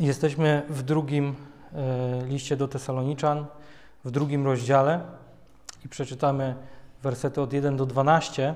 Jesteśmy 0.00 0.62
w 0.68 0.82
drugim 0.82 1.34
e, 1.74 2.26
liście 2.26 2.56
do 2.56 2.68
Tesaloniczan, 2.68 3.46
w 4.04 4.10
drugim 4.10 4.44
rozdziale 4.46 5.00
i 5.84 5.88
przeczytamy 5.88 6.54
wersety 7.02 7.40
od 7.40 7.52
1 7.52 7.76
do 7.76 7.86
12. 7.86 8.54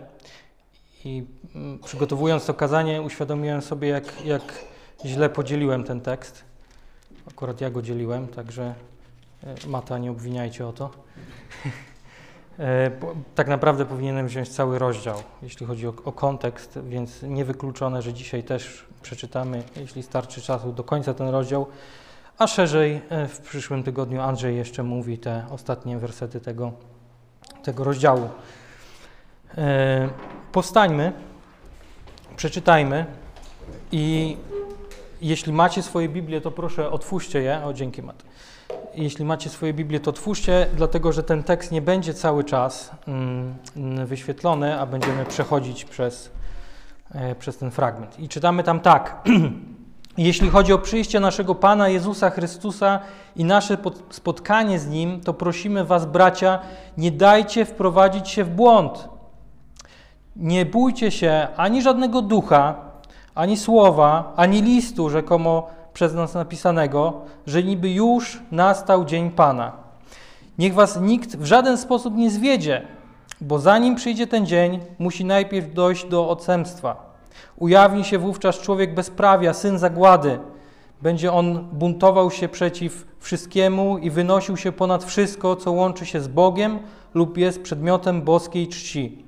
I 1.04 1.26
mm, 1.54 1.78
przygotowując 1.78 2.46
to 2.46 2.54
kazanie, 2.54 3.02
uświadomiłem 3.02 3.62
sobie, 3.62 3.88
jak, 3.88 4.24
jak 4.24 4.64
źle 5.04 5.30
podzieliłem 5.30 5.84
ten 5.84 6.00
tekst. 6.00 6.44
Akurat 7.30 7.60
ja 7.60 7.70
go 7.70 7.82
dzieliłem, 7.82 8.28
także 8.28 8.74
e, 9.44 9.68
Mata, 9.68 9.98
nie 9.98 10.10
obwiniajcie 10.10 10.66
o 10.66 10.72
to. 10.72 10.90
E, 12.58 12.90
tak 13.34 13.48
naprawdę 13.48 13.86
powinienem 13.86 14.26
wziąć 14.26 14.48
cały 14.48 14.78
rozdział, 14.78 15.22
jeśli 15.42 15.66
chodzi 15.66 15.86
o, 15.86 15.94
o, 16.04 16.12
kontekst, 16.12 16.78
więc 16.88 17.22
niewykluczone, 17.22 18.02
że 18.02 18.12
dzisiaj 18.12 18.42
też 18.42 18.87
przeczytamy, 19.02 19.62
jeśli 19.76 20.02
starczy 20.02 20.42
czasu, 20.42 20.72
do 20.72 20.84
końca 20.84 21.14
ten 21.14 21.28
rozdział, 21.28 21.66
a 22.38 22.46
szerzej 22.46 23.00
e, 23.08 23.28
w 23.28 23.40
przyszłym 23.40 23.82
tygodniu 23.82 24.20
Andrzej 24.20 24.56
jeszcze 24.56 24.82
mówi 24.82 25.18
te 25.18 25.44
ostatnie 25.50 25.98
wersety 25.98 26.40
tego, 26.40 26.72
tego 27.62 27.84
rozdziału. 27.84 28.28
E, 29.58 30.08
powstańmy, 30.52 31.12
przeczytajmy 32.36 33.06
i 33.92 34.36
jeśli 35.20 35.52
macie 35.52 35.82
swoje 35.82 36.08
Biblię, 36.08 36.40
to 36.40 36.50
proszę 36.50 36.90
otwórzcie 36.90 37.42
je. 37.42 37.64
O, 37.64 37.72
dzięki 37.72 38.02
Mat. 38.02 38.22
Jeśli 38.94 39.24
macie 39.24 39.50
swoje 39.50 39.72
Biblię, 39.74 40.00
to 40.00 40.10
otwórzcie, 40.10 40.66
dlatego 40.76 41.12
że 41.12 41.22
ten 41.22 41.42
tekst 41.42 41.72
nie 41.72 41.82
będzie 41.82 42.14
cały 42.14 42.44
czas 42.44 42.90
mm, 43.08 43.54
wyświetlony, 44.06 44.80
a 44.80 44.86
będziemy 44.86 45.24
przechodzić 45.24 45.84
przez, 45.84 46.30
przez 47.38 47.58
ten 47.58 47.70
fragment. 47.70 48.20
I 48.20 48.28
czytamy 48.28 48.62
tam 48.62 48.80
tak. 48.80 49.16
Jeśli 50.18 50.50
chodzi 50.50 50.72
o 50.72 50.78
przyjście 50.78 51.20
naszego 51.20 51.54
Pana 51.54 51.88
Jezusa 51.88 52.30
Chrystusa 52.30 53.00
i 53.36 53.44
nasze 53.44 53.78
spotkanie 54.10 54.78
z 54.78 54.88
Nim, 54.88 55.20
to 55.20 55.34
prosimy 55.34 55.84
Was, 55.84 56.06
bracia, 56.06 56.58
nie 56.96 57.12
dajcie 57.12 57.64
wprowadzić 57.64 58.28
się 58.28 58.44
w 58.44 58.50
błąd. 58.50 59.08
Nie 60.36 60.66
bójcie 60.66 61.10
się 61.10 61.48
ani 61.56 61.82
żadnego 61.82 62.22
ducha, 62.22 62.74
ani 63.34 63.56
słowa, 63.56 64.32
ani 64.36 64.62
listu 64.62 65.10
rzekomo 65.10 65.68
przez 65.92 66.14
nas 66.14 66.34
napisanego, 66.34 67.20
że 67.46 67.62
niby 67.62 67.90
już 67.90 68.42
nastał 68.50 69.04
dzień 69.04 69.30
Pana. 69.30 69.72
Niech 70.58 70.74
was 70.74 71.00
nikt 71.00 71.36
w 71.36 71.44
żaden 71.44 71.78
sposób 71.78 72.14
nie 72.14 72.30
zwiedzie, 72.30 72.82
bo 73.40 73.58
zanim 73.58 73.94
przyjdzie 73.94 74.26
ten 74.26 74.46
dzień, 74.46 74.80
musi 74.98 75.24
najpierw 75.24 75.74
dojść 75.74 76.04
do 76.04 76.28
odstępstwa. 76.28 77.14
Ujawni 77.56 78.04
się 78.04 78.18
wówczas 78.18 78.58
człowiek 78.58 78.94
bezprawia, 78.94 79.54
syn 79.54 79.78
zagłady. 79.78 80.38
Będzie 81.02 81.32
on 81.32 81.68
buntował 81.72 82.30
się 82.30 82.48
przeciw 82.48 83.06
wszystkiemu 83.18 83.98
i 83.98 84.10
wynosił 84.10 84.56
się 84.56 84.72
ponad 84.72 85.04
wszystko, 85.04 85.56
co 85.56 85.72
łączy 85.72 86.06
się 86.06 86.20
z 86.20 86.28
Bogiem 86.28 86.78
lub 87.14 87.38
jest 87.38 87.62
przedmiotem 87.62 88.22
boskiej 88.22 88.68
czci. 88.68 89.24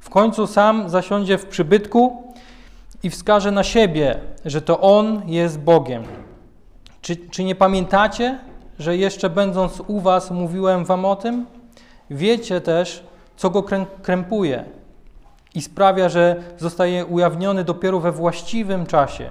W 0.00 0.10
końcu 0.10 0.46
sam 0.46 0.88
zasiądzie 0.88 1.38
w 1.38 1.46
przybytku 1.46 2.32
i 3.02 3.10
wskaże 3.10 3.50
na 3.50 3.62
siebie, 3.62 4.20
że 4.44 4.62
to 4.62 4.80
On 4.80 5.22
jest 5.26 5.58
Bogiem. 5.58 6.02
Czy, 7.02 7.16
czy 7.16 7.44
nie 7.44 7.54
pamiętacie, 7.54 8.38
że 8.78 8.96
jeszcze 8.96 9.30
będąc 9.30 9.82
u 9.86 10.00
Was 10.00 10.30
mówiłem 10.30 10.84
Wam 10.84 11.04
o 11.04 11.16
tym? 11.16 11.46
Wiecie 12.10 12.60
też, 12.60 13.04
co 13.36 13.50
go 13.50 13.64
krępuje 14.02 14.64
i 15.54 15.62
sprawia, 15.62 16.08
że 16.08 16.36
zostaje 16.58 17.06
ujawniony 17.06 17.64
dopiero 17.64 18.00
we 18.00 18.12
właściwym 18.12 18.86
czasie. 18.86 19.30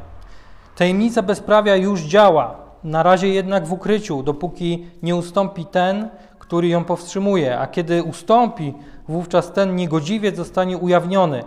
Tajemnica 0.75 1.21
bezprawia 1.21 1.75
już 1.75 2.01
działa, 2.01 2.63
na 2.83 3.03
razie 3.03 3.29
jednak 3.29 3.67
w 3.67 3.73
ukryciu, 3.73 4.23
dopóki 4.23 4.85
nie 5.03 5.15
ustąpi 5.15 5.65
ten, 5.65 6.09
który 6.39 6.67
ją 6.67 6.83
powstrzymuje, 6.83 7.59
a 7.59 7.67
kiedy 7.67 8.03
ustąpi, 8.03 8.73
wówczas 9.07 9.51
ten 9.51 9.75
niegodziwiec 9.75 10.35
zostanie 10.35 10.77
ujawniony. 10.77 11.43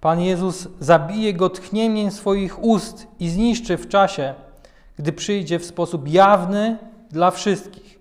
Pan 0.00 0.20
Jezus 0.20 0.68
zabije 0.80 1.34
go 1.34 1.50
tchnieniem 1.50 2.10
swoich 2.10 2.64
ust 2.64 3.06
i 3.20 3.28
zniszczy 3.28 3.76
w 3.76 3.88
czasie, 3.88 4.34
gdy 4.98 5.12
przyjdzie 5.12 5.58
w 5.58 5.64
sposób 5.64 6.08
jawny 6.08 6.78
dla 7.10 7.30
wszystkich. 7.30 7.95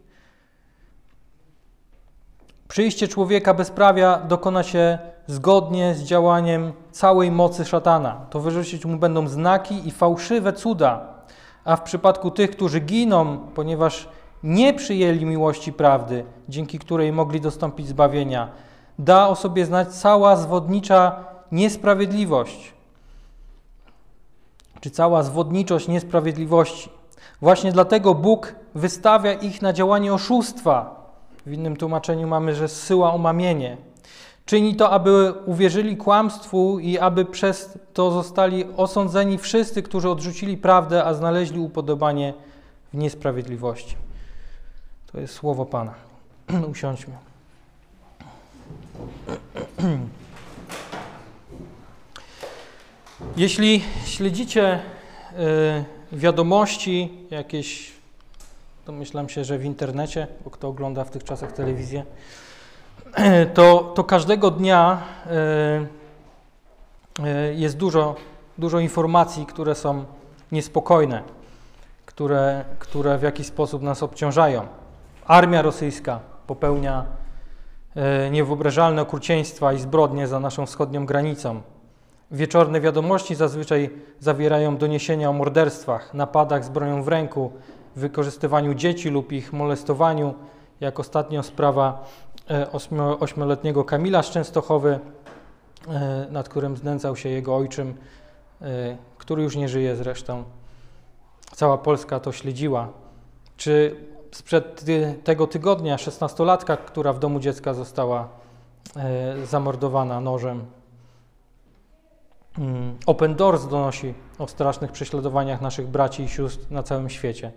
Przyjście 2.67 3.07
człowieka 3.07 3.53
bezprawia 3.53 4.17
dokona 4.17 4.63
się 4.63 4.99
zgodnie 5.27 5.95
z 5.95 6.03
działaniem 6.03 6.73
całej 6.91 7.31
mocy 7.31 7.65
szatana. 7.65 8.25
Towarzyszyć 8.29 8.85
mu 8.85 8.97
będą 8.97 9.27
znaki 9.27 9.87
i 9.87 9.91
fałszywe 9.91 10.53
cuda, 10.53 11.07
a 11.65 11.75
w 11.75 11.81
przypadku 11.81 12.31
tych, 12.31 12.51
którzy 12.51 12.79
giną, 12.79 13.37
ponieważ 13.55 14.09
nie 14.43 14.73
przyjęli 14.73 15.25
miłości 15.25 15.73
prawdy, 15.73 16.25
dzięki 16.49 16.79
której 16.79 17.11
mogli 17.11 17.41
dostąpić 17.41 17.87
zbawienia, 17.87 18.49
da 18.99 19.27
o 19.27 19.35
sobie 19.35 19.65
znać 19.65 19.87
cała 19.87 20.35
zwodnicza 20.35 21.15
niesprawiedliwość, 21.51 22.73
czy 24.81 24.91
cała 24.91 25.23
zwodniczość 25.23 25.87
niesprawiedliwości. 25.87 26.89
Właśnie 27.41 27.71
dlatego 27.71 28.15
Bóg 28.15 28.55
wystawia 28.75 29.33
ich 29.33 29.61
na 29.61 29.73
działanie 29.73 30.13
oszustwa. 30.13 31.04
W 31.45 31.51
innym 31.53 31.77
tłumaczeniu 31.77 32.27
mamy, 32.27 32.55
że 32.55 32.67
zsyła 32.67 33.13
omamienie. 33.13 33.77
Czyni 34.45 34.75
to, 34.75 34.89
aby 34.89 35.33
uwierzyli 35.45 35.97
kłamstwu 35.97 36.79
i 36.79 36.99
aby 36.99 37.25
przez 37.25 37.79
to 37.93 38.11
zostali 38.11 38.65
osądzeni 38.77 39.37
wszyscy, 39.37 39.83
którzy 39.83 40.09
odrzucili 40.09 40.57
prawdę, 40.57 41.03
a 41.03 41.13
znaleźli 41.13 41.59
upodobanie 41.59 42.33
w 42.93 42.97
niesprawiedliwości. 42.97 43.95
To 45.11 45.19
jest 45.19 45.33
słowo 45.33 45.65
Pana. 45.65 45.93
Usiądźmy. 46.71 47.13
Jeśli 53.37 53.83
śledzicie 54.05 54.79
y, 54.79 55.85
wiadomości 56.11 57.11
jakieś, 57.31 57.93
domyślam 58.85 59.29
się, 59.29 59.43
że 59.43 59.57
w 59.57 59.65
internecie, 59.65 60.27
bo 60.43 60.49
kto 60.49 60.67
ogląda 60.67 61.03
w 61.03 61.09
tych 61.09 61.23
czasach 61.23 61.51
telewizję, 61.51 62.03
to, 63.53 63.93
to 63.95 64.03
każdego 64.03 64.51
dnia 64.51 65.01
y, 67.19 67.25
y, 67.25 67.55
jest 67.55 67.77
dużo, 67.77 68.15
dużo 68.57 68.79
informacji, 68.79 69.45
które 69.45 69.75
są 69.75 70.05
niespokojne, 70.51 71.23
które, 72.05 72.65
które 72.79 73.17
w 73.17 73.21
jakiś 73.21 73.47
sposób 73.47 73.81
nas 73.81 74.03
obciążają. 74.03 74.67
Armia 75.25 75.61
rosyjska 75.61 76.19
popełnia 76.47 77.05
niewyobrażalne 78.31 79.01
okrucieństwa 79.01 79.73
i 79.73 79.79
zbrodnie 79.79 80.27
za 80.27 80.39
naszą 80.39 80.65
wschodnią 80.65 81.05
granicą. 81.05 81.61
Wieczorne 82.31 82.81
wiadomości 82.81 83.35
zazwyczaj 83.35 83.89
zawierają 84.19 84.77
doniesienia 84.77 85.29
o 85.29 85.33
morderstwach, 85.33 86.13
napadach 86.13 86.65
z 86.65 86.69
bronią 86.69 87.03
w 87.03 87.07
ręku, 87.07 87.51
wykorzystywaniu 87.95 88.73
dzieci 88.73 89.09
lub 89.09 89.31
ich 89.31 89.53
molestowaniu, 89.53 90.33
jak 90.79 90.99
ostatnio 90.99 91.43
sprawa 91.43 92.05
e, 92.49 92.71
ośmioletniego 93.19 93.83
Kamila 93.83 94.23
z 94.23 94.29
Częstochowy, 94.29 94.99
e, 95.87 96.27
nad 96.31 96.49
którym 96.49 96.77
znęcał 96.77 97.15
się 97.15 97.29
jego 97.29 97.55
ojczym, 97.55 97.93
e, 98.61 98.97
który 99.17 99.43
już 99.43 99.55
nie 99.55 99.69
żyje 99.69 99.95
zresztą. 99.95 100.43
Cała 101.51 101.77
Polska 101.77 102.19
to 102.19 102.31
śledziła. 102.31 102.89
Czy 103.57 103.95
sprzed 104.31 104.85
tego 105.23 105.47
tygodnia 105.47 105.97
szesnastolatka, 105.97 106.77
która 106.77 107.13
w 107.13 107.19
domu 107.19 107.39
dziecka 107.39 107.73
została 107.73 108.29
zamordowana 109.43 110.21
nożem 110.21 110.65
Mm, 112.57 112.97
Open 113.05 113.35
Doors 113.35 113.67
donosi 113.67 114.13
o 114.39 114.47
strasznych 114.47 114.91
prześladowaniach 114.91 115.61
naszych 115.61 115.87
braci 115.87 116.23
i 116.23 116.29
sióstr 116.29 116.71
na 116.71 116.83
całym 116.83 117.09
świecie. 117.09 117.51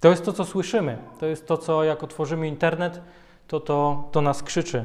To 0.00 0.08
jest 0.08 0.24
to, 0.24 0.32
co 0.32 0.44
słyszymy. 0.44 0.98
To 1.20 1.26
jest 1.26 1.46
to, 1.46 1.58
co 1.58 1.84
jak 1.84 2.02
otworzymy 2.02 2.48
internet, 2.48 3.00
to 3.46 3.60
to, 3.60 4.08
to 4.12 4.20
nas 4.20 4.42
krzyczy. 4.42 4.84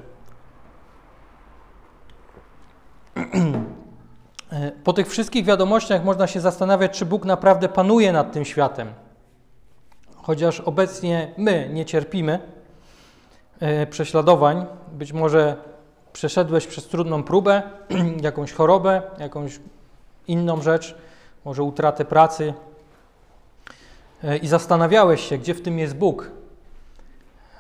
Po 4.84 4.94
tych 4.94 5.10
wszystkich 5.10 5.46
wiadomościach 5.46 6.04
można 6.04 6.28
się 6.28 6.40
zastanawiać, 6.40 6.98
czy 7.00 7.06
Bóg 7.06 7.26
naprawdę 7.26 7.70
panuje 7.70 8.12
nad 8.12 8.32
tym 8.32 8.46
światem. 8.46 8.94
Chociaż 10.16 10.60
obecnie 10.60 11.34
my 11.38 11.70
nie 11.74 11.86
cierpimy 11.86 12.40
e, 13.60 13.88
prześladowań, 13.88 14.66
być 14.92 15.14
może 15.14 15.58
przeszedłeś 16.14 16.68
przez 16.68 16.88
trudną 16.88 17.24
próbę, 17.24 17.62
jakąś 18.22 18.52
chorobę, 18.52 19.02
jakąś 19.20 19.60
inną 20.28 20.62
rzecz, 20.62 20.96
może 21.46 21.64
utratę 21.64 22.06
pracy 22.06 22.54
i 24.42 24.48
zastanawiałeś 24.48 25.22
się, 25.30 25.38
gdzie 25.38 25.54
w 25.54 25.62
tym 25.62 25.80
jest 25.80 25.96
Bóg. 25.96 26.32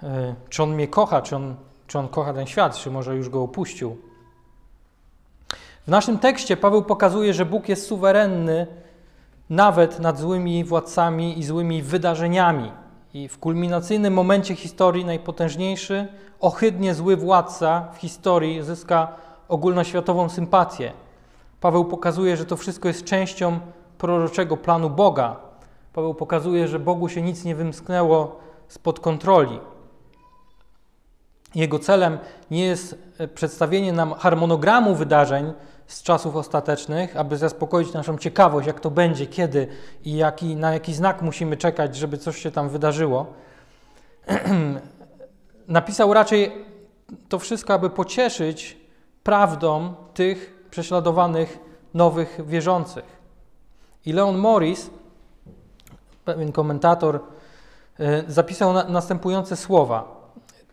E, 0.03 0.35
czy 0.49 0.63
On 0.63 0.73
mnie 0.73 0.87
kocha, 0.87 1.21
czy 1.21 1.35
On, 1.35 1.55
czy 1.87 1.99
on 1.99 2.07
kocha 2.07 2.33
ten 2.33 2.47
świat, 2.47 2.75
czy 2.75 2.91
może 2.91 3.15
już 3.15 3.29
go 3.29 3.43
opuścił. 3.43 3.97
W 5.87 5.87
naszym 5.87 6.19
tekście 6.19 6.57
Paweł 6.57 6.83
pokazuje, 6.83 7.33
że 7.33 7.45
Bóg 7.45 7.69
jest 7.69 7.87
suwerenny 7.87 8.67
nawet 9.49 9.99
nad 9.99 10.19
złymi 10.19 10.63
władcami 10.63 11.39
i 11.39 11.43
złymi 11.43 11.81
wydarzeniami. 11.81 12.71
I 13.13 13.27
w 13.27 13.39
kulminacyjnym 13.39 14.13
momencie 14.13 14.55
historii 14.55 15.05
najpotężniejszy, 15.05 16.07
ohydnie 16.39 16.93
zły 16.93 17.17
władca 17.17 17.87
w 17.93 17.97
historii 17.97 18.63
zyska 18.63 19.07
ogólnoświatową 19.47 20.29
sympatię. 20.29 20.91
Paweł 21.61 21.85
pokazuje, 21.85 22.37
że 22.37 22.45
to 22.45 22.57
wszystko 22.57 22.87
jest 22.87 23.03
częścią 23.03 23.59
proroczego 23.97 24.57
planu 24.57 24.89
Boga. 24.89 25.50
Paweł 25.93 26.13
pokazuje, 26.13 26.67
że 26.67 26.79
Bogu 26.79 27.09
się 27.09 27.21
nic 27.21 27.43
nie 27.43 27.55
wymsknęło 27.55 28.39
spod 28.67 28.99
kontroli. 28.99 29.59
Jego 31.55 31.79
celem 31.79 32.17
nie 32.51 32.65
jest 32.65 32.95
e, 33.17 33.27
przedstawienie 33.27 33.93
nam 33.93 34.13
harmonogramu 34.13 34.95
wydarzeń 34.95 35.53
z 35.87 36.03
czasów 36.03 36.35
ostatecznych, 36.35 37.17
aby 37.17 37.37
zaspokoić 37.37 37.93
naszą 37.93 38.17
ciekawość, 38.17 38.67
jak 38.67 38.79
to 38.79 38.91
będzie, 38.91 39.27
kiedy 39.27 39.67
i 40.05 40.15
jaki, 40.15 40.55
na 40.55 40.73
jaki 40.73 40.93
znak 40.93 41.21
musimy 41.21 41.57
czekać, 41.57 41.95
żeby 41.95 42.17
coś 42.17 42.37
się 42.37 42.51
tam 42.51 42.69
wydarzyło. 42.69 43.25
Napisał 45.67 46.13
raczej 46.13 46.51
to 47.29 47.39
wszystko, 47.39 47.73
aby 47.73 47.89
pocieszyć 47.89 48.77
prawdą 49.23 49.93
tych 50.13 50.67
prześladowanych 50.69 51.59
nowych 51.93 52.39
wierzących. 52.45 53.21
I 54.05 54.13
Leon 54.13 54.37
Morris, 54.37 54.89
pewien 56.33 56.51
komentator, 56.51 57.19
e, 57.99 58.23
zapisał 58.27 58.73
na, 58.73 58.83
następujące 58.83 59.55
słowa. 59.55 60.21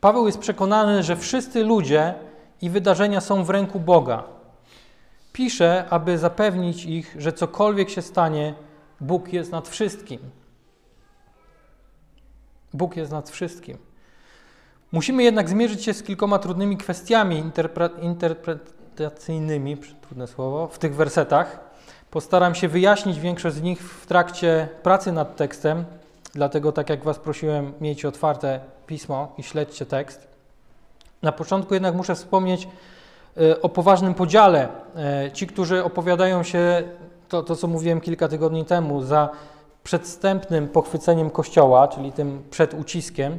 Paweł 0.00 0.26
jest 0.26 0.38
przekonany, 0.38 1.02
że 1.02 1.16
wszyscy 1.16 1.64
ludzie 1.64 2.14
i 2.62 2.70
wydarzenia 2.70 3.20
są 3.20 3.44
w 3.44 3.50
ręku 3.50 3.80
Boga. 3.80 4.24
Pisze, 5.32 5.84
aby 5.90 6.18
zapewnić 6.18 6.84
ich, 6.84 7.16
że 7.18 7.32
cokolwiek 7.32 7.90
się 7.90 8.02
stanie, 8.02 8.54
Bóg 9.00 9.32
jest 9.32 9.52
nad 9.52 9.68
wszystkim. 9.68 10.20
Bóg 12.74 12.96
jest 12.96 13.12
nad 13.12 13.30
wszystkim. 13.30 13.78
Musimy 14.92 15.22
jednak 15.22 15.48
zmierzyć 15.48 15.84
się 15.84 15.94
z 15.94 16.02
kilkoma 16.02 16.38
trudnymi 16.38 16.76
kwestiami 16.76 17.44
interpre- 17.44 18.02
interpretacyjnymi, 18.02 19.76
trudne 19.76 20.26
słowo, 20.26 20.68
w 20.68 20.78
tych 20.78 20.94
wersetach. 20.94 21.67
Postaram 22.10 22.54
się 22.54 22.68
wyjaśnić 22.68 23.20
większość 23.20 23.56
z 23.56 23.62
nich 23.62 23.82
w 23.82 24.06
trakcie 24.06 24.68
pracy 24.82 25.12
nad 25.12 25.36
tekstem, 25.36 25.84
dlatego 26.34 26.72
tak 26.72 26.90
jak 26.90 27.04
Was 27.04 27.18
prosiłem, 27.18 27.72
miejcie 27.80 28.08
otwarte 28.08 28.60
pismo 28.86 29.32
i 29.38 29.42
śledźcie 29.42 29.86
tekst. 29.86 30.28
Na 31.22 31.32
początku 31.32 31.74
jednak 31.74 31.94
muszę 31.94 32.14
wspomnieć 32.14 32.68
e, 33.36 33.62
o 33.62 33.68
poważnym 33.68 34.14
podziale. 34.14 34.68
E, 34.96 35.30
ci, 35.32 35.46
którzy 35.46 35.84
opowiadają 35.84 36.42
się, 36.42 36.82
to, 37.28 37.42
to 37.42 37.56
co 37.56 37.66
mówiłem 37.66 38.00
kilka 38.00 38.28
tygodni 38.28 38.64
temu, 38.64 39.02
za 39.02 39.28
przedstępnym 39.84 40.68
pochwyceniem 40.68 41.30
Kościoła, 41.30 41.88
czyli 41.88 42.12
tym 42.12 42.42
przed 42.50 42.74
uciskiem, 42.74 43.38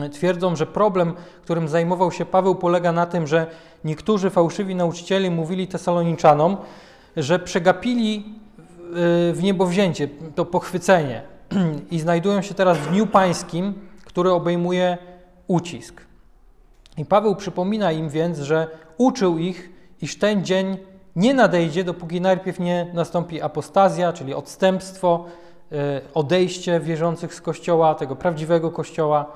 e, 0.00 0.08
twierdzą, 0.08 0.56
że 0.56 0.66
problem, 0.66 1.14
którym 1.42 1.68
zajmował 1.68 2.12
się 2.12 2.24
Paweł, 2.24 2.54
polega 2.54 2.92
na 2.92 3.06
tym, 3.06 3.26
że 3.26 3.46
niektórzy 3.84 4.30
fałszywi 4.30 4.74
nauczyciele 4.74 5.30
mówili 5.30 5.68
Tesaloniczanom, 5.68 6.56
że 7.16 7.38
przegapili 7.38 8.24
w 9.32 9.38
niebowzięcie, 9.42 10.08
to 10.34 10.44
pochwycenie 10.44 11.22
i 11.90 12.00
znajdują 12.00 12.42
się 12.42 12.54
teraz 12.54 12.78
w 12.78 12.90
Dniu 12.90 13.06
Pańskim, 13.06 13.74
który 14.04 14.30
obejmuje 14.30 14.98
ucisk. 15.46 16.00
I 16.96 17.04
Paweł 17.04 17.36
przypomina 17.36 17.92
im 17.92 18.08
więc, 18.08 18.38
że 18.38 18.68
uczył 18.98 19.38
ich, 19.38 19.70
iż 20.02 20.18
ten 20.18 20.44
dzień 20.44 20.76
nie 21.16 21.34
nadejdzie, 21.34 21.84
dopóki 21.84 22.20
najpierw 22.20 22.60
nie 22.60 22.86
nastąpi 22.94 23.42
apostazja, 23.42 24.12
czyli 24.12 24.34
odstępstwo, 24.34 25.24
e, 25.72 26.00
odejście 26.14 26.80
wierzących 26.80 27.34
z 27.34 27.40
Kościoła, 27.40 27.94
tego 27.94 28.16
prawdziwego 28.16 28.70
Kościoła 28.70 29.32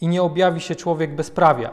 i 0.00 0.08
nie 0.08 0.22
objawi 0.22 0.60
się 0.60 0.74
człowiek 0.74 1.14
bezprawia. 1.14 1.70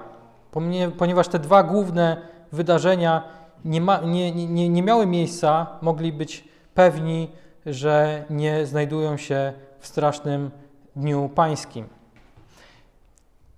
Ponieważ 0.97 1.27
te 1.27 1.39
dwa 1.39 1.63
główne 1.63 2.21
wydarzenia 2.51 3.23
nie, 3.65 3.81
ma, 3.81 3.97
nie, 3.97 4.31
nie, 4.31 4.69
nie 4.69 4.83
miały 4.83 5.05
miejsca, 5.05 5.67
mogli 5.81 6.13
być 6.13 6.43
pewni, 6.73 7.29
że 7.65 8.25
nie 8.29 8.65
znajdują 8.65 9.17
się 9.17 9.53
w 9.79 9.87
strasznym 9.87 10.51
dniu 10.95 11.29
pańskim. 11.35 11.87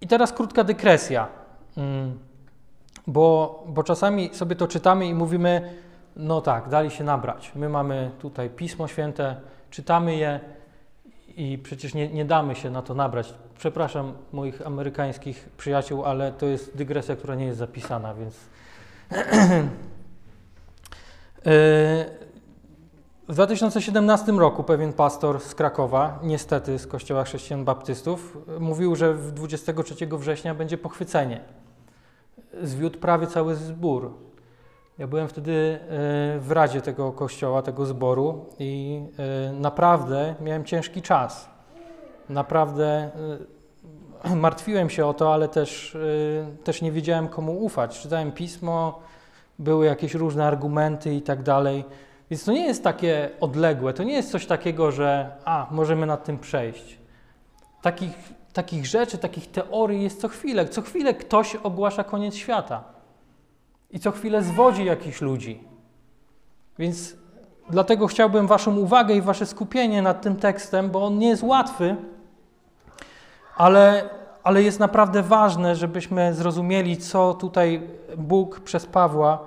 I 0.01 0.07
teraz 0.07 0.33
krótka 0.33 0.63
dykresja, 0.63 1.27
mm, 1.77 2.19
bo, 3.07 3.63
bo 3.67 3.83
czasami 3.83 4.29
sobie 4.33 4.55
to 4.55 4.67
czytamy 4.67 5.07
i 5.07 5.13
mówimy, 5.13 5.73
no 6.15 6.41
tak, 6.41 6.69
dali 6.69 6.91
się 6.91 7.03
nabrać. 7.03 7.51
My 7.55 7.69
mamy 7.69 8.11
tutaj 8.19 8.49
Pismo 8.49 8.87
Święte, 8.87 9.35
czytamy 9.69 10.15
je 10.15 10.39
i 11.37 11.57
przecież 11.57 11.93
nie, 11.93 12.09
nie 12.09 12.25
damy 12.25 12.55
się 12.55 12.69
na 12.69 12.81
to 12.81 12.93
nabrać. 12.93 13.33
Przepraszam 13.57 14.13
moich 14.31 14.67
amerykańskich 14.67 15.49
przyjaciół, 15.57 16.05
ale 16.05 16.31
to 16.31 16.45
jest 16.45 16.77
dygresja, 16.77 17.15
która 17.15 17.35
nie 17.35 17.45
jest 17.45 17.59
zapisana, 17.59 18.13
więc. 18.13 18.39
W 23.27 23.33
2017 23.33 24.31
roku 24.31 24.63
pewien 24.63 24.93
pastor 24.93 25.39
z 25.39 25.55
Krakowa, 25.55 26.19
niestety 26.23 26.79
z 26.79 26.87
Kościoła 26.87 27.23
Chrześcijan 27.23 27.65
Baptystów, 27.65 28.37
mówił, 28.59 28.95
że 28.95 29.15
23 29.15 30.07
września 30.11 30.55
będzie 30.55 30.77
pochwycenie. 30.77 31.41
Zwiódł 32.63 32.99
prawie 32.99 33.27
cały 33.27 33.55
zbór. 33.55 34.13
Ja 34.97 35.07
byłem 35.07 35.27
wtedy 35.27 35.51
e, 35.51 36.39
w 36.39 36.51
radzie 36.51 36.81
tego 36.81 37.11
kościoła, 37.11 37.61
tego 37.61 37.85
zboru 37.85 38.45
i 38.59 39.01
e, 39.19 39.53
naprawdę 39.53 40.35
miałem 40.41 40.65
ciężki 40.65 41.01
czas. 41.01 41.49
Naprawdę 42.29 42.85
e, 42.85 43.11
martwiłem 44.35 44.89
się 44.89 45.05
o 45.05 45.13
to, 45.13 45.33
ale 45.33 45.47
też, 45.47 45.97
też 46.63 46.81
nie 46.81 46.91
wiedziałem 46.91 47.27
komu 47.27 47.63
ufać. 47.63 47.99
Czytałem 47.99 48.31
pismo, 48.31 48.99
były 49.59 49.85
jakieś 49.85 50.13
różne 50.13 50.47
argumenty 50.47 51.15
i 51.15 51.21
tak 51.21 51.43
dalej. 51.43 51.85
Więc 52.29 52.43
to 52.43 52.51
nie 52.51 52.65
jest 52.65 52.83
takie 52.83 53.29
odległe, 53.39 53.93
to 53.93 54.03
nie 54.03 54.13
jest 54.13 54.31
coś 54.31 54.45
takiego, 54.45 54.91
że 54.91 55.31
a, 55.45 55.67
możemy 55.71 56.05
nad 56.05 56.23
tym 56.23 56.39
przejść. 56.39 56.97
Takich, 57.81 58.13
takich 58.53 58.85
rzeczy, 58.85 59.17
takich 59.17 59.51
teorii 59.51 60.03
jest 60.03 60.21
co 60.21 60.27
chwilę. 60.27 60.67
Co 60.67 60.81
chwilę 60.81 61.13
ktoś 61.13 61.55
ogłasza 61.55 62.03
koniec 62.03 62.35
świata. 62.35 62.83
I 63.91 63.99
co 63.99 64.11
chwilę 64.11 64.43
zwodzi 64.43 64.85
jakichś 64.85 65.21
ludzi. 65.21 65.63
Więc 66.79 67.15
dlatego 67.69 68.07
chciałbym 68.07 68.47
Waszą 68.47 68.77
uwagę 68.77 69.15
i 69.15 69.21
Wasze 69.21 69.45
skupienie 69.45 70.01
nad 70.01 70.21
tym 70.21 70.35
tekstem, 70.35 70.89
bo 70.89 71.05
on 71.05 71.17
nie 71.17 71.27
jest 71.27 71.43
łatwy, 71.43 71.95
ale, 73.61 74.09
ale 74.43 74.63
jest 74.63 74.79
naprawdę 74.79 75.23
ważne, 75.23 75.75
żebyśmy 75.75 76.33
zrozumieli, 76.33 76.97
co 76.97 77.33
tutaj 77.33 77.81
Bóg 78.17 78.59
przez 78.59 78.85
Pawła 78.85 79.39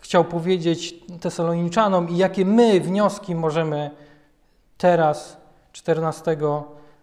chciał 0.00 0.24
powiedzieć 0.24 0.94
Tesaloniniczanom 1.20 2.08
i 2.08 2.16
jakie 2.16 2.44
my 2.44 2.80
wnioski 2.80 3.34
możemy 3.34 3.90
teraz, 4.76 5.36
14 5.72 6.36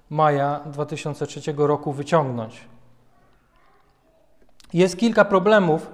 maja 0.10 0.60
2003 0.66 1.54
roku, 1.58 1.92
wyciągnąć. 1.94 2.68
Jest 4.74 4.98
kilka 4.98 5.26
problemów 5.26 5.92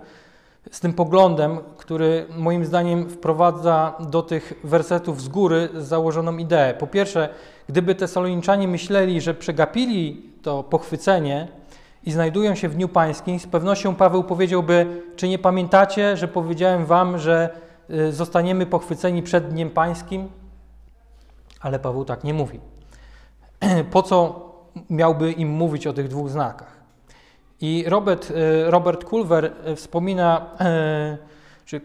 z 0.72 0.80
tym 0.80 0.94
poglądem, 0.94 1.58
który 1.78 2.26
moim 2.38 2.66
zdaniem 2.66 3.10
wprowadza 3.10 3.94
do 4.00 4.22
tych 4.22 4.54
wersetów 4.64 5.22
z 5.22 5.28
góry 5.28 5.70
założoną 5.74 6.38
ideę. 6.38 6.74
Po 6.74 6.88
pierwsze, 6.88 7.30
gdyby 7.70 7.96
Tesaloniczanie 7.96 8.68
myśleli, 8.68 9.22
że 9.22 9.34
przegapili 9.34 10.31
to 10.42 10.64
pochwycenie, 10.64 11.48
i 12.04 12.12
znajdują 12.12 12.56
się 12.56 12.70
w 12.70 12.76
Dniu 12.76 12.90
Pańskim, 12.90 13.40
z 13.40 13.48
pewnością 13.48 13.96
Paweł 13.96 14.24
powiedziałby: 14.24 15.04
Czy 15.16 15.28
nie 15.28 15.40
pamiętacie, 15.40 16.18
że 16.18 16.28
powiedziałem 16.28 16.86
Wam, 16.86 17.18
że 17.18 17.50
y, 17.90 18.14
zostaniemy 18.14 18.66
pochwyceni 18.66 19.24
przed 19.24 19.48
Dniem 19.48 19.70
Pańskim? 19.70 20.30
Ale 21.62 21.80
Paweł 21.80 22.06
tak 22.06 22.24
nie 22.24 22.34
mówi. 22.34 22.60
Po 23.92 24.04
co 24.04 24.52
miałby 24.90 25.32
im 25.32 25.50
mówić 25.50 25.88
o 25.88 25.94
tych 25.94 26.08
dwóch 26.08 26.30
znakach? 26.30 26.82
I 27.62 27.84
Robert, 27.88 28.32
y, 28.32 28.72
Robert 28.72 29.06
Kulwer 29.06 29.52
wspomina, 29.76 30.46
czy 31.66 31.82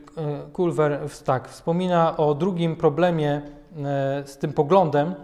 Kulwer 0.52 1.00
tak, 1.24 1.48
wspomina 1.48 2.16
o 2.16 2.34
drugim 2.34 2.76
problemie 2.76 3.42
z 4.24 4.38
tym 4.38 4.52
poglądem 4.52 5.14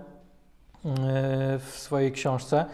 w 1.58 1.72
swojej 1.76 2.12
książce. 2.12 2.64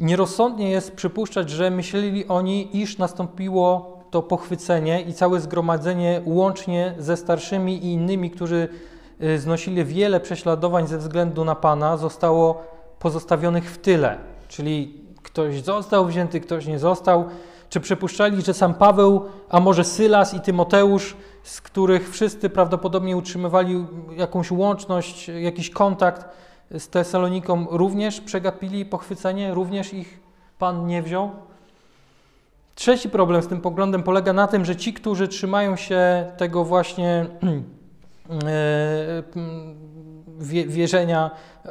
Nierozsądnie 0.00 0.70
jest 0.70 0.96
przypuszczać, 0.96 1.50
że 1.50 1.70
myśleli 1.70 2.28
oni, 2.28 2.76
iż 2.76 2.98
nastąpiło 2.98 3.98
to 4.10 4.22
pochwycenie 4.22 5.02
i 5.02 5.14
całe 5.14 5.40
zgromadzenie 5.40 6.22
łącznie 6.24 6.94
ze 6.98 7.16
starszymi 7.16 7.84
i 7.84 7.92
innymi, 7.92 8.30
którzy 8.30 8.68
y, 9.22 9.38
znosili 9.38 9.84
wiele 9.84 10.20
prześladowań 10.20 10.86
ze 10.86 10.98
względu 10.98 11.44
na 11.44 11.54
Pana, 11.54 11.96
zostało 11.96 12.62
pozostawionych 12.98 13.70
w 13.70 13.78
tyle. 13.78 14.18
Czyli 14.48 14.94
ktoś 15.22 15.62
został 15.62 16.06
wzięty, 16.06 16.40
ktoś 16.40 16.66
nie 16.66 16.78
został. 16.78 17.24
Czy 17.68 17.80
przypuszczali, 17.80 18.42
że 18.42 18.54
sam 18.54 18.74
Paweł, 18.74 19.24
a 19.48 19.60
może 19.60 19.84
Sylas 19.84 20.34
i 20.34 20.40
Tymoteusz 20.40 21.16
z 21.42 21.60
których 21.60 22.10
wszyscy 22.10 22.50
prawdopodobnie 22.50 23.16
utrzymywali 23.16 23.86
jakąś 24.16 24.50
łączność, 24.50 25.28
jakiś 25.28 25.70
kontakt 25.70 26.24
z 26.78 26.88
Tesaloniką, 26.88 27.66
również 27.70 28.20
przegapili 28.20 28.84
pochwycenie, 28.84 29.54
również 29.54 29.94
ich 29.94 30.20
Pan 30.58 30.86
nie 30.86 31.02
wziął. 31.02 31.30
Trzeci 32.74 33.08
problem 33.08 33.42
z 33.42 33.48
tym 33.48 33.60
poglądem 33.60 34.02
polega 34.02 34.32
na 34.32 34.46
tym, 34.46 34.64
że 34.64 34.76
ci, 34.76 34.92
którzy 34.92 35.28
trzymają 35.28 35.76
się 35.76 36.32
tego 36.36 36.64
właśnie 36.64 37.26
e, 38.44 39.22
wierzenia 40.66 41.30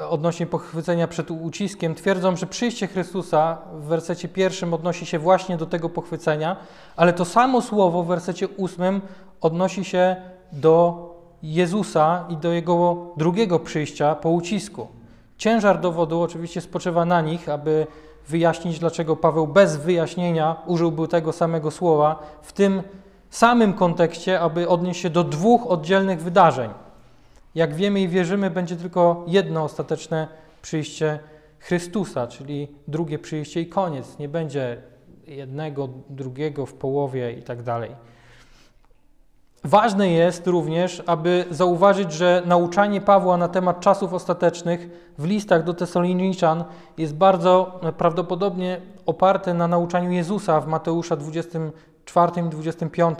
odnośnie 0.09 0.45
pochwycenia 0.45 1.07
przed 1.07 1.31
uciskiem, 1.31 1.95
twierdzą, 1.95 2.35
że 2.35 2.47
przyjście 2.47 2.87
Chrystusa 2.87 3.57
w 3.73 3.83
wersecie 3.83 4.27
pierwszym 4.27 4.73
odnosi 4.73 5.05
się 5.05 5.19
właśnie 5.19 5.57
do 5.57 5.65
tego 5.65 5.89
pochwycenia, 5.89 6.55
ale 6.95 7.13
to 7.13 7.25
samo 7.25 7.61
słowo 7.61 8.03
w 8.03 8.07
wersecie 8.07 8.47
ósmym 8.47 9.01
odnosi 9.41 9.85
się 9.85 10.15
do 10.51 11.08
Jezusa 11.43 12.25
i 12.29 12.37
do 12.37 12.51
Jego 12.51 12.97
drugiego 13.17 13.59
przyjścia 13.59 14.15
po 14.15 14.29
ucisku. 14.29 14.87
Ciężar 15.37 15.81
dowodu 15.81 16.21
oczywiście 16.21 16.61
spoczywa 16.61 17.05
na 17.05 17.21
nich, 17.21 17.49
aby 17.49 17.87
wyjaśnić, 18.27 18.79
dlaczego 18.79 19.15
Paweł 19.15 19.47
bez 19.47 19.77
wyjaśnienia 19.77 20.55
użyłby 20.65 21.07
tego 21.07 21.31
samego 21.31 21.71
słowa 21.71 22.23
w 22.41 22.53
tym 22.53 22.83
samym 23.29 23.73
kontekście, 23.73 24.39
aby 24.39 24.67
odnieść 24.67 25.01
się 25.01 25.09
do 25.09 25.23
dwóch 25.23 25.67
oddzielnych 25.67 26.21
wydarzeń. 26.21 26.71
Jak 27.55 27.75
wiemy 27.75 28.01
i 28.01 28.07
wierzymy, 28.07 28.49
będzie 28.49 28.75
tylko 28.75 29.23
jedno 29.27 29.63
ostateczne 29.63 30.27
przyjście 30.61 31.19
Chrystusa, 31.59 32.27
czyli 32.27 32.67
drugie 32.87 33.19
przyjście 33.19 33.61
i 33.61 33.67
koniec. 33.67 34.19
Nie 34.19 34.29
będzie 34.29 34.81
jednego, 35.27 35.89
drugiego 36.09 36.65
w 36.65 36.73
połowie 36.73 37.33
i 37.33 37.43
tak 37.43 37.63
dalej. 37.63 37.91
Ważne 39.63 40.09
jest 40.09 40.47
również, 40.47 41.03
aby 41.05 41.45
zauważyć, 41.51 42.11
że 42.13 42.43
nauczanie 42.45 43.01
Pawła 43.01 43.37
na 43.37 43.47
temat 43.47 43.79
czasów 43.79 44.13
ostatecznych 44.13 44.89
w 45.17 45.25
listach 45.25 45.63
do 45.63 45.73
Tesaloniczan 45.73 46.63
jest 46.97 47.15
bardzo 47.15 47.79
prawdopodobnie 47.97 48.81
oparte 49.05 49.53
na 49.53 49.67
nauczaniu 49.67 50.11
Jezusa 50.11 50.61
w 50.61 50.67
Mateusza 50.67 51.15
24 51.15 52.31
i 52.47 52.49
25 52.49 53.19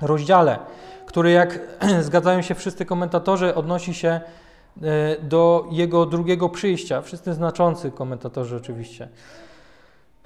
rozdziale, 0.00 0.58
który, 1.06 1.30
jak 1.30 1.60
zgadzają 2.00 2.42
się 2.42 2.54
wszyscy 2.54 2.84
komentatorzy, 2.84 3.54
odnosi 3.54 3.94
się 3.94 4.08
e, 4.08 4.20
do 5.22 5.66
jego 5.70 6.06
drugiego 6.06 6.48
przyjścia. 6.48 7.02
Wszyscy 7.02 7.34
znaczący 7.34 7.90
komentatorzy 7.90 8.56
oczywiście. 8.56 9.08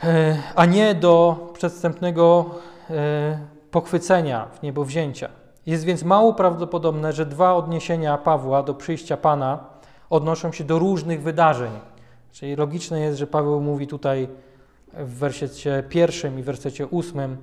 E, 0.05 0.37
a 0.55 0.65
nie 0.65 0.95
do 0.95 1.37
przedstępnego 1.55 2.45
e, 2.91 3.58
pochwycenia, 3.71 4.47
w 4.47 4.63
niebo 4.63 4.85
wzięcia. 4.85 5.29
Jest 5.67 5.85
więc 5.85 6.03
mało 6.03 6.35
prawdopodobne, 6.35 7.13
że 7.13 7.27
dwa 7.27 7.55
odniesienia 7.55 8.19
Pawła 8.19 8.63
do 8.63 8.75
przyjścia 8.75 9.17
Pana 9.17 9.65
odnoszą 10.11 10.53
się 10.53 10.65
do 10.65 10.79
różnych 10.79 11.23
wydarzeń. 11.23 11.71
Czyli 12.33 12.57
logiczne 12.57 13.01
jest, 13.01 13.19
że 13.19 13.27
Paweł 13.27 13.61
mówi 13.61 13.87
tutaj 13.87 14.29
w 14.93 15.19
wersecie 15.19 15.83
pierwszym 15.89 16.39
i 16.39 16.43
wersecie 16.43 16.87
ósmym 16.87 17.37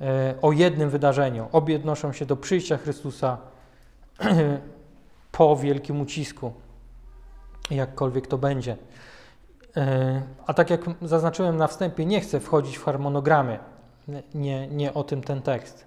e, 0.00 0.34
o 0.42 0.52
jednym 0.52 0.90
wydarzeniu. 0.90 1.48
Obie 1.52 1.76
odnoszą 1.76 2.12
się 2.12 2.26
do 2.26 2.36
przyjścia 2.36 2.76
Chrystusa 2.76 3.38
po 5.32 5.56
wielkim 5.56 6.00
ucisku, 6.00 6.52
jakkolwiek 7.70 8.26
to 8.26 8.38
będzie. 8.38 8.76
E, 9.76 10.22
a 10.46 10.54
tak 10.54 10.70
jak 10.70 10.80
zaznaczyłem 11.02 11.56
na 11.56 11.66
wstępie, 11.66 12.06
nie 12.06 12.20
chcę 12.20 12.40
wchodzić 12.40 12.76
w 12.76 12.84
harmonogramy 12.84 13.58
nie, 14.34 14.66
nie 14.66 14.94
o 14.94 15.04
tym 15.04 15.22
ten 15.22 15.42
tekst. 15.42 15.84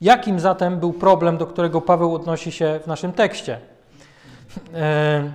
Jakim 0.00 0.40
zatem 0.40 0.78
był 0.78 0.92
problem, 0.92 1.38
do 1.38 1.46
którego 1.46 1.80
Paweł 1.80 2.14
odnosi 2.14 2.52
się 2.52 2.80
w 2.82 2.86
naszym 2.86 3.12
tekście? 3.12 3.60
E, 4.74 5.32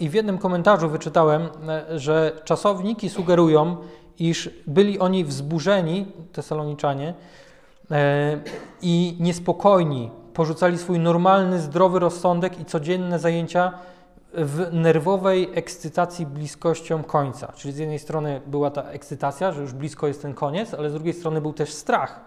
I 0.00 0.08
w 0.08 0.14
jednym 0.14 0.38
komentarzu 0.38 0.88
wyczytałem, 0.88 1.48
e, 1.68 1.98
że 1.98 2.32
czasowniki 2.44 3.10
sugerują, 3.10 3.76
iż 4.18 4.50
byli 4.66 4.98
oni 4.98 5.24
wzburzeni, 5.24 6.06
tesaloniczanie, 6.32 7.14
e, 7.90 8.40
i 8.82 9.16
niespokojni, 9.20 10.10
porzucali 10.34 10.78
swój 10.78 10.98
normalny, 10.98 11.60
zdrowy 11.60 11.98
rozsądek 11.98 12.60
i 12.60 12.64
codzienne 12.64 13.18
zajęcia 13.18 13.72
w 14.34 14.68
nerwowej 14.72 15.50
ekscytacji 15.54 16.26
bliskością 16.26 17.02
końca. 17.02 17.52
Czyli 17.56 17.74
z 17.74 17.78
jednej 17.78 17.98
strony 17.98 18.40
była 18.46 18.70
ta 18.70 18.82
ekscytacja, 18.82 19.52
że 19.52 19.62
już 19.62 19.72
blisko 19.72 20.06
jest 20.06 20.22
ten 20.22 20.34
koniec, 20.34 20.74
ale 20.74 20.90
z 20.90 20.92
drugiej 20.92 21.14
strony 21.14 21.40
był 21.40 21.52
też 21.52 21.72
strach. 21.72 22.20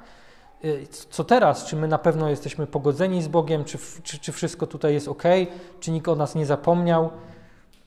Y, 0.65 0.88
co 1.10 1.24
teraz? 1.24 1.65
Czy 1.65 1.75
my 1.75 1.88
na 1.88 1.98
pewno 1.98 2.29
jesteśmy 2.29 2.67
pogodzeni 2.67 3.22
z 3.22 3.27
Bogiem? 3.27 3.63
Czy, 3.63 3.77
czy, 4.03 4.20
czy 4.20 4.31
wszystko 4.31 4.67
tutaj 4.67 4.93
jest 4.93 5.08
ok? 5.08 5.24
Czy 5.79 5.91
nikt 5.91 6.08
o 6.08 6.15
nas 6.15 6.36
nie 6.36 6.46
zapomniał? 6.46 7.10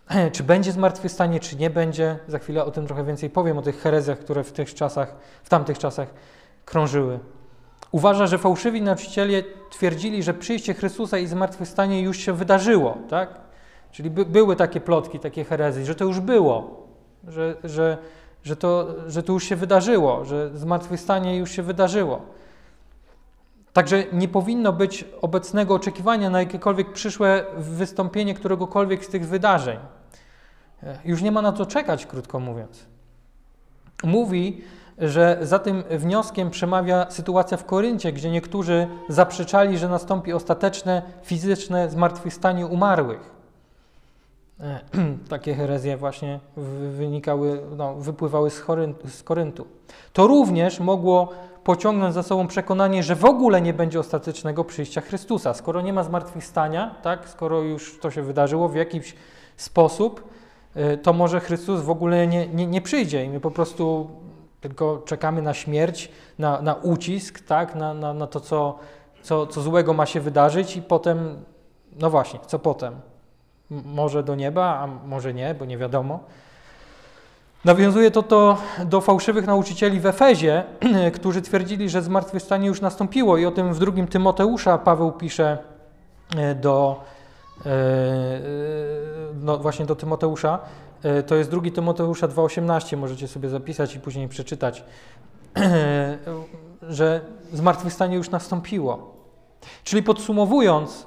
Czy 0.32 0.42
będzie 0.42 0.72
zmartwychwstanie, 0.72 1.40
czy 1.40 1.56
nie 1.56 1.70
będzie? 1.70 2.18
Za 2.28 2.38
chwilę 2.38 2.64
o 2.64 2.70
tym 2.70 2.86
trochę 2.86 3.04
więcej 3.04 3.30
powiem, 3.30 3.58
o 3.58 3.62
tych 3.62 3.80
herezjach, 3.80 4.18
które 4.18 4.44
w 4.44 4.52
tych 4.52 4.74
czasach, 4.74 5.16
w 5.42 5.48
tamtych 5.48 5.78
czasach 5.78 6.08
krążyły. 6.64 7.18
Uważa, 7.92 8.26
że 8.26 8.38
fałszywi 8.38 8.82
nauczyciele 8.82 9.42
twierdzili, 9.70 10.22
że 10.22 10.34
przyjście 10.34 10.74
Chrystusa 10.74 11.18
i 11.18 11.26
zmartwychwstanie 11.26 12.02
już 12.02 12.16
się 12.16 12.32
wydarzyło, 12.32 12.98
tak? 13.10 13.43
Czyli 13.94 14.10
by, 14.10 14.24
były 14.24 14.56
takie 14.56 14.80
plotki, 14.80 15.18
takie 15.18 15.44
herezje, 15.44 15.84
że 15.84 15.94
to 15.94 16.04
już 16.04 16.20
było, 16.20 16.86
że, 17.28 17.56
że, 17.64 17.98
że, 18.44 18.56
to, 18.56 18.86
że 19.06 19.22
to 19.22 19.32
już 19.32 19.44
się 19.44 19.56
wydarzyło, 19.56 20.24
że 20.24 20.50
zmartwychwstanie 20.58 21.36
już 21.36 21.50
się 21.50 21.62
wydarzyło. 21.62 22.22
Także 23.72 24.04
nie 24.12 24.28
powinno 24.28 24.72
być 24.72 25.04
obecnego 25.22 25.74
oczekiwania 25.74 26.30
na 26.30 26.40
jakiekolwiek 26.40 26.92
przyszłe 26.92 27.44
wystąpienie 27.56 28.34
któregokolwiek 28.34 29.04
z 29.04 29.08
tych 29.08 29.28
wydarzeń. 29.28 29.78
Już 31.04 31.22
nie 31.22 31.32
ma 31.32 31.42
na 31.42 31.52
to 31.52 31.66
czekać, 31.66 32.06
krótko 32.06 32.40
mówiąc. 32.40 32.86
Mówi, 34.04 34.64
że 34.98 35.38
za 35.42 35.58
tym 35.58 35.82
wnioskiem 35.90 36.50
przemawia 36.50 37.10
sytuacja 37.10 37.56
w 37.56 37.64
Koryncie, 37.64 38.12
gdzie 38.12 38.30
niektórzy 38.30 38.86
zaprzeczali, 39.08 39.78
że 39.78 39.88
nastąpi 39.88 40.32
ostateczne 40.32 41.02
fizyczne 41.22 41.90
zmartwychwstanie 41.90 42.66
umarłych. 42.66 43.33
E, 44.60 44.80
takie 45.28 45.54
herezje 45.54 45.96
właśnie 45.96 46.40
wynikały, 46.90 47.60
no, 47.76 47.94
wypływały 47.94 48.50
z, 48.50 48.64
z 49.08 49.22
Koryntu. 49.22 49.66
To 50.12 50.26
również 50.26 50.80
mogło 50.80 51.28
pociągnąć 51.64 52.14
za 52.14 52.22
sobą 52.22 52.46
przekonanie, 52.46 53.02
że 53.02 53.14
w 53.16 53.24
ogóle 53.24 53.60
nie 53.60 53.74
będzie 53.74 54.00
ostatecznego 54.00 54.64
przyjścia 54.64 55.00
Chrystusa. 55.00 55.54
Skoro 55.54 55.80
nie 55.80 55.92
ma 55.92 56.04
zmartwychwstania, 56.04 56.94
tak, 57.02 57.28
skoro 57.28 57.60
już 57.60 57.98
to 58.00 58.10
się 58.10 58.22
wydarzyło 58.22 58.68
w 58.68 58.74
jakiś 58.74 59.14
sposób, 59.56 60.28
e, 60.74 60.96
to 60.96 61.12
może 61.12 61.40
Chrystus 61.40 61.80
w 61.80 61.90
ogóle 61.90 62.26
nie, 62.26 62.46
nie, 62.46 62.66
nie 62.66 62.80
przyjdzie 62.80 63.24
i 63.24 63.28
my 63.28 63.40
po 63.40 63.50
prostu 63.50 64.10
tylko 64.60 65.02
czekamy 65.04 65.42
na 65.42 65.54
śmierć, 65.54 66.10
na, 66.38 66.62
na 66.62 66.74
ucisk, 66.74 67.40
tak, 67.40 67.74
na, 67.74 67.94
na, 67.94 68.14
na 68.14 68.26
to, 68.26 68.40
co, 68.40 68.78
co, 69.22 69.46
co 69.46 69.62
złego 69.62 69.94
ma 69.94 70.06
się 70.06 70.20
wydarzyć 70.20 70.76
i 70.76 70.82
potem, 70.82 71.44
no 72.00 72.10
właśnie, 72.10 72.40
co 72.46 72.58
potem? 72.58 72.94
Może 73.84 74.22
do 74.22 74.34
nieba, 74.34 74.78
a 74.78 74.86
może 75.06 75.34
nie, 75.34 75.54
bo 75.54 75.64
nie 75.64 75.78
wiadomo. 75.78 76.20
Nawiązuje 77.64 78.10
to, 78.10 78.22
to 78.22 78.58
do 78.84 79.00
fałszywych 79.00 79.46
nauczycieli 79.46 80.00
w 80.00 80.06
Efezie, 80.06 80.64
którzy 81.16 81.42
twierdzili, 81.42 81.88
że 81.88 82.02
zmartwychwstanie 82.02 82.68
już 82.68 82.80
nastąpiło 82.80 83.38
i 83.38 83.46
o 83.46 83.50
tym 83.50 83.74
w 83.74 83.78
drugim 83.78 84.06
Tymoteusza 84.06 84.78
Paweł 84.78 85.12
pisze 85.12 85.58
e, 86.36 86.54
do, 86.54 87.04
e, 87.66 87.70
no 89.34 89.58
właśnie 89.58 89.86
do 89.86 89.96
Tymoteusza. 89.96 90.58
E, 91.02 91.22
to 91.22 91.34
jest 91.34 91.50
drugi 91.50 91.72
Tymoteusza 91.72 92.28
2,18, 92.28 92.96
możecie 92.96 93.28
sobie 93.28 93.48
zapisać 93.48 93.94
i 93.94 94.00
później 94.00 94.28
przeczytać, 94.28 94.84
że 96.82 97.20
zmartwychwstanie 97.52 98.16
już 98.16 98.30
nastąpiło. 98.30 99.14
Czyli 99.84 100.02
podsumowując, 100.02 101.06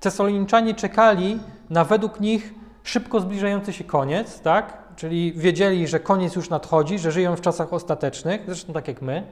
Tesaloniczanie 0.00 0.74
czekali 0.74 1.38
na 1.70 1.84
według 1.84 2.20
nich 2.20 2.54
szybko 2.82 3.20
zbliżający 3.20 3.72
się 3.72 3.84
koniec, 3.84 4.40
tak? 4.40 4.78
Czyli 4.96 5.32
wiedzieli, 5.32 5.88
że 5.88 6.00
koniec 6.00 6.36
już 6.36 6.50
nadchodzi, 6.50 6.98
że 6.98 7.12
żyją 7.12 7.36
w 7.36 7.40
czasach 7.40 7.72
ostatecznych, 7.72 8.42
zresztą 8.46 8.72
tak 8.72 8.88
jak 8.88 9.02
my. 9.02 9.22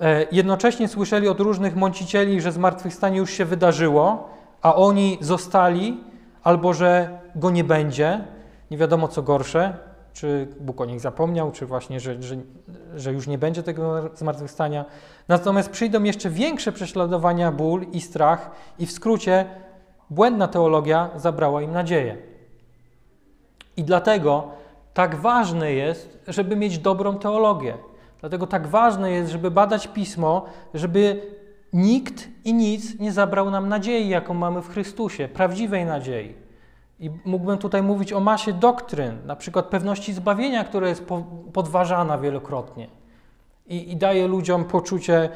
E, 0.00 0.26
jednocześnie 0.32 0.88
słyszeli 0.88 1.28
od 1.28 1.40
różnych 1.40 1.76
mącicieli, 1.76 2.40
że 2.40 2.52
zmartwychwstanie 2.52 3.18
już 3.18 3.30
się 3.30 3.44
wydarzyło, 3.44 4.30
a 4.62 4.74
oni 4.74 5.18
zostali, 5.20 6.00
albo 6.42 6.74
że 6.74 7.18
go 7.36 7.50
nie 7.50 7.64
będzie. 7.64 8.24
Nie 8.70 8.78
wiadomo 8.78 9.08
co 9.08 9.22
gorsze, 9.22 9.76
czy 10.12 10.48
Bóg 10.60 10.80
o 10.80 10.84
nich 10.84 11.00
zapomniał, 11.00 11.52
czy 11.52 11.66
właśnie, 11.66 12.00
że, 12.00 12.22
że, 12.22 12.36
że 12.96 13.12
już 13.12 13.26
nie 13.26 13.38
będzie 13.38 13.62
tego 13.62 14.10
zmartwychwstania. 14.14 14.84
Natomiast 15.28 15.70
przyjdą 15.70 16.02
jeszcze 16.02 16.30
większe 16.30 16.72
prześladowania, 16.72 17.52
ból 17.52 17.86
i 17.92 18.00
strach, 18.00 18.50
i 18.78 18.86
w 18.86 18.92
skrócie 18.92 19.46
błędna 20.14 20.48
teologia 20.48 21.10
zabrała 21.16 21.62
im 21.62 21.72
nadzieję. 21.72 22.16
I 23.76 23.84
dlatego 23.84 24.48
tak 24.94 25.14
ważne 25.14 25.72
jest, 25.72 26.18
żeby 26.28 26.56
mieć 26.56 26.78
dobrą 26.78 27.18
teologię. 27.18 27.74
Dlatego 28.20 28.46
tak 28.46 28.66
ważne 28.66 29.10
jest, 29.10 29.30
żeby 29.30 29.50
badać 29.50 29.88
pismo, 29.88 30.44
żeby 30.74 31.20
nikt 31.72 32.28
i 32.44 32.54
nic 32.54 32.98
nie 33.00 33.12
zabrał 33.12 33.50
nam 33.50 33.68
nadziei, 33.68 34.08
jaką 34.08 34.34
mamy 34.34 34.62
w 34.62 34.68
Chrystusie, 34.68 35.28
prawdziwej 35.28 35.84
nadziei. 35.84 36.34
I 37.00 37.10
mógłbym 37.24 37.58
tutaj 37.58 37.82
mówić 37.82 38.12
o 38.12 38.20
masie 38.20 38.52
doktryn, 38.52 39.26
na 39.26 39.36
przykład 39.36 39.66
pewności 39.66 40.12
zbawienia, 40.12 40.64
która 40.64 40.88
jest 40.88 41.04
podważana 41.52 42.18
wielokrotnie 42.18 42.88
i, 43.66 43.92
i 43.92 43.96
daje 43.96 44.26
ludziom 44.28 44.64
poczucie 44.64 45.28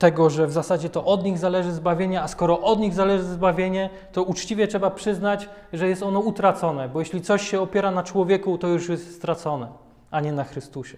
tego, 0.00 0.30
że 0.30 0.46
w 0.46 0.52
zasadzie 0.52 0.90
to 0.90 1.04
od 1.04 1.24
nich 1.24 1.38
zależy 1.38 1.72
zbawienie, 1.72 2.22
a 2.22 2.28
skoro 2.28 2.60
od 2.60 2.78
nich 2.78 2.94
zależy 2.94 3.24
zbawienie, 3.24 3.90
to 4.12 4.22
uczciwie 4.22 4.68
trzeba 4.68 4.90
przyznać, 4.90 5.48
że 5.72 5.88
jest 5.88 6.02
ono 6.02 6.20
utracone, 6.20 6.88
bo 6.88 7.00
jeśli 7.00 7.20
coś 7.20 7.48
się 7.48 7.60
opiera 7.60 7.90
na 7.90 8.02
człowieku, 8.02 8.58
to 8.58 8.66
już 8.66 8.88
jest 8.88 9.16
stracone, 9.16 9.68
a 10.10 10.20
nie 10.20 10.32
na 10.32 10.44
Chrystusie. 10.44 10.96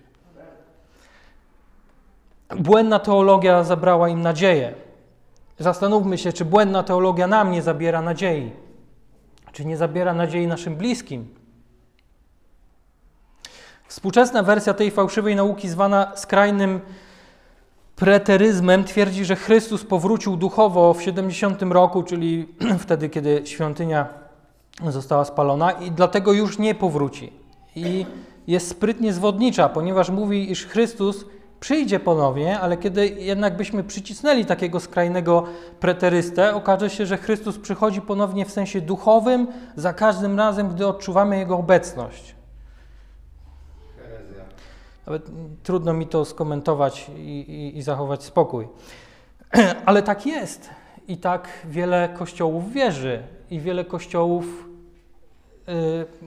Błędna 2.57 2.99
teologia 2.99 3.65
zabrała 3.65 4.09
im 4.09 4.21
nadzieję. 4.21 4.75
Zastanówmy 5.59 6.19
się, 6.19 6.33
czy 6.33 6.45
błędna 6.45 6.83
teologia 6.83 7.27
nam 7.27 7.51
nie 7.51 7.63
zabiera 7.63 8.03
nadziei, 8.03 8.53
czy 9.53 9.65
nie 9.65 9.77
zabiera 9.77 10.15
nadziei 10.15 10.47
naszym 10.47 10.77
bliskim. 10.77 11.35
Współczesna 13.89 14.43
wersja 14.43 14.75
tej 14.75 14.91
fałszywej 14.91 15.37
nauki, 15.37 15.69
zwana 15.69 16.13
skrajnym 16.17 16.81
preteryzmem, 18.03 18.85
twierdzi, 18.85 19.25
że 19.25 19.37
Chrystus 19.37 19.85
powrócił 19.85 20.37
duchowo 20.37 20.95
w 20.95 21.03
70 21.03 21.63
roku, 21.63 22.03
czyli 22.03 22.49
wtedy, 22.85 23.09
kiedy 23.09 23.43
świątynia 23.45 24.09
została 24.89 25.25
spalona, 25.25 25.73
i 25.73 25.91
dlatego 25.91 26.33
już 26.33 26.59
nie 26.59 26.75
powróci. 26.75 27.33
I 27.77 28.07
jest 28.47 28.69
sprytnie 28.69 29.13
zwodnicza, 29.13 29.69
ponieważ 29.69 30.11
mówi, 30.11 30.51
iż 30.51 30.67
Chrystus 30.67 31.25
przyjdzie 31.61 32.01
ponownie, 32.01 32.61
ale 32.61 32.77
kiedy 32.77 33.09
jednak 33.09 33.57
byśmy 33.57 33.85
przycisnęli 33.85 34.45
takiego 34.45 34.81
skrajnego 34.81 35.45
preterystę, 35.81 36.55
okaże 36.55 36.91
się, 36.91 37.07
że 37.07 37.17
Chrystus 37.17 37.59
przychodzi 37.59 38.01
ponownie 38.01 38.45
w 38.45 38.53
sensie 38.53 38.81
duchowym 38.81 39.47
za 39.77 39.93
każdym 39.93 40.39
razem, 40.39 40.69
gdy 40.69 40.87
odczuwamy 40.87 41.39
Jego 41.39 41.59
obecność. 41.59 42.35
Nawet 45.07 45.31
trudno 45.63 45.93
mi 45.93 46.07
to 46.07 46.25
skomentować 46.25 47.11
i, 47.17 47.21
i, 47.21 47.79
i 47.79 47.83
zachować 47.83 48.23
spokój. 48.25 48.69
Ale 49.87 50.03
tak 50.03 50.27
jest. 50.27 50.71
I 51.09 51.17
tak 51.17 51.49
wiele 51.65 52.09
kościołów 52.09 52.73
wierzy. 52.73 53.23
I 53.51 53.61
wiele 53.61 53.85
kościołów 53.85 54.69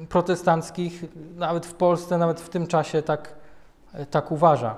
y, 0.02 0.06
protestanckich, 0.08 1.04
nawet 1.36 1.66
w 1.66 1.74
Polsce, 1.74 2.18
nawet 2.18 2.42
w 2.42 2.50
tym 2.50 2.68
czasie, 2.68 3.02
tak, 3.02 3.36
tak 4.12 4.32
uważa. 4.32 4.76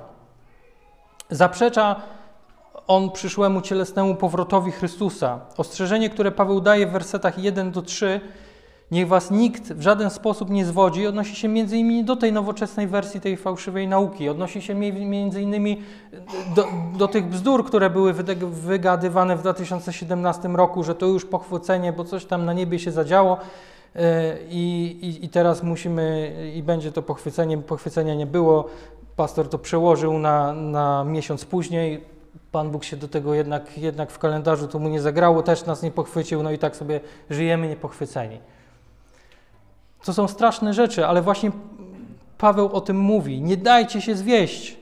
Zaprzecza 1.30 2.01
on 2.88 3.12
przyszłemu 3.12 3.62
cielesnemu 3.62 4.16
powrotowi 4.16 4.72
Chrystusa. 4.72 5.39
Ostrzeżenie, 5.58 6.10
które 6.10 6.32
Paweł 6.32 6.62
daje 6.62 6.88
w 6.88 6.92
wersetach 6.92 7.38
1 7.38 7.72
do 7.72 7.82
3, 7.82 8.22
niech 8.91 9.08
was 9.08 9.32
nikt 9.32 9.74
w 9.74 9.82
żaden 9.82 10.10
sposób 10.10 10.50
nie 10.50 10.65
zwodzi, 10.65 11.08
odnosi 11.08 11.36
się 11.36 11.48
między 11.48 11.77
innymi 11.77 12.03
do 12.03 12.15
tej 12.15 12.34
nowoczesnej 12.34 12.88
wersji 12.88 13.22
tej 13.22 13.38
fałszywej 13.38 13.88
nauki. 13.88 14.29
Odnosi 14.29 14.62
się 14.62 14.75
między 14.75 15.41
innymi 15.41 15.82
do, 16.56 16.67
do 16.98 17.08
tych 17.08 17.25
bzdur, 17.25 17.65
które 17.65 17.89
były 17.89 18.13
wygadywane 18.51 19.36
w 19.36 19.39
2017 19.39 20.48
roku, 20.48 20.84
że 20.84 20.96
to 20.96 21.06
już 21.06 21.25
pochwycenie, 21.25 21.94
bo 21.94 22.03
coś 22.03 22.25
tam 22.25 22.46
na 22.46 22.53
niebie 22.53 22.79
się 22.79 22.91
zadziało. 22.91 23.38
E, 23.96 24.38
I, 24.50 24.98
i, 25.01 25.25
I 25.25 25.29
teraz 25.29 25.63
musimy, 25.63 26.34
i 26.56 26.63
będzie 26.63 26.91
to 26.91 27.01
pochwycenie, 27.01 27.58
pochwycenia 27.58 28.15
nie 28.15 28.25
było. 28.25 28.67
Pastor 29.15 29.50
to 29.50 29.58
przełożył 29.58 30.20
na, 30.20 30.53
na 30.53 31.03
miesiąc 31.03 31.46
później. 31.46 32.03
Pan 32.51 32.70
Bóg 32.72 32.84
się 32.84 32.98
do 32.98 33.08
tego 33.08 33.34
jednak, 33.34 33.77
jednak 33.77 34.12
w 34.12 34.20
kalendarzu 34.20 34.67
to 34.67 34.79
mu 34.79 34.89
nie 34.89 35.01
zagrało, 35.01 35.44
też 35.44 35.65
nas 35.65 35.84
nie 35.84 35.91
pochwycił, 35.91 36.44
no 36.44 36.51
i 36.51 36.58
tak 36.58 36.75
sobie 36.75 37.00
żyjemy 37.29 37.67
niepochwyceni. 37.67 38.39
To 40.08 40.14
są 40.14 40.28
straszne 40.28 40.74
rzeczy, 40.74 41.08
ale 41.08 41.22
właśnie 41.22 41.52
Paweł 42.38 42.70
o 42.74 42.82
tym 42.82 42.98
mówi. 42.98 43.42
Nie 43.42 43.58
dajcie 43.58 44.02
się 44.02 44.16
zwieść. 44.16 44.77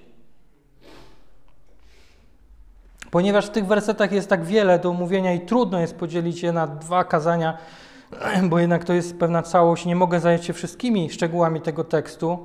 Ponieważ 3.12 3.46
w 3.46 3.50
tych 3.50 3.66
wersetach 3.66 4.12
jest 4.12 4.30
tak 4.30 4.44
wiele 4.44 4.80
do 4.80 4.90
omówienia 4.90 5.34
i 5.34 5.40
trudno 5.40 5.80
jest 5.80 5.96
podzielić 5.96 6.44
je 6.44 6.52
na 6.52 6.68
dwa 6.68 7.04
kazania, 7.04 7.58
bo 8.50 8.60
jednak 8.60 8.84
to 8.84 8.94
jest 8.94 9.20
pewna 9.20 9.44
całość. 9.44 9.86
Nie 9.86 9.96
mogę 9.96 10.20
zająć 10.20 10.46
się 10.46 10.54
wszystkimi 10.54 11.10
szczegółami 11.10 11.62
tego 11.62 11.84
tekstu. 11.84 12.40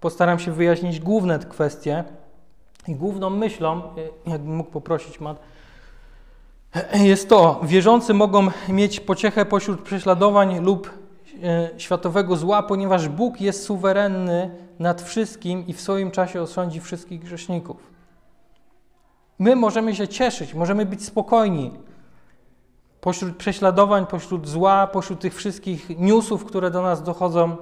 Postaram 0.00 0.38
się 0.38 0.52
wyjaśnić 0.52 1.00
główne 1.00 1.38
kwestie. 1.38 2.04
I 2.88 2.94
główną 2.94 3.30
myślą, 3.30 3.82
jakbym 4.26 4.56
mógł 4.56 4.70
poprosić 4.70 5.20
Mat, 5.20 5.40
jest 6.94 7.28
to, 7.28 7.60
wierzący 7.62 8.14
mogą 8.14 8.48
mieć 8.68 9.00
pociechę 9.00 9.44
pośród 9.44 9.82
prześladowań 9.82 10.60
lub 10.60 10.90
E, 10.90 11.05
światowego 11.78 12.36
zła, 12.36 12.62
ponieważ 12.62 13.08
Bóg 13.08 13.40
jest 13.40 13.64
suwerenny 13.64 14.50
nad 14.78 15.02
wszystkim 15.02 15.66
i 15.66 15.72
w 15.72 15.80
swoim 15.80 16.10
czasie 16.10 16.42
osądzi 16.42 16.80
wszystkich 16.80 17.20
grzeszników. 17.20 17.90
My 19.38 19.56
możemy 19.56 19.94
się 19.94 20.08
cieszyć, 20.08 20.54
możemy 20.54 20.86
być 20.86 21.04
spokojni 21.04 21.72
pośród 23.00 23.36
prześladowań, 23.36 24.06
pośród 24.06 24.48
zła, 24.48 24.86
pośród 24.86 25.20
tych 25.20 25.34
wszystkich 25.34 25.98
newsów, 25.98 26.44
które 26.44 26.70
do 26.70 26.82
nas 26.82 27.02
dochodzą, 27.02 27.56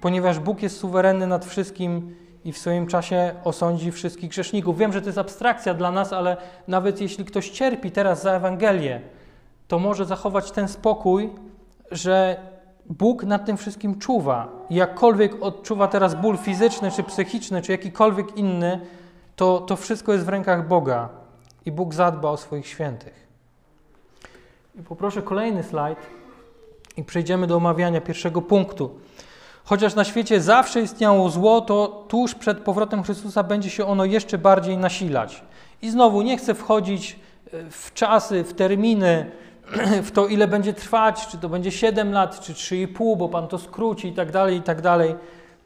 ponieważ 0.00 0.38
Bóg 0.38 0.62
jest 0.62 0.78
suwerenny 0.78 1.26
nad 1.26 1.44
wszystkim 1.44 2.16
i 2.44 2.52
w 2.52 2.58
swoim 2.58 2.86
czasie 2.86 3.34
osądzi 3.44 3.92
wszystkich 3.92 4.30
grzeszników. 4.30 4.78
Wiem, 4.78 4.92
że 4.92 5.00
to 5.00 5.06
jest 5.06 5.18
abstrakcja 5.18 5.74
dla 5.74 5.90
nas, 5.90 6.12
ale 6.12 6.36
nawet 6.68 7.00
jeśli 7.00 7.24
ktoś 7.24 7.50
cierpi 7.50 7.90
teraz 7.90 8.22
za 8.22 8.32
Ewangelię, 8.32 9.00
to 9.68 9.78
może 9.78 10.04
zachować 10.04 10.50
ten 10.50 10.68
spokój, 10.68 11.30
że 11.90 12.36
Bóg 12.90 13.24
nad 13.24 13.46
tym 13.46 13.56
wszystkim 13.56 13.98
czuwa. 13.98 14.48
Jakkolwiek 14.70 15.42
odczuwa 15.42 15.88
teraz 15.88 16.14
ból 16.14 16.38
fizyczny, 16.38 16.90
czy 16.90 17.02
psychiczny, 17.02 17.62
czy 17.62 17.72
jakikolwiek 17.72 18.36
inny, 18.36 18.80
to, 19.36 19.60
to 19.60 19.76
wszystko 19.76 20.12
jest 20.12 20.24
w 20.24 20.28
rękach 20.28 20.68
Boga. 20.68 21.08
I 21.66 21.72
Bóg 21.72 21.94
zadba 21.94 22.30
o 22.30 22.36
swoich 22.36 22.66
świętych. 22.66 23.26
I 24.78 24.82
poproszę 24.82 25.22
kolejny 25.22 25.62
slajd 25.62 25.98
i 26.96 27.04
przejdziemy 27.04 27.46
do 27.46 27.56
omawiania 27.56 28.00
pierwszego 28.00 28.42
punktu. 28.42 28.98
Chociaż 29.64 29.94
na 29.94 30.04
świecie 30.04 30.40
zawsze 30.40 30.80
istniało 30.80 31.30
zło, 31.30 31.60
to 31.60 32.04
tuż 32.08 32.34
przed 32.34 32.60
powrotem 32.60 33.02
Chrystusa 33.02 33.42
będzie 33.42 33.70
się 33.70 33.86
ono 33.86 34.04
jeszcze 34.04 34.38
bardziej 34.38 34.76
nasilać. 34.78 35.44
I 35.82 35.90
znowu 35.90 36.22
nie 36.22 36.36
chcę 36.36 36.54
wchodzić 36.54 37.18
w 37.70 37.92
czasy, 37.94 38.44
w 38.44 38.54
terminy, 38.54 39.30
w 40.02 40.10
to, 40.10 40.26
ile 40.26 40.48
będzie 40.48 40.72
trwać, 40.72 41.26
czy 41.26 41.38
to 41.38 41.48
będzie 41.48 41.70
7 41.70 42.12
lat, 42.12 42.40
czy 42.40 42.52
3,5, 42.52 43.16
bo 43.16 43.28
Pan 43.28 43.48
to 43.48 43.58
skróci 43.58 44.08
i 44.08 44.12
tak 44.12 44.30
dalej, 44.30 44.56
i 44.56 44.62
tak 44.62 44.80
dalej. 44.80 45.14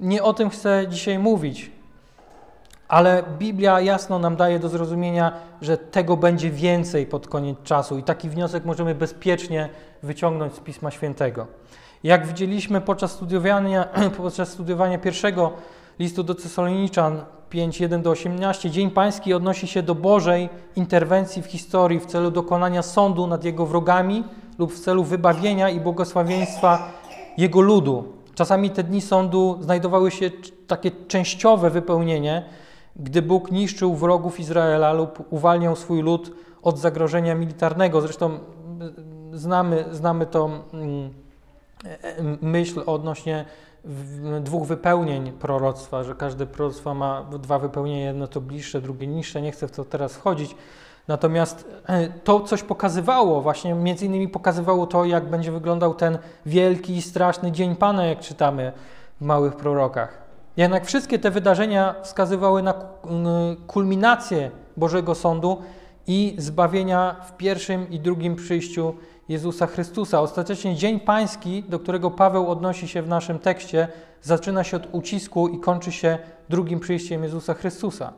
Nie 0.01 0.23
o 0.23 0.35
tym 0.35 0.51
chcę 0.51 0.87
dzisiaj 0.89 1.19
mówić. 1.19 1.71
Ale 2.89 3.23
Biblia 3.39 3.81
jasno 3.81 4.19
nam 4.19 4.37
daje 4.37 4.59
do 4.59 4.69
zrozumienia, 4.69 5.33
że 5.61 5.79
tego 5.79 6.17
będzie 6.17 6.51
więcej 6.51 7.07
pod 7.07 7.29
koniec 7.29 7.59
czasu 7.65 7.99
i 7.99 8.03
taki 8.03 8.29
wniosek 8.29 8.65
możemy 8.65 8.95
bezpiecznie 8.95 9.69
wyciągnąć 10.03 10.55
z 10.55 10.61
Pisma 10.61 10.91
Świętego. 10.91 11.47
Jak 12.05 12.27
widzieliśmy 12.27 12.81
podczas 12.81 13.13
studiowania, 13.13 13.85
podczas 14.17 14.49
studiowania 14.49 14.99
pierwszego 14.99 15.53
listu 15.99 16.23
do 16.23 16.35
Tesaloniczan 16.35 17.25
5, 17.51 17.81
1 17.81 18.03
do 18.03 18.11
18, 18.11 18.71
Dzień 18.71 18.91
Pański 18.91 19.35
odnosi 19.35 19.67
się 19.67 19.83
do 19.83 19.95
Bożej 19.95 20.49
interwencji 20.77 21.43
w 21.43 21.47
historii 21.47 22.01
w 22.01 22.07
celu 22.07 22.31
dokonania 22.31 22.83
sądu 22.83 23.27
nad 23.27 23.45
jego 23.45 23.67
wrogami 23.67 24.25
lub 24.59 24.73
w 24.73 24.81
celu 24.81 25.05
wybawienia 25.05 25.71
i 25.71 25.81
błogosławieństwa 25.81 26.93
jego 27.37 27.61
ludu. 27.61 28.05
Czasami 28.35 28.71
te 28.71 28.83
dni 28.83 29.01
sądu 29.01 29.59
znajdowały 29.61 30.11
się 30.11 30.31
takie 30.67 30.91
częściowe 30.91 31.71
wypełnienie, 31.71 32.45
gdy 32.97 33.23
Bóg 33.23 33.51
niszczył 33.51 33.95
wrogów 33.95 34.41
Izraela 34.41 34.93
lub 34.93 35.33
uwalniał 35.33 35.77
swój 35.77 36.03
lud 36.03 36.33
od 36.63 36.79
zagrożenia 36.79 37.35
militarnego. 37.35 38.01
Zresztą 38.01 38.39
znamy, 39.33 39.85
znamy 39.91 40.27
tą 40.27 40.47
mm, 40.73 41.11
e, 41.85 42.23
myśl 42.41 42.83
odnośnie 42.87 43.45
dwóch 44.41 44.67
wypełnień 44.67 45.33
proroctwa, 45.33 46.05
że 46.05 46.15
każde 46.15 46.47
proroctwo 46.47 46.95
ma 46.95 47.23
dwa 47.23 47.59
wypełnienia, 47.59 48.07
jedno 48.07 48.27
to 48.27 48.41
bliższe, 48.41 48.81
drugie 48.81 49.07
niższe. 49.07 49.43
Nie 49.43 49.53
chcę 49.53 49.69
w 49.69 49.71
to 49.71 49.85
teraz 49.85 50.15
wchodzić. 50.15 50.57
Natomiast 51.09 51.69
e, 51.87 52.09
to 52.09 52.41
coś 52.41 52.63
pokazywało, 52.63 53.43
właśnie 53.43 53.75
między 53.75 54.07
innymi 54.07 54.29
pokazywało 54.29 54.87
to, 54.87 55.05
jak 55.05 55.31
będzie 55.31 55.53
wyglądał 55.53 55.95
ten 55.95 56.19
wielki 56.47 56.97
i 56.97 57.03
straszny 57.03 57.53
dzień 57.53 57.77
Pana, 57.77 58.07
jak 58.07 58.21
czytamy 58.21 58.73
w 59.21 59.25
małych 59.25 59.57
prorokach. 59.57 60.19
Jednak 60.57 60.87
wszystkie 60.87 61.19
te 61.19 61.31
wydarzenia 61.31 61.95
wskazywały 62.03 62.63
na 62.63 62.75
kulminację 63.67 64.51
Bożego 64.77 65.15
Sądu 65.15 65.63
i 66.07 66.35
zbawienia 66.39 67.17
w 67.27 67.37
pierwszym 67.37 67.91
i 67.91 68.01
drugim 68.01 68.37
przyjściu 68.37 68.95
Jezusa 69.29 69.67
Chrystusa. 69.67 70.21
Ostatecznie 70.21 70.75
Dzień 70.75 71.01
Pański, 71.01 71.63
do 71.63 71.79
którego 71.79 72.11
Paweł 72.11 72.51
odnosi 72.51 72.89
się 72.89 73.03
w 73.03 73.09
naszym 73.09 73.39
tekście, 73.39 73.89
zaczyna 74.23 74.65
się 74.65 74.77
od 74.77 74.89
ucisku 74.93 75.49
i 75.49 75.61
kończy 75.61 75.93
się 75.93 76.19
drugim 76.49 76.81
przyjściem 76.81 77.23
Jezusa 77.23 77.55
Chrystusa. 77.55 78.13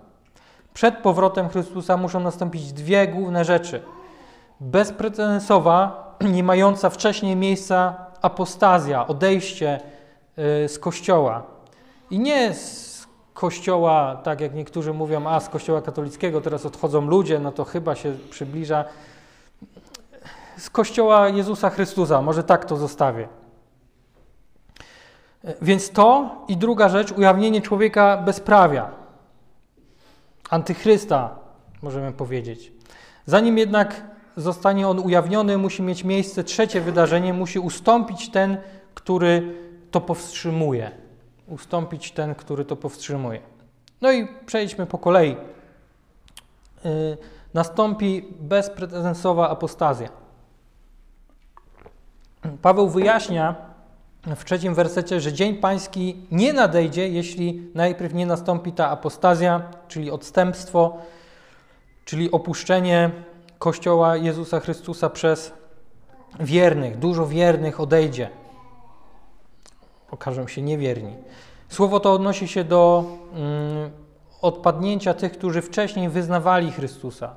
Przed 0.75 0.96
powrotem 0.96 1.49
Chrystusa 1.49 1.96
muszą 1.96 2.20
nastąpić 2.20 2.73
dwie 2.73 3.09
główne 3.09 3.44
rzeczy. 3.44 3.83
Bezprecedensowa, 4.61 6.07
nie 6.35 6.44
mająca 6.44 6.90
wcześniej 6.90 7.37
miejsca 7.37 8.07
apostazja, 8.23 9.07
odejście 9.07 9.81
y, 10.64 10.68
z 10.68 10.79
Kościoła. 10.79 11.42
I 12.11 12.18
nie 12.18 12.55
z 12.55 13.07
Kościoła, 13.35 14.20
tak 14.25 14.40
jak 14.40 14.55
niektórzy 14.55 14.92
mówią, 14.92 15.29
a 15.29 15.40
z 15.40 15.49
Kościoła 15.49 15.83
katolickiego 15.83 16.40
teraz 16.40 16.66
odchodzą 16.66 17.07
ludzie, 17.07 17.38
no 17.38 17.53
to 17.53 17.64
chyba 17.64 17.94
się 17.94 18.12
przybliża. 18.31 18.85
Z 20.61 20.70
Kościoła 20.70 21.29
Jezusa 21.29 21.70
Chrystusa, 21.70 22.23
może 22.23 22.44
tak 22.44 22.64
to 22.64 22.77
zostawię. 22.77 23.29
Więc 25.62 25.90
to 25.90 26.37
i 26.49 26.57
druga 26.57 26.88
rzecz, 26.88 27.12
ujawnienie 27.12 27.62
człowieka 27.62 28.16
bezprawia, 28.16 28.90
antychrysta, 30.51 31.38
możemy 31.83 32.12
powiedzieć. 32.12 32.73
Zanim 33.27 33.59
jednak 33.59 34.05
zostanie 34.37 34.88
on 34.88 34.99
ujawniony, 34.99 35.59
musi 35.59 35.83
mieć 35.83 36.05
miejsce 36.05 36.44
trzecie 36.44 36.81
wydarzenie, 36.81 37.35
musi 37.35 37.59
ustąpić 37.59 38.31
ten, 38.31 38.59
który 38.94 39.55
to 39.90 40.01
powstrzymuje. 40.01 40.90
Ustąpić 41.49 42.12
ten, 42.12 42.35
który 42.35 42.64
to 42.64 42.77
powstrzymuje. 42.77 43.40
No 44.01 44.12
i 44.12 44.29
przejdźmy 44.46 44.87
po 44.87 44.99
kolei. 44.99 45.37
Yy, 46.85 47.16
nastąpi 47.55 48.25
bezprecedensowa 48.40 49.51
apostazja. 49.51 50.20
Paweł 52.62 52.88
wyjaśnia 52.88 53.55
w 54.37 54.44
trzecim 54.44 54.74
wersecie, 54.74 55.20
że 55.20 55.33
dzień 55.33 55.55
pański 55.55 56.16
nie 56.31 56.53
nadejdzie, 56.53 57.09
jeśli 57.09 57.70
najpierw 57.74 58.14
nie 58.14 58.26
nastąpi 58.26 58.72
ta 58.72 58.90
apostazja, 58.90 59.62
czyli 59.88 60.11
odstępstwo, 60.11 60.98
czyli 62.05 62.31
opuszczenie 62.31 63.11
Kościoła 63.59 64.16
Jezusa 64.16 64.61
Chrystusa 64.61 65.11
przez 65.11 65.53
wiernych. 66.40 66.98
Dużo 66.98 67.26
wiernych 67.26 67.81
odejdzie. 67.81 68.31
Okażą 70.11 70.48
się 70.48 70.62
niewierni. 70.62 71.16
Słowo 71.68 72.00
to 72.00 72.12
odnosi 72.12 72.48
się 72.48 72.64
do 72.64 73.05
mm, 73.35 73.90
odpadnięcia 74.42 75.14
tych, 75.14 75.33
którzy 75.33 75.62
wcześniej 75.62 76.09
wyznawali 76.09 76.72
Chrystusa. 76.72 77.35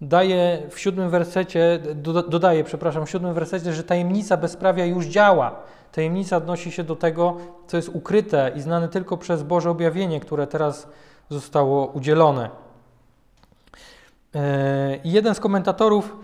Daje 0.00 0.62
w 0.70 0.78
siódmym 0.78 1.10
wersecie, 1.10 1.78
do, 1.94 2.22
dodaje, 2.22 2.64
przepraszam, 2.64 3.06
w 3.06 3.10
siódmym 3.10 3.34
wersecie, 3.34 3.72
że 3.72 3.84
tajemnica 3.84 4.36
bezprawia 4.36 4.86
już 4.86 5.06
działa. 5.06 5.56
Tajemnica 5.92 6.36
odnosi 6.36 6.72
się 6.72 6.84
do 6.84 6.96
tego, 6.96 7.36
co 7.66 7.76
jest 7.76 7.88
ukryte 7.88 8.52
i 8.56 8.60
znane 8.60 8.88
tylko 8.88 9.16
przez 9.16 9.42
Boże 9.42 9.70
objawienie, 9.70 10.20
które 10.20 10.46
teraz 10.46 10.88
zostało 11.30 11.86
udzielone. 11.86 12.50
I 15.04 15.12
jeden 15.12 15.34
z 15.34 15.40
komentatorów, 15.40 16.16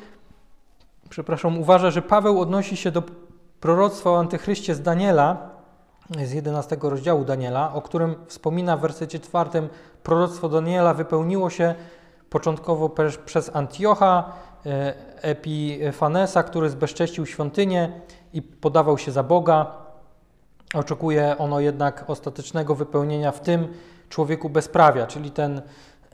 przepraszam, 1.08 1.58
uważa, 1.58 1.90
że 1.90 2.02
Paweł 2.02 2.40
odnosi 2.40 2.76
się 2.76 2.90
do 2.90 3.02
proroctwa 3.60 4.10
o 4.10 4.18
antychryście 4.18 4.74
z 4.74 4.82
Daniela, 4.82 5.50
z 6.24 6.32
11 6.32 6.76
rozdziału 6.82 7.24
Daniela, 7.24 7.74
o 7.74 7.82
którym 7.82 8.14
wspomina 8.26 8.76
w 8.76 8.80
wersecie 8.80 9.20
czwartym, 9.20 9.68
proroctwo 10.02 10.48
Daniela 10.48 10.94
wypełniło 10.94 11.50
się 11.50 11.74
początkowo 12.34 12.90
przez 13.26 13.56
Antiocha, 13.56 14.32
e, 14.66 14.94
Epifanesa, 15.22 16.42
który 16.42 16.70
zbezcześcił 16.70 17.26
świątynię 17.26 18.00
i 18.32 18.42
podawał 18.42 18.98
się 18.98 19.12
za 19.12 19.22
Boga. 19.22 19.66
Oczekuje 20.74 21.38
ono 21.38 21.60
jednak 21.60 22.04
ostatecznego 22.06 22.74
wypełnienia 22.74 23.32
w 23.32 23.40
tym 23.40 23.68
człowieku 24.08 24.48
bezprawia, 24.48 25.06
czyli 25.06 25.30
ten 25.30 25.62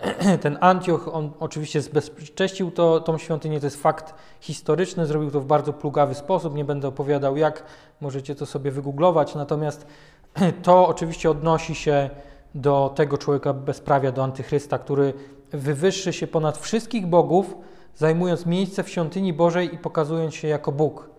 ten 0.45 0.59
Antioch, 0.61 1.09
on 1.13 1.33
oczywiście 1.41 1.83
zbezcześcił 1.83 2.71
to, 2.71 3.01
tą 3.01 3.19
świątynię, 3.19 3.61
to 3.61 3.67
jest 3.67 3.83
fakt 3.83 4.15
historyczny, 4.41 5.07
zrobił 5.07 5.31
to 5.31 5.41
w 5.41 5.47
bardzo 5.47 5.73
plugawy 5.73 6.15
sposób, 6.15 6.55
nie 6.55 6.65
będę 6.65 6.89
opowiadał 6.89 7.37
jak, 7.37 7.65
możecie 8.01 8.35
to 8.35 8.47
sobie 8.47 8.71
wygooglować, 8.71 9.35
natomiast 9.35 9.87
to 10.63 10.89
oczywiście 10.89 11.31
odnosi 11.31 11.75
się 11.75 12.11
do 12.55 12.93
tego 12.95 13.19
człowieka 13.19 13.53
bezprawia, 13.53 14.13
do 14.13 14.25
antychrysta, 14.25 14.79
który 14.79 15.15
wywyższy 15.53 16.13
się 16.13 16.27
ponad 16.27 16.59
wszystkich 16.59 17.07
bogów, 17.07 17.55
zajmując 17.97 18.47
miejsce 18.47 18.83
w 18.83 18.89
świątyni 18.89 19.33
Bożej 19.33 19.75
i 19.75 19.79
pokazując 19.79 20.35
się 20.35 20.49
jako 20.49 20.73
Bóg. 20.73 21.11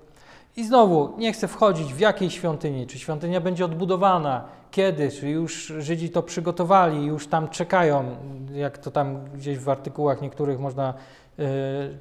I 0.57 0.65
znowu, 0.65 1.13
nie 1.17 1.33
chcę 1.33 1.47
wchodzić 1.47 1.93
w 1.93 1.99
jakiej 1.99 2.29
świątyni, 2.29 2.87
czy 2.87 2.99
świątynia 2.99 3.41
będzie 3.41 3.65
odbudowana, 3.65 4.43
kiedy, 4.71 5.11
czy 5.11 5.29
już 5.29 5.73
Żydzi 5.77 6.09
to 6.09 6.23
przygotowali, 6.23 7.05
już 7.05 7.27
tam 7.27 7.49
czekają, 7.49 8.15
jak 8.53 8.77
to 8.77 8.91
tam 8.91 9.23
gdzieś 9.33 9.57
w 9.57 9.69
artykułach 9.69 10.21
niektórych 10.21 10.59
można 10.59 10.93
y, 11.39 11.43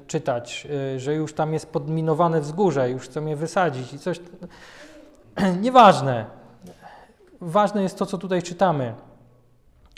czytać, 0.07 0.67
y, 0.95 0.99
że 0.99 1.15
już 1.15 1.33
tam 1.33 1.53
jest 1.53 1.65
podminowane 1.65 2.41
wzgórze, 2.41 2.89
już 2.89 3.03
chcą 3.03 3.25
je 3.25 3.35
wysadzić 3.35 3.93
i 3.93 3.99
coś. 3.99 4.19
Nieważne. 5.61 6.25
Ważne 7.41 7.83
jest 7.83 7.97
to, 7.97 8.05
co 8.05 8.17
tutaj 8.17 8.43
czytamy, 8.43 8.93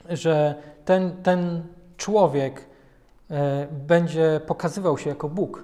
że 0.09 0.55
ten, 0.85 1.23
ten 1.23 1.63
człowiek 2.03 2.59
y, 3.31 3.35
będzie 3.71 4.41
pokazywał 4.47 4.97
się 4.97 5.09
jako 5.09 5.29
Bóg. 5.29 5.63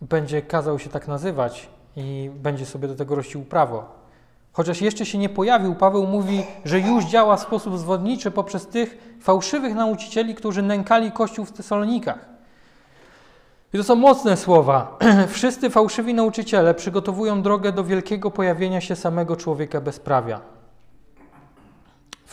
Będzie 0.00 0.42
kazał 0.42 0.78
się 0.78 0.90
tak 0.90 1.08
nazywać 1.08 1.68
i 1.96 2.30
będzie 2.34 2.66
sobie 2.66 2.88
do 2.88 2.94
tego 2.94 3.14
rościł 3.14 3.44
prawo. 3.44 3.84
Chociaż 4.52 4.80
jeszcze 4.80 5.06
się 5.06 5.18
nie 5.18 5.28
pojawił, 5.28 5.74
Paweł 5.74 6.06
mówi, 6.06 6.44
że 6.64 6.80
już 6.80 7.04
działa 7.04 7.36
w 7.36 7.40
sposób 7.40 7.78
zwodniczy 7.78 8.30
poprzez 8.30 8.66
tych 8.66 9.16
fałszywych 9.20 9.74
nauczycieli, 9.74 10.34
którzy 10.34 10.62
nękali 10.62 11.12
Kościół 11.12 11.44
w 11.44 11.52
Tesalonikach. 11.52 12.28
I 13.72 13.78
to 13.78 13.84
są 13.84 13.94
mocne 13.94 14.36
słowa. 14.36 14.98
Wszyscy 15.36 15.70
fałszywi 15.70 16.14
nauczyciele 16.14 16.74
przygotowują 16.74 17.42
drogę 17.42 17.72
do 17.72 17.84
wielkiego 17.84 18.30
pojawienia 18.30 18.80
się 18.80 18.96
samego 18.96 19.36
człowieka 19.36 19.80
bezprawia. 19.80 20.57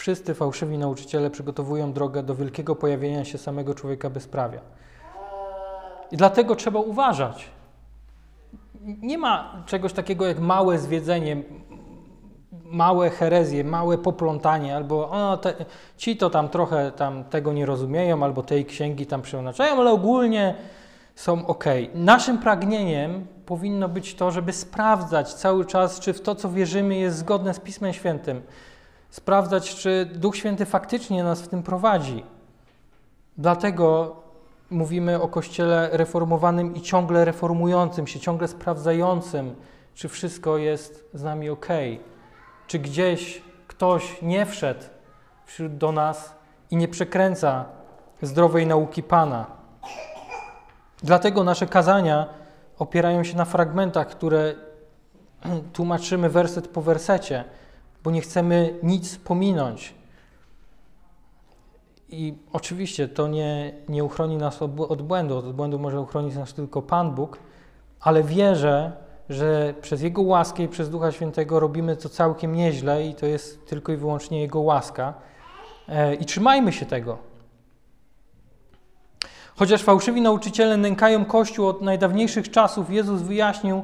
Wszyscy 0.05 0.33
fałszywi 0.33 0.77
nauczyciele 0.77 1.29
przygotowują 1.29 1.93
drogę 1.93 2.23
do 2.23 2.35
wielkiego 2.35 2.75
pojawienia 2.75 3.25
się 3.25 3.37
samego 3.37 3.75
człowieka 3.75 4.09
bezprawia. 4.09 4.59
I 6.11 6.17
dlatego 6.17 6.55
trzeba 6.55 6.79
uważać. 6.79 7.49
Nie 8.81 9.17
ma 9.17 9.63
czegoś 9.65 9.93
takiego 9.93 10.27
jak 10.27 10.39
małe 10.39 10.79
zwiedzenie, 10.79 11.37
małe 12.51 13.09
herezje, 13.09 13.63
małe 13.63 13.97
poplątanie, 13.97 14.75
albo 14.75 15.09
o, 15.09 15.37
te, 15.37 15.53
ci 15.97 16.17
to 16.17 16.29
tam 16.29 16.49
trochę 16.49 16.91
tam 16.91 17.23
tego 17.23 17.53
nie 17.53 17.65
rozumieją, 17.65 18.23
albo 18.23 18.43
tej 18.43 18.65
księgi 18.65 19.05
tam 19.05 19.21
przeznaczają, 19.21 19.79
ale 19.79 19.91
ogólnie 19.91 20.55
są 21.15 21.47
ok. 21.47 21.65
Naszym 21.93 22.37
pragnieniem 22.37 23.27
powinno 23.45 23.89
być 23.89 24.15
to, 24.15 24.31
żeby 24.31 24.53
sprawdzać 24.53 25.33
cały 25.33 25.65
czas, 25.65 25.99
czy 25.99 26.13
w 26.13 26.21
to, 26.21 26.35
co 26.35 26.49
wierzymy, 26.49 26.95
jest 26.95 27.17
zgodne 27.17 27.53
z 27.53 27.59
Pismem 27.59 27.93
Świętym. 27.93 28.41
Sprawdzać, 29.15 29.75
czy 29.75 30.05
Duch 30.05 30.35
Święty 30.35 30.65
faktycznie 30.65 31.23
nas 31.23 31.41
w 31.41 31.47
tym 31.47 31.63
prowadzi. 31.63 32.23
Dlatego 33.37 34.15
mówimy 34.69 35.21
o 35.21 35.27
Kościele 35.27 35.89
reformowanym 35.91 36.75
i 36.75 36.81
ciągle 36.81 37.25
reformującym 37.25 38.07
się, 38.07 38.19
ciągle 38.19 38.47
sprawdzającym, 38.47 39.55
czy 39.93 40.09
wszystko 40.09 40.57
jest 40.57 41.09
z 41.13 41.23
nami 41.23 41.49
ok 41.49 41.67
czy 42.67 42.79
gdzieś 42.79 43.41
ktoś 43.67 44.21
nie 44.21 44.45
wszedł 44.45 44.83
wśród 45.45 45.77
do 45.77 45.91
nas 45.91 46.35
i 46.71 46.77
nie 46.77 46.87
przekręca 46.87 47.65
zdrowej 48.21 48.67
nauki 48.67 49.03
Pana. 49.03 49.45
Dlatego 51.03 51.43
nasze 51.43 51.67
kazania 51.67 52.25
opierają 52.79 53.23
się 53.23 53.37
na 53.37 53.45
fragmentach, 53.45 54.07
które 54.07 54.53
tłumaczymy 55.73 56.29
werset 56.29 56.67
po 56.67 56.81
wersecie, 56.81 57.43
bo 58.05 58.11
nie 58.11 58.21
chcemy 58.21 58.79
nic 58.83 59.17
pominąć. 59.17 59.93
I 62.09 62.33
oczywiście 62.53 63.07
to 63.07 63.27
nie, 63.27 63.73
nie 63.89 64.03
uchroni 64.03 64.37
nas 64.37 64.61
od 64.61 65.01
błędu. 65.01 65.37
Od 65.37 65.53
błędu 65.53 65.79
może 65.79 66.01
uchronić 66.01 66.35
nas 66.35 66.53
tylko 66.53 66.81
Pan 66.81 67.15
Bóg, 67.15 67.37
ale 67.99 68.23
wierzę, 68.23 68.91
że 69.29 69.73
przez 69.81 70.01
Jego 70.01 70.21
łaskę 70.21 70.63
i 70.63 70.67
przez 70.67 70.89
Ducha 70.89 71.11
Świętego 71.11 71.59
robimy 71.59 71.97
to 71.97 72.09
całkiem 72.09 72.55
nieźle 72.55 73.07
i 73.07 73.15
to 73.15 73.25
jest 73.25 73.67
tylko 73.67 73.91
i 73.91 73.97
wyłącznie 73.97 74.41
Jego 74.41 74.59
łaska. 74.59 75.13
E, 75.89 76.15
I 76.15 76.25
trzymajmy 76.25 76.73
się 76.73 76.85
tego. 76.85 77.17
Chociaż 79.55 79.83
fałszywi 79.83 80.21
nauczyciele 80.21 80.77
nękają 80.77 81.25
Kościół 81.25 81.67
od 81.67 81.81
najdawniejszych 81.81 82.51
czasów, 82.51 82.89
Jezus 82.89 83.21
wyjaśnił, 83.21 83.83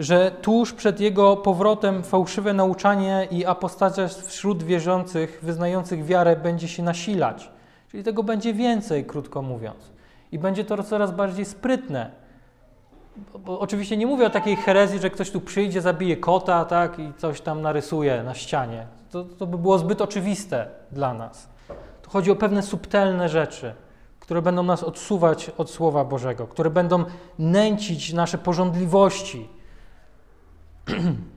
że 0.00 0.30
tuż 0.30 0.72
przed 0.72 1.00
Jego 1.00 1.36
powrotem 1.36 2.02
fałszywe 2.02 2.52
nauczanie 2.52 3.28
i 3.30 3.46
apostazja 3.46 4.08
wśród 4.08 4.62
wierzących, 4.62 5.40
wyznających 5.42 6.04
wiarę 6.04 6.36
będzie 6.36 6.68
się 6.68 6.82
nasilać. 6.82 7.50
Czyli 7.90 8.04
tego 8.04 8.22
będzie 8.22 8.54
więcej, 8.54 9.04
krótko 9.04 9.42
mówiąc. 9.42 9.90
I 10.32 10.38
będzie 10.38 10.64
to 10.64 10.82
coraz 10.82 11.10
bardziej 11.10 11.44
sprytne 11.44 12.20
bo 13.38 13.60
oczywiście 13.60 13.96
nie 13.96 14.06
mówię 14.06 14.26
o 14.26 14.30
takiej 14.30 14.56
herezji, 14.56 14.98
że 14.98 15.10
ktoś 15.10 15.30
tu 15.30 15.40
przyjdzie, 15.40 15.80
zabije 15.80 16.16
kota, 16.16 16.64
tak, 16.64 16.98
i 16.98 17.12
coś 17.18 17.40
tam 17.40 17.62
narysuje 17.62 18.22
na 18.22 18.34
ścianie. 18.34 18.86
To, 19.10 19.24
to 19.24 19.46
by 19.46 19.58
było 19.58 19.78
zbyt 19.78 20.00
oczywiste 20.00 20.66
dla 20.92 21.14
nas. 21.14 21.48
Tu 22.02 22.10
chodzi 22.10 22.30
o 22.30 22.36
pewne 22.36 22.62
subtelne 22.62 23.28
rzeczy, 23.28 23.74
które 24.20 24.42
będą 24.42 24.62
nas 24.62 24.82
odsuwać 24.82 25.50
od 25.58 25.70
Słowa 25.70 26.04
Bożego, 26.04 26.46
które 26.46 26.70
będą 26.70 27.04
nęcić 27.38 28.12
nasze 28.12 28.38
porządliwości. 28.38 29.48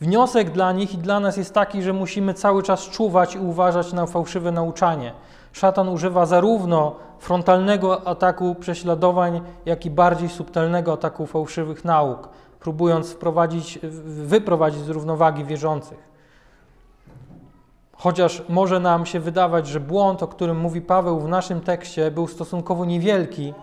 Wniosek 0.00 0.50
dla 0.50 0.72
nich 0.72 0.94
i 0.94 0.98
dla 0.98 1.20
nas 1.20 1.36
jest 1.36 1.54
taki, 1.54 1.82
że 1.82 1.92
musimy 1.92 2.34
cały 2.34 2.62
czas 2.62 2.90
czuwać 2.90 3.34
i 3.34 3.38
uważać 3.38 3.92
na 3.92 4.06
fałszywe 4.06 4.52
nauczanie. 4.52 5.12
Szatan 5.52 5.88
używa 5.88 6.26
zarówno 6.26 6.96
frontalnego 7.18 8.06
ataku 8.08 8.54
prześladowań, 8.54 9.40
jak 9.66 9.86
i 9.86 9.90
bardziej 9.90 10.28
subtelnego 10.28 10.92
ataku 10.92 11.26
fałszywych 11.26 11.84
nauk, 11.84 12.28
próbując 12.60 13.12
wprowadzić, 13.12 13.78
wyprowadzić 14.04 14.82
z 14.82 14.88
równowagi 14.88 15.44
wierzących. 15.44 16.12
Chociaż 17.96 18.42
może 18.48 18.80
nam 18.80 19.06
się 19.06 19.20
wydawać, 19.20 19.66
że 19.66 19.80
błąd, 19.80 20.22
o 20.22 20.28
którym 20.28 20.60
mówi 20.60 20.80
Paweł 20.80 21.20
w 21.20 21.28
naszym 21.28 21.60
tekście, 21.60 22.10
był 22.10 22.26
stosunkowo 22.26 22.84
niewielki, 22.84 23.54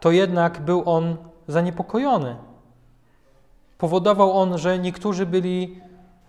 to 0.00 0.10
jednak 0.10 0.60
był 0.60 0.82
on 0.86 1.16
zaniepokojony. 1.48 2.36
Powodował 3.82 4.32
on, 4.32 4.58
że 4.58 4.78
niektórzy 4.78 5.26
byli 5.26 5.80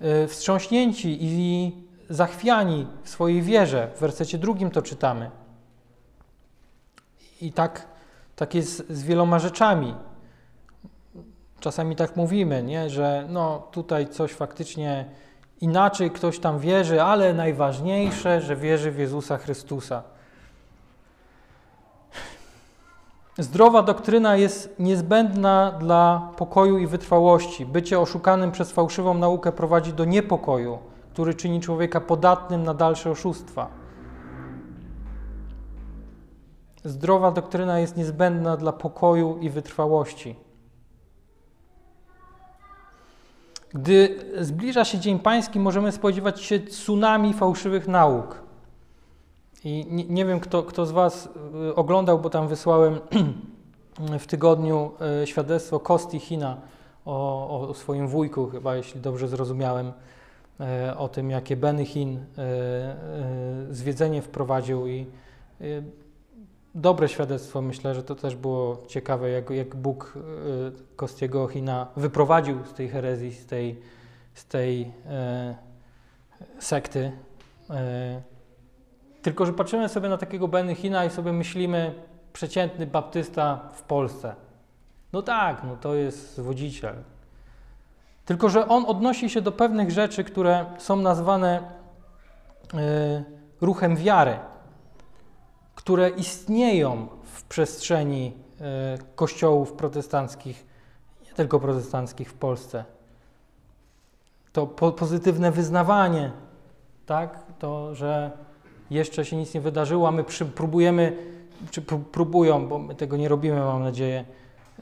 e, 0.02 0.28
wstrząśnięci 0.28 1.18
i 1.22 1.72
zachwiani 2.10 2.88
w 3.04 3.10
swojej 3.10 3.42
wierze. 3.42 3.90
W 3.96 4.00
wersecie 4.00 4.38
drugim 4.38 4.72
to 4.72 4.82
czytamy. 4.82 5.32
I 7.42 7.52
tak, 7.52 7.88
tak 8.36 8.56
jest 8.56 8.90
z 8.90 9.04
wieloma 9.04 9.40
rzeczami. 9.40 9.96
Czasami 11.60 11.96
tak 11.96 12.16
mówimy, 12.16 12.64
nie? 12.64 12.90
że 12.90 13.28
no, 13.30 13.68
tutaj 13.72 14.08
coś 14.08 14.32
faktycznie 14.32 15.06
inaczej 15.62 16.12
ktoś 16.12 16.40
tam 16.40 16.60
wierzy, 16.60 17.02
ale 17.02 17.34
najważniejsze, 17.34 18.42
że 18.42 18.56
wierzy 18.56 18.92
w 18.92 19.00
Jezusa 19.00 19.38
Chrystusa. 19.38 20.04
Zdrowa 23.38 23.84
doktryna 23.84 24.36
jest 24.36 24.76
niezbędna 24.80 25.72
dla 25.80 26.32
pokoju 26.38 26.78
i 26.78 26.88
wytrwałości. 26.88 27.66
Bycie 27.66 28.00
oszukanym 28.00 28.52
przez 28.52 28.72
fałszywą 28.72 29.14
naukę 29.14 29.52
prowadzi 29.52 29.94
do 29.94 30.06
niepokoju, 30.06 30.80
który 31.14 31.34
czyni 31.34 31.62
człowieka 31.62 32.02
podatnym 32.02 32.64
na 32.64 32.74
dalsze 32.74 33.12
oszustwa. 33.12 33.68
Zdrowa 36.84 37.32
doktryna 37.32 37.80
jest 37.80 37.98
niezbędna 37.98 38.58
dla 38.58 38.72
pokoju 38.74 39.38
i 39.38 39.50
wytrwałości. 39.50 40.36
Gdy 43.74 44.26
zbliża 44.40 44.86
się 44.86 45.00
Dzień 45.00 45.20
Pański, 45.20 45.60
możemy 45.60 45.92
spodziewać 45.92 46.42
się 46.42 46.60
tsunami 46.60 47.34
fałszywych 47.34 47.88
nauk. 47.88 48.43
I 49.66 49.86
nie, 49.90 50.06
nie 50.06 50.26
wiem, 50.26 50.40
kto, 50.40 50.64
kto 50.64 50.86
z 50.86 50.92
Was 50.92 51.30
y, 51.70 51.76
oglądał, 51.76 52.20
bo 52.20 52.30
tam 52.30 52.48
wysłałem 52.48 53.00
w 54.20 54.28
tygodniu 54.28 54.92
y, 55.24 55.28
świadectwo 55.28 55.80
Kosti 55.80 56.20
China 56.20 56.58
o, 57.06 57.70
o 57.70 57.74
swoim 57.74 58.08
wujku, 58.08 58.48
chyba 58.48 58.76
jeśli 58.76 59.02
dobrze 59.02 59.28
zrozumiałem, 59.28 59.88
y, 60.88 60.98
o 60.98 61.10
tym, 61.10 61.30
jakie 61.30 61.58
Benny 61.58 61.86
Chin 61.86 62.26
zwiedzenie 63.70 64.22
wprowadził 64.22 64.88
i 64.88 65.06
dobre 66.76 67.10
świadectwo. 67.10 67.62
Myślę, 67.62 67.96
że 67.96 68.04
to 68.04 68.16
też 68.16 68.36
było 68.36 68.78
ciekawe, 68.88 69.30
jak, 69.30 69.50
jak 69.50 69.76
Bóg 69.76 70.14
Kostiego 70.96 71.48
China 71.48 71.88
wyprowadził 71.96 72.66
z 72.66 72.74
tej 72.74 72.90
herezji, 72.90 73.34
z 73.34 73.46
tej, 73.46 73.80
z 74.34 74.46
tej 74.46 74.92
sekty. 76.60 77.12
Tylko, 79.24 79.46
że 79.46 79.54
patrzymy 79.54 79.90
sobie 79.90 80.10
na 80.10 80.18
takiego 80.18 80.48
Benny 80.48 80.76
Hina 80.76 81.06
i 81.06 81.10
sobie 81.10 81.34
myślimy, 81.34 81.94
przeciętny 82.34 82.88
baptysta 82.88 83.70
w 83.74 83.82
Polsce. 83.82 84.36
No 85.14 85.22
tak, 85.22 85.64
no 85.64 85.76
to 85.76 85.96
jest 85.96 86.42
wodziciel. 86.42 86.96
Tylko, 88.26 88.50
że 88.50 88.68
on 88.68 88.86
odnosi 88.86 89.30
się 89.30 89.42
do 89.42 89.52
pewnych 89.52 89.92
rzeczy, 89.92 90.24
które 90.24 90.66
są 90.78 90.96
nazwane 90.96 91.60
y, 92.74 93.24
ruchem 93.62 93.96
wiary, 93.96 94.40
które 95.76 96.10
istnieją 96.10 97.08
w 97.24 97.44
przestrzeni 97.44 98.34
y, 98.98 99.16
kościołów 99.16 99.74
protestanckich, 99.74 100.66
nie 101.26 101.34
tylko 101.34 101.60
protestanckich 101.60 102.30
w 102.30 102.34
Polsce. 102.34 102.86
To 104.54 104.68
po, 104.68 104.92
pozytywne 104.92 105.52
wyznawanie, 105.52 106.32
tak? 107.06 107.40
To, 107.60 107.96
że 107.96 108.32
jeszcze 108.92 109.26
się 109.26 109.36
nic 109.36 109.54
nie 109.54 109.62
wydarzyło, 109.62 110.08
a 110.08 110.12
my 110.12 110.24
przy, 110.24 110.46
próbujemy, 110.46 111.18
czy 111.72 111.82
próbują, 112.12 112.68
bo 112.68 112.80
my 112.80 112.96
tego 112.96 113.18
nie 113.18 113.30
robimy, 113.30 113.60
mam 113.60 113.84
nadzieję, 113.84 114.26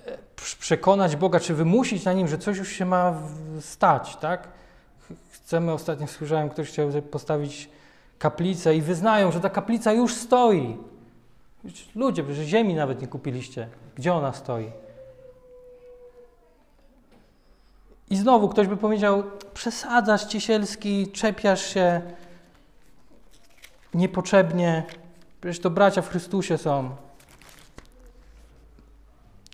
e, 0.08 0.18
przekonać 0.36 1.16
Boga, 1.16 1.40
czy 1.40 1.54
wymusić 1.54 2.06
na 2.06 2.14
Nim, 2.14 2.28
że 2.28 2.38
coś 2.38 2.58
już 2.58 2.70
się 2.70 2.86
ma 2.86 3.14
stać, 3.60 4.16
tak? 4.16 4.48
Chcemy, 5.32 5.72
ostatnio 5.72 6.08
słyszałem, 6.08 6.50
ktoś 6.50 6.70
chciał 6.70 6.90
postawić 7.12 7.70
kaplicę 8.20 8.76
i 8.76 8.82
wyznają, 8.82 9.32
że 9.32 9.40
ta 9.40 9.50
kaplica 9.50 9.94
już 9.94 10.14
stoi. 10.16 10.78
Ludzie, 11.96 12.34
że 12.34 12.46
ziemi 12.46 12.76
nawet 12.76 13.02
nie 13.02 13.08
kupiliście. 13.08 13.68
Gdzie 13.96 14.14
ona 14.14 14.34
stoi? 14.34 14.72
I 18.10 18.18
znowu 18.18 18.50
ktoś 18.50 18.68
by 18.68 18.78
powiedział, 18.78 19.24
przesadzasz 19.54 20.26
ciesielski, 20.26 21.12
czepiasz 21.12 21.74
się, 21.74 22.02
niepotrzebnie. 23.94 24.84
Przecież 25.42 25.60
to 25.60 25.70
bracia 25.70 26.02
w 26.02 26.10
Chrystusie 26.10 26.58
są. 26.58 26.90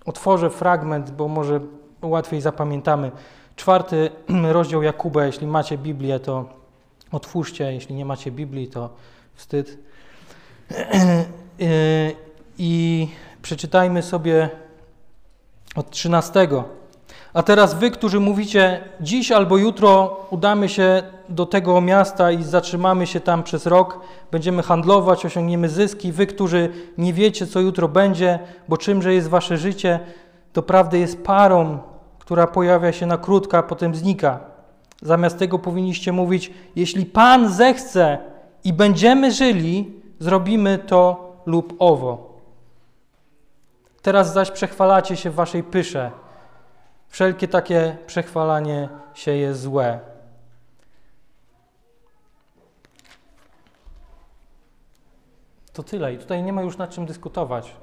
Otworzę 0.05 0.49
fragment, 0.49 1.11
bo 1.11 1.27
może 1.27 1.59
łatwiej 2.01 2.41
zapamiętamy. 2.41 3.11
Czwarty 3.55 4.09
rozdział 4.57 4.83
Jakuba, 4.83 5.25
jeśli 5.25 5.47
macie 5.47 5.77
Biblię, 5.77 6.19
to 6.19 6.49
otwórzcie, 7.11 7.73
jeśli 7.73 7.95
nie 7.95 8.05
macie 8.05 8.31
Biblii, 8.31 8.67
to 8.67 8.89
wstyd. 9.33 9.77
I 12.57 13.07
przeczytajmy 13.41 14.03
sobie 14.03 14.49
od 15.75 15.91
trzynastego. 15.91 16.63
A 17.33 17.43
teraz 17.43 17.73
wy, 17.73 17.91
którzy 17.91 18.19
mówicie, 18.19 18.83
dziś 19.01 19.31
albo 19.31 19.57
jutro 19.57 20.19
udamy 20.29 20.69
się 20.69 21.03
do 21.29 21.45
tego 21.45 21.81
miasta 21.81 22.31
i 22.31 22.43
zatrzymamy 22.43 23.07
się 23.07 23.19
tam 23.19 23.43
przez 23.43 23.65
rok, 23.65 23.99
będziemy 24.31 24.63
handlować, 24.63 25.25
osiągniemy 25.25 25.69
zyski. 25.69 26.11
Wy, 26.11 26.27
którzy 26.27 26.69
nie 26.97 27.13
wiecie, 27.13 27.47
co 27.47 27.59
jutro 27.59 27.87
będzie, 27.87 28.39
bo 28.67 28.77
czymże 28.77 29.13
jest 29.13 29.27
wasze 29.27 29.57
życie, 29.57 29.99
to 30.53 30.61
prawdę 30.63 30.99
jest 30.99 31.23
parą, 31.23 31.79
która 32.19 32.47
pojawia 32.47 32.91
się 32.91 33.05
na 33.05 33.17
krótko, 33.17 33.57
a 33.57 33.63
potem 33.63 33.95
znika. 33.95 34.39
Zamiast 35.01 35.39
tego 35.39 35.59
powinniście 35.59 36.11
mówić, 36.11 36.53
jeśli 36.75 37.05
Pan 37.05 37.49
zechce 37.49 38.17
i 38.63 38.73
będziemy 38.73 39.31
żyli, 39.31 39.93
zrobimy 40.19 40.77
to 40.77 41.31
lub 41.45 41.75
owo. 41.79 42.37
Teraz 44.01 44.33
zaś 44.33 44.51
przechwalacie 44.51 45.15
się 45.15 45.29
w 45.29 45.35
waszej 45.35 45.63
pysze. 45.63 46.11
Wszelkie 47.09 47.47
takie 47.47 47.97
przechwalanie 48.07 48.89
się 49.13 49.31
jest 49.31 49.61
złe. 49.61 49.99
To 55.73 55.83
tyle 55.83 56.13
i 56.13 56.17
tutaj 56.17 56.43
nie 56.43 56.53
ma 56.53 56.61
już 56.61 56.77
nad 56.77 56.89
czym 56.89 57.05
dyskutować. 57.05 57.75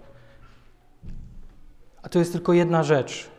A 2.02 2.08
to 2.08 2.18
jest 2.18 2.32
tylko 2.32 2.52
jedna 2.52 2.82
rzecz. 2.82 3.30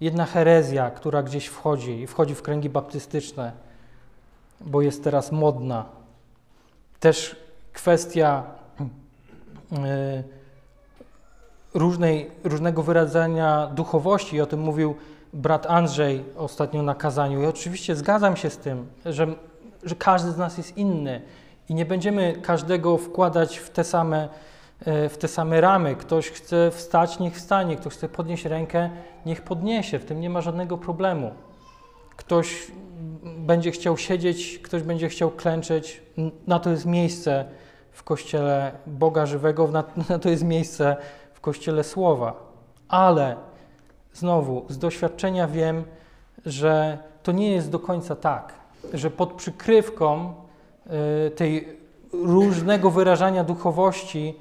Jedna 0.00 0.26
herezja, 0.26 0.90
która 0.90 1.22
gdzieś 1.22 1.46
wchodzi 1.46 2.00
i 2.00 2.06
wchodzi 2.06 2.34
w 2.34 2.42
kręgi 2.42 2.68
baptystyczne, 2.68 3.52
bo 4.60 4.82
jest 4.82 5.04
teraz 5.04 5.32
modna. 5.32 5.84
Też 7.00 7.36
kwestia 7.72 8.44
yy, 9.70 10.24
różnej, 11.74 12.30
różnego 12.44 12.82
wyrażenia 12.82 13.66
duchowości. 13.66 14.40
O 14.40 14.46
tym 14.46 14.60
mówił 14.60 14.94
brat 15.32 15.66
Andrzej 15.66 16.24
ostatnio 16.36 16.82
na 16.82 16.94
kazaniu. 16.94 17.42
I 17.42 17.46
oczywiście 17.46 17.96
zgadzam 17.96 18.36
się 18.36 18.50
z 18.50 18.58
tym, 18.58 18.86
że, 19.04 19.26
że 19.82 19.94
każdy 19.94 20.30
z 20.30 20.38
nas 20.38 20.58
jest 20.58 20.76
inny 20.76 21.20
i 21.68 21.74
nie 21.74 21.86
będziemy 21.86 22.36
każdego 22.42 22.98
wkładać 22.98 23.58
w 23.58 23.70
te 23.70 23.84
same 23.84 24.28
e, 24.80 25.08
w 25.08 25.18
te 25.18 25.28
same 25.28 25.60
ramy. 25.60 25.96
Ktoś 25.96 26.30
chce 26.30 26.70
wstać, 26.70 27.18
niech 27.18 27.34
wstanie. 27.34 27.76
Ktoś 27.76 27.92
chce 27.92 28.08
podnieść 28.08 28.44
rękę, 28.44 28.90
niech 29.26 29.42
podniesie. 29.42 29.98
W 29.98 30.04
tym 30.04 30.20
nie 30.20 30.30
ma 30.30 30.40
żadnego 30.40 30.78
problemu. 30.78 31.30
Ktoś 32.16 32.66
będzie 33.22 33.70
chciał 33.70 33.96
siedzieć, 33.96 34.58
ktoś 34.58 34.82
będzie 34.82 35.08
chciał 35.08 35.30
klęczeć. 35.30 36.02
Na 36.46 36.58
to 36.58 36.70
jest 36.70 36.86
miejsce 36.86 37.44
w 37.92 38.02
Kościele 38.02 38.72
Boga 38.86 39.26
Żywego, 39.26 39.68
na 40.08 40.18
to 40.18 40.28
jest 40.28 40.44
miejsce 40.44 40.96
Kościele 41.42 41.84
Słowa. 41.84 42.34
Ale 42.88 43.36
znowu, 44.12 44.64
z 44.68 44.78
doświadczenia 44.78 45.48
wiem, 45.48 45.84
że 46.46 46.98
to 47.22 47.32
nie 47.32 47.52
jest 47.52 47.70
do 47.70 47.78
końca 47.78 48.16
tak, 48.16 48.54
że 48.94 49.10
pod 49.10 49.32
przykrywką 49.32 50.34
y, 51.26 51.30
tej 51.30 51.78
różnego 52.12 52.90
wyrażania 52.90 53.44
duchowości 53.44 54.34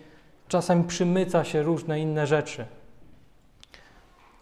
czasem 0.48 0.88
przymyca 0.88 1.44
się 1.44 1.64
różne 1.64 2.00
inne 2.00 2.28
rzeczy. 2.28 2.66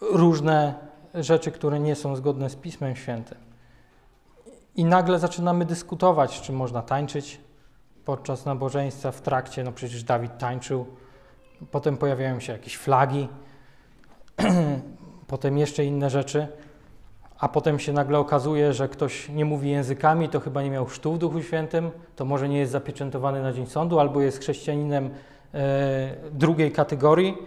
Różne 0.01 0.73
rzeczy, 1.13 1.51
które 1.51 1.79
nie 1.79 1.95
są 1.95 2.15
zgodne 2.15 2.49
z 2.49 2.55
Pismem 2.55 2.95
Świętym. 2.95 3.37
I 4.75 4.85
nagle 4.85 5.19
zaczynamy 5.19 5.65
dyskutować, 5.65 6.41
czy 6.41 6.53
można 6.53 6.81
tańczyć 6.81 7.41
podczas 8.05 8.45
nabożeństwa, 8.45 9.11
w 9.11 9.21
trakcie. 9.21 9.63
No 9.63 9.71
przecież 9.71 10.03
Dawid 10.03 10.37
tańczył. 10.37 10.85
Potem 11.71 11.97
pojawiają 11.97 12.39
się 12.39 12.53
jakieś 12.53 12.77
flagi, 12.77 13.27
potem 15.27 15.57
jeszcze 15.57 15.85
inne 15.85 16.09
rzeczy, 16.09 16.47
a 17.39 17.47
potem 17.47 17.79
się 17.79 17.93
nagle 17.93 18.19
okazuje, 18.19 18.73
że 18.73 18.89
ktoś 18.89 19.29
nie 19.29 19.45
mówi 19.45 19.69
językami, 19.69 20.29
to 20.29 20.39
chyba 20.39 20.63
nie 20.63 20.69
miał 20.69 20.85
chrztu 20.85 21.13
w 21.13 21.17
Duchu 21.17 21.41
Świętym, 21.41 21.91
to 22.15 22.25
może 22.25 22.49
nie 22.49 22.57
jest 22.57 22.71
zapieczętowany 22.71 23.41
na 23.41 23.53
dzień 23.53 23.65
sądu, 23.65 23.99
albo 23.99 24.21
jest 24.21 24.39
chrześcijaninem 24.39 25.09
e, 25.53 26.15
drugiej 26.31 26.71
kategorii. 26.71 27.37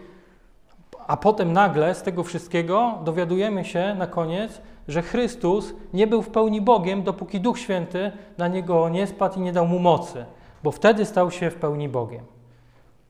A 1.07 1.17
potem 1.17 1.53
nagle 1.53 1.95
z 1.95 2.03
tego 2.03 2.25
wszystkiego 2.25 2.99
dowiadujemy 3.05 3.65
się 3.65 3.95
na 3.99 4.07
koniec, 4.07 4.61
że 4.89 5.03
Chrystus 5.03 5.75
nie 5.93 6.07
był 6.07 6.23
w 6.23 6.29
pełni 6.29 6.61
Bogiem, 6.61 7.03
dopóki 7.03 7.41
Duch 7.41 7.59
Święty 7.59 8.13
na 8.39 8.49
niego 8.49 8.89
nie 8.89 9.07
spadł 9.07 9.39
i 9.39 9.43
nie 9.43 9.53
dał 9.53 9.67
mu 9.67 9.79
mocy, 9.79 10.25
bo 10.63 10.71
wtedy 10.71 11.05
stał 11.05 11.31
się 11.31 11.51
w 11.51 11.55
pełni 11.55 11.89
Bogiem. 11.89 12.32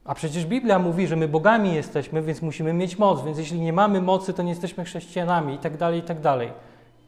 A 0.05 0.15
przecież 0.15 0.47
Biblia 0.47 0.79
mówi, 0.79 1.07
że 1.07 1.17
my 1.17 1.29
bogami 1.29 1.75
jesteśmy, 1.75 2.23
więc 2.23 2.43
musimy 2.43 2.73
mieć 2.73 2.99
moc, 2.99 3.25
więc 3.25 3.39
jeśli 3.39 3.61
nie 3.61 3.73
mamy 3.73 4.01
mocy, 4.01 4.33
to 4.33 4.43
nie 4.43 4.51
jesteśmy 4.51 4.85
chrześcijanami 4.85 5.55
i 5.55 5.59
tak 5.59 5.77
dalej, 5.77 6.01
i 6.01 6.03
tak 6.03 6.21
dalej. 6.21 6.53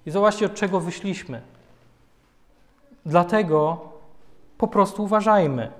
I 0.07 0.11
zobaczcie, 0.11 0.47
od 0.47 0.55
czego 0.55 0.81
wyszliśmy. 0.81 1.41
Dlatego 3.07 3.81
po 4.59 4.69
prostu 4.69 5.03
uważajmy. 5.03 5.73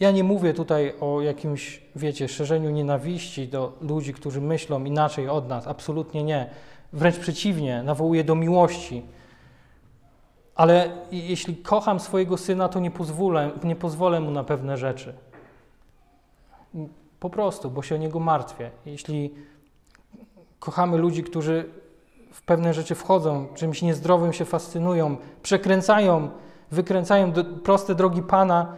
Ja 0.00 0.10
nie 0.10 0.24
mówię 0.24 0.54
tutaj 0.54 0.94
o 1.00 1.20
jakimś, 1.20 1.82
wiecie, 1.96 2.28
szerzeniu 2.28 2.70
nienawiści 2.70 3.48
do 3.48 3.72
ludzi, 3.80 4.14
którzy 4.14 4.40
myślą 4.40 4.84
inaczej 4.84 5.28
od 5.28 5.48
nas. 5.48 5.66
Absolutnie 5.66 6.24
nie. 6.24 6.50
Wręcz 6.92 7.18
przeciwnie, 7.18 7.82
nawołuję 7.82 8.24
do 8.24 8.34
miłości. 8.34 9.02
Ale 10.60 10.90
jeśli 11.12 11.56
kocham 11.56 12.00
swojego 12.00 12.36
syna, 12.36 12.68
to 12.68 12.80
nie 12.80 12.90
pozwolę, 12.90 13.50
nie 13.64 13.76
pozwolę 13.76 14.20
mu 14.20 14.30
na 14.30 14.44
pewne 14.44 14.76
rzeczy. 14.76 15.14
Po 17.20 17.30
prostu, 17.30 17.70
bo 17.70 17.82
się 17.82 17.94
o 17.94 17.98
niego 17.98 18.20
martwię. 18.20 18.70
Jeśli 18.86 19.34
kochamy 20.58 20.98
ludzi, 20.98 21.22
którzy 21.22 21.70
w 22.32 22.42
pewne 22.42 22.74
rzeczy 22.74 22.94
wchodzą, 22.94 23.46
czymś 23.54 23.82
niezdrowym 23.82 24.32
się 24.32 24.44
fascynują, 24.44 25.16
przekręcają, 25.42 26.30
wykręcają 26.70 27.32
do, 27.32 27.44
proste 27.44 27.94
drogi 27.94 28.22
Pana, 28.22 28.76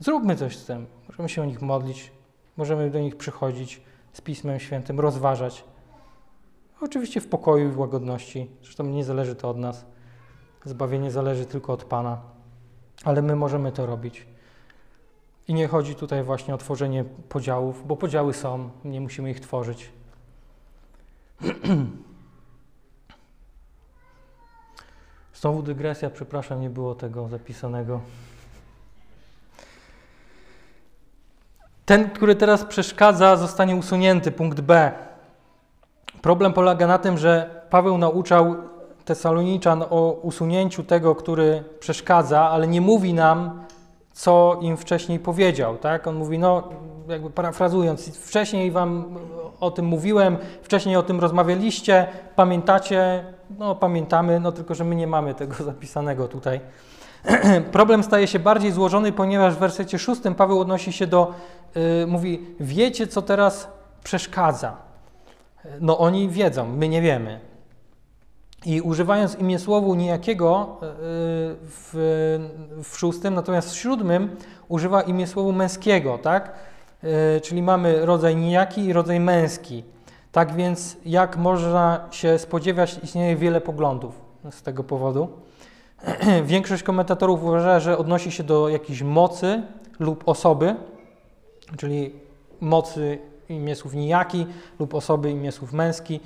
zróbmy 0.00 0.36
coś 0.36 0.56
z 0.56 0.66
tym. 0.66 0.86
Możemy 1.08 1.28
się 1.28 1.42
o 1.42 1.44
nich 1.44 1.62
modlić, 1.62 2.12
możemy 2.56 2.90
do 2.90 2.98
nich 2.98 3.16
przychodzić 3.16 3.80
z 4.12 4.20
Pismem 4.20 4.60
Świętym, 4.60 5.00
rozważać. 5.00 5.64
Oczywiście 6.80 7.20
w 7.20 7.28
pokoju 7.28 7.68
i 7.68 7.72
w 7.72 7.78
łagodności. 7.78 8.50
Zresztą 8.62 8.84
nie 8.84 9.04
zależy 9.04 9.34
to 9.34 9.50
od 9.50 9.56
nas. 9.56 9.84
Zbawienie 10.64 11.10
zależy 11.10 11.46
tylko 11.46 11.72
od 11.72 11.84
Pana. 11.84 12.20
Ale 13.04 13.22
my 13.22 13.36
możemy 13.36 13.72
to 13.72 13.86
robić. 13.86 14.26
I 15.48 15.54
nie 15.54 15.68
chodzi 15.68 15.94
tutaj 15.94 16.22
właśnie 16.22 16.54
o 16.54 16.58
tworzenie 16.58 17.04
podziałów, 17.04 17.86
bo 17.86 17.96
podziały 17.96 18.34
są, 18.34 18.70
nie 18.84 19.00
musimy 19.00 19.30
ich 19.30 19.40
tworzyć. 19.40 19.92
Znowu 25.34 25.62
dygresja, 25.62 26.10
przepraszam, 26.10 26.60
nie 26.60 26.70
było 26.70 26.94
tego 26.94 27.28
zapisanego. 27.28 28.00
Ten, 31.86 32.10
który 32.10 32.34
teraz 32.34 32.64
przeszkadza, 32.64 33.36
zostanie 33.36 33.76
usunięty. 33.76 34.32
Punkt 34.32 34.60
B. 34.60 34.92
Problem 36.26 36.52
polega 36.52 36.86
na 36.86 36.98
tym, 36.98 37.18
że 37.18 37.50
Paweł 37.70 37.98
nauczał 37.98 38.56
Tesaloniczan 39.04 39.84
o 39.90 40.12
usunięciu 40.22 40.84
tego, 40.84 41.14
który 41.14 41.64
przeszkadza, 41.80 42.40
ale 42.40 42.66
nie 42.66 42.80
mówi 42.80 43.14
nam, 43.14 43.64
co 44.12 44.58
im 44.60 44.76
wcześniej 44.76 45.18
powiedział. 45.18 45.76
Tak? 45.76 46.06
On 46.06 46.14
mówi, 46.14 46.38
no, 46.38 46.62
jakby 47.08 47.30
parafrazując, 47.30 48.18
wcześniej 48.18 48.70
wam 48.70 49.18
o 49.60 49.70
tym 49.70 49.84
mówiłem, 49.84 50.36
wcześniej 50.62 50.96
o 50.96 51.02
tym 51.02 51.20
rozmawialiście, 51.20 52.06
pamiętacie? 52.36 53.24
No, 53.58 53.74
pamiętamy, 53.74 54.40
no 54.40 54.52
tylko, 54.52 54.74
że 54.74 54.84
my 54.84 54.96
nie 54.96 55.06
mamy 55.06 55.34
tego 55.34 55.54
zapisanego 55.64 56.28
tutaj. 56.28 56.60
Problem 57.72 58.02
staje 58.02 58.26
się 58.26 58.38
bardziej 58.38 58.72
złożony, 58.72 59.12
ponieważ 59.12 59.54
w 59.54 59.58
wersecie 59.58 59.98
szóstym 59.98 60.34
Paweł 60.34 60.60
odnosi 60.60 60.92
się 60.92 61.06
do, 61.06 61.32
yy, 61.74 62.06
mówi, 62.06 62.46
wiecie, 62.60 63.06
co 63.06 63.22
teraz 63.22 63.68
przeszkadza. 64.04 64.85
No 65.80 65.98
oni 65.98 66.28
wiedzą, 66.28 66.68
my 66.68 66.88
nie 66.88 67.02
wiemy. 67.02 67.40
I 68.64 68.80
używając 68.80 69.38
imię 69.38 69.58
słowu 69.58 69.94
niejakiego 69.94 70.76
yy, 70.80 70.88
w, 71.62 71.90
w 72.84 72.98
szóstym, 72.98 73.34
natomiast 73.34 73.70
w 73.70 73.76
siódmym 73.76 74.36
używa 74.68 75.02
imię 75.02 75.26
słowu 75.26 75.52
męskiego, 75.52 76.18
tak? 76.18 76.52
Yy, 77.02 77.10
czyli 77.40 77.62
mamy 77.62 78.06
rodzaj 78.06 78.36
nijaki 78.36 78.84
i 78.84 78.92
rodzaj 78.92 79.20
męski. 79.20 79.84
Tak 80.32 80.54
więc, 80.54 80.96
jak 81.04 81.36
można 81.36 82.08
się 82.10 82.38
spodziewać, 82.38 82.98
istnieje 83.02 83.36
wiele 83.36 83.60
poglądów 83.60 84.20
z 84.50 84.62
tego 84.62 84.84
powodu. 84.84 85.28
Większość 86.44 86.82
komentatorów 86.82 87.44
uważa, 87.44 87.80
że 87.80 87.98
odnosi 87.98 88.30
się 88.30 88.44
do 88.44 88.68
jakiejś 88.68 89.02
mocy 89.02 89.62
lub 89.98 90.28
osoby, 90.28 90.76
czyli 91.76 92.12
mocy 92.60 93.18
imię 93.48 93.74
słów 93.74 93.94
nijaki 93.94 94.46
lub 94.78 94.94
osoby 94.94 95.30
imię 95.30 95.52
słów 95.52 95.72
męski, 95.72 96.20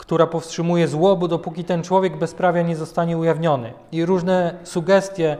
która 0.00 0.26
powstrzymuje 0.26 0.88
złobu, 0.88 1.28
dopóki 1.28 1.64
ten 1.64 1.82
człowiek 1.82 2.16
bezprawia 2.16 2.62
nie 2.62 2.76
zostanie 2.76 3.18
ujawniony. 3.18 3.72
I 3.92 4.04
różne 4.04 4.54
sugestie 4.64 5.36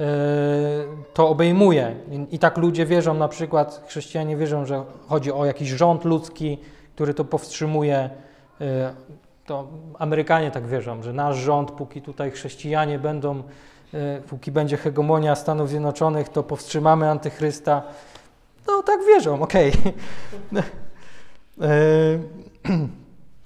yy, 0.00 0.06
to 1.14 1.28
obejmuje. 1.28 1.96
I, 2.30 2.38
tak 2.38 2.56
ludzie 2.56 2.86
wierzą, 2.86 3.14
na 3.14 3.28
przykład 3.28 3.84
chrześcijanie 3.88 4.36
wierzą, 4.36 4.66
że 4.66 4.84
chodzi 5.08 5.32
o 5.32 5.44
jakiś 5.44 5.68
rząd 5.68 6.04
ludzki, 6.04 6.58
który 6.94 7.14
to 7.14 7.24
powstrzymuje. 7.24 8.10
Yy, 8.60 8.66
to 9.46 9.68
Amerykanie 9.98 10.50
tak 10.50 10.66
wierzą, 10.66 11.02
że 11.02 11.12
nasz 11.12 11.36
rząd, 11.36 11.70
póki 11.70 12.02
tutaj 12.02 12.30
chrześcijanie 12.30 12.98
będą, 12.98 13.42
yy, 13.92 14.22
póki 14.28 14.52
będzie 14.52 14.76
hegemonia 14.76 15.34
Stanów 15.34 15.68
Zjednoczonych, 15.68 16.28
to 16.28 16.42
powstrzymamy 16.42 17.10
antychrysta. 17.10 17.82
No 18.68 18.82
tak 18.82 19.00
wierzą, 19.06 19.42
okej. 19.42 19.72
Okay. 20.52 20.62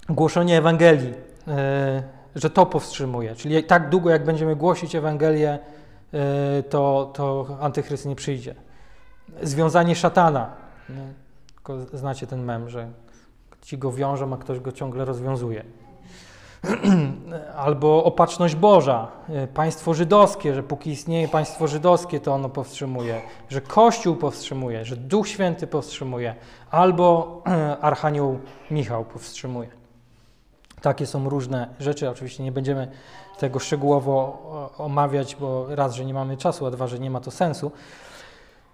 głoszenie 0.09 0.57
Ewangelii, 0.57 1.13
e, 1.47 2.03
że 2.35 2.49
to 2.49 2.65
powstrzymuje. 2.65 3.35
Czyli 3.35 3.63
tak 3.63 3.89
długo, 3.89 4.09
jak 4.09 4.25
będziemy 4.25 4.55
głosić 4.55 4.95
Ewangelię, 4.95 5.59
e, 6.13 6.63
to, 6.63 7.11
to 7.13 7.57
antychryst 7.61 8.05
nie 8.05 8.15
przyjdzie. 8.15 8.55
Związanie 9.41 9.95
szatana. 9.95 10.55
Tylko 11.55 11.97
znacie 11.97 12.27
ten 12.27 12.43
mem, 12.43 12.69
że 12.69 12.87
ci 13.61 13.77
go 13.77 13.91
wiążą, 13.91 14.33
a 14.33 14.37
ktoś 14.37 14.59
go 14.59 14.71
ciągle 14.71 15.05
rozwiązuje. 15.05 15.63
Albo 17.65 18.03
opatrzność 18.03 18.55
Boża, 18.55 19.07
e, 19.29 19.47
państwo 19.47 19.93
żydowskie, 19.93 20.55
że 20.55 20.63
póki 20.63 20.89
istnieje 20.89 21.27
państwo 21.27 21.67
żydowskie, 21.67 22.19
to 22.19 22.33
ono 22.33 22.49
powstrzymuje, 22.49 23.21
że 23.49 23.61
Kościół 23.61 24.15
powstrzymuje, 24.15 24.85
że 24.85 24.97
Duch 24.97 25.27
Święty 25.27 25.67
powstrzymuje, 25.67 26.35
albo 26.71 27.41
Archanioł 27.81 28.39
Michał 28.71 29.05
powstrzymuje. 29.05 29.69
Takie 30.81 31.05
są 31.05 31.29
różne 31.29 31.67
rzeczy. 31.79 32.09
Oczywiście 32.09 32.43
nie 32.43 32.51
będziemy 32.51 32.87
tego 33.39 33.59
szczegółowo 33.59 34.43
omawiać, 34.77 35.35
bo 35.35 35.75
raz, 35.75 35.93
że 35.93 36.05
nie 36.05 36.13
mamy 36.13 36.37
czasu, 36.37 36.65
a 36.65 36.71
dwa, 36.71 36.87
że 36.87 36.99
nie 36.99 37.11
ma 37.11 37.19
to 37.19 37.31
sensu. 37.31 37.71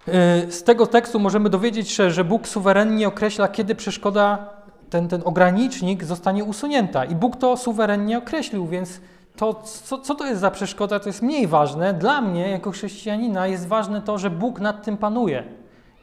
Y, 0.08 0.52
z 0.52 0.62
tego 0.62 0.86
tekstu 0.86 1.20
możemy 1.20 1.50
dowiedzieć 1.50 1.90
się, 1.90 2.10
że 2.10 2.24
Bóg 2.24 2.48
suwerennie 2.48 3.08
określa, 3.08 3.48
kiedy 3.48 3.74
przeszkoda, 3.74 4.50
ten, 4.90 5.08
ten 5.08 5.22
ogranicznik 5.24 6.04
zostanie 6.04 6.44
usunięta. 6.44 7.04
I 7.04 7.14
Bóg 7.14 7.36
to 7.36 7.56
suwerennie 7.56 8.18
określił, 8.18 8.66
więc 8.66 9.00
to, 9.36 9.54
co, 9.54 9.98
co 9.98 10.14
to 10.14 10.26
jest 10.26 10.40
za 10.40 10.50
przeszkoda, 10.50 11.00
to 11.00 11.08
jest 11.08 11.22
mniej 11.22 11.46
ważne. 11.46 11.94
Dla 11.94 12.20
mnie, 12.20 12.50
jako 12.50 12.70
chrześcijanina, 12.70 13.46
jest 13.46 13.68
ważne 13.68 14.02
to, 14.02 14.18
że 14.18 14.30
Bóg 14.30 14.60
nad 14.60 14.84
tym 14.84 14.96
panuje 14.96 15.44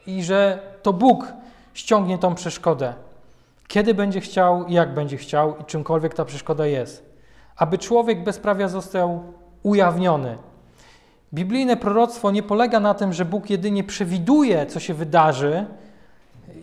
i 0.06 0.22
że 0.22 0.58
to 0.82 0.92
Bóg 0.92 1.32
ściągnie 1.74 2.18
tą 2.18 2.34
przeszkodę 2.34 2.94
kiedy 3.68 3.94
będzie 3.94 4.20
chciał 4.20 4.64
jak 4.68 4.94
będzie 4.94 5.16
chciał 5.16 5.56
i 5.60 5.64
czymkolwiek 5.64 6.14
ta 6.14 6.24
przeszkoda 6.24 6.66
jest. 6.66 7.14
Aby 7.56 7.78
człowiek 7.78 8.24
bezprawia 8.24 8.68
został 8.68 9.22
ujawniony. 9.62 10.38
Biblijne 11.34 11.76
proroctwo 11.76 12.30
nie 12.30 12.42
polega 12.42 12.80
na 12.80 12.94
tym, 12.94 13.12
że 13.12 13.24
Bóg 13.24 13.50
jedynie 13.50 13.84
przewiduje, 13.84 14.66
co 14.66 14.80
się 14.80 14.94
wydarzy, 14.94 15.66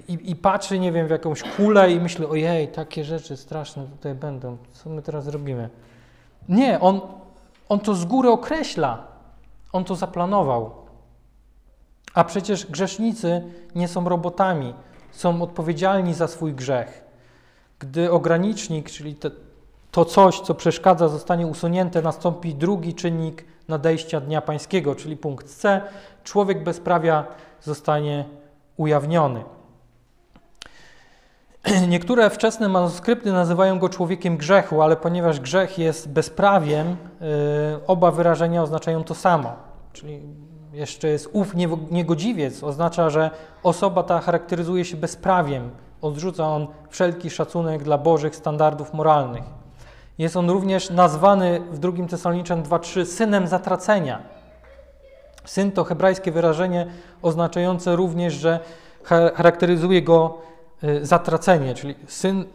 i, 0.08 0.32
i 0.32 0.36
patrzy, 0.36 0.80
nie 0.80 0.92
wiem, 0.92 1.08
w 1.08 1.10
jakąś 1.10 1.44
kulę 1.44 1.92
i 1.92 2.00
myśli, 2.00 2.26
ojej, 2.26 2.68
takie 2.68 3.04
rzeczy 3.04 3.38
straszne 3.38 3.88
tutaj 3.88 4.16
będą, 4.16 4.58
co 4.72 4.90
my 4.90 5.02
teraz 5.02 5.24
zrobimy? 5.24 5.70
Nie, 6.50 6.80
on, 6.80 7.02
on 7.70 7.80
to 7.80 7.96
z 7.96 8.06
góry 8.06 8.30
określa, 8.30 9.08
on 9.72 9.84
to 9.84 9.96
zaplanował. 9.96 10.72
A 12.14 12.24
przecież 12.24 12.66
grzesznicy 12.66 13.44
nie 13.76 13.88
są 13.88 14.10
robotami, 14.10 14.74
są 15.12 15.42
odpowiedzialni 15.42 16.14
za 16.14 16.28
swój 16.28 16.54
grzech. 16.54 17.06
Gdy 17.80 18.12
ogranicznik, 18.12 18.92
czyli 18.92 19.16
te, 19.16 19.32
to 19.92 20.06
coś, 20.06 20.40
co 20.40 20.56
przeszkadza, 20.56 21.08
zostanie 21.08 21.48
usunięte, 21.48 22.02
nastąpi 22.02 22.56
drugi 22.56 22.94
czynnik 22.94 23.46
nadejścia 23.68 24.22
Dnia 24.22 24.42
Pańskiego, 24.42 24.96
czyli 24.96 25.18
punkt 25.18 25.50
C. 25.50 25.82
Człowiek 26.24 26.64
bezprawia 26.64 27.26
zostanie 27.62 28.26
ujawniony. 28.78 29.44
Niektóre 31.88 32.30
wczesne 32.30 32.70
manuskrypty 32.70 33.32
nazywają 33.32 33.80
go 33.80 33.90
człowiekiem 33.90 34.38
grzechu, 34.38 34.82
ale 34.82 34.96
ponieważ 34.96 35.40
grzech 35.40 35.78
jest 35.78 36.10
bezprawiem, 36.10 36.88
y, 36.88 36.96
oba 37.88 38.12
wyrażenia 38.12 38.64
oznaczają 38.64 39.04
to 39.04 39.16
samo. 39.16 39.54
Czyli 39.94 40.22
jeszcze 40.74 41.08
jest 41.08 41.30
ów 41.34 41.56
niegodziwiec, 41.92 42.64
oznacza, 42.64 43.10
że 43.10 43.32
osoba 43.64 44.04
ta 44.04 44.20
charakteryzuje 44.20 44.86
się 44.86 44.98
bezprawiem, 44.98 45.70
odrzuca 46.02 46.48
on 46.48 46.68
wszelki 46.90 47.30
szacunek 47.30 47.84
dla 47.84 47.98
bożych 47.98 48.36
standardów 48.36 48.94
moralnych. 48.94 49.44
Jest 50.18 50.38
on 50.38 50.50
również 50.50 50.90
nazwany 50.90 51.62
w 51.72 51.80
2 51.80 52.08
Tesaloniczan 52.10 52.64
2:3 52.64 53.06
synem 53.06 53.48
zatracenia. 53.48 54.20
Syn 55.46 55.72
to 55.72 55.84
hebrajskie 55.84 56.32
wyrażenie 56.32 56.88
oznaczające 57.22 57.96
również, 57.96 58.34
że 58.34 58.60
charakteryzuje 59.36 60.02
go 60.02 60.38
zatracenie, 61.02 61.74
czyli 61.74 61.96
syn 62.08 62.46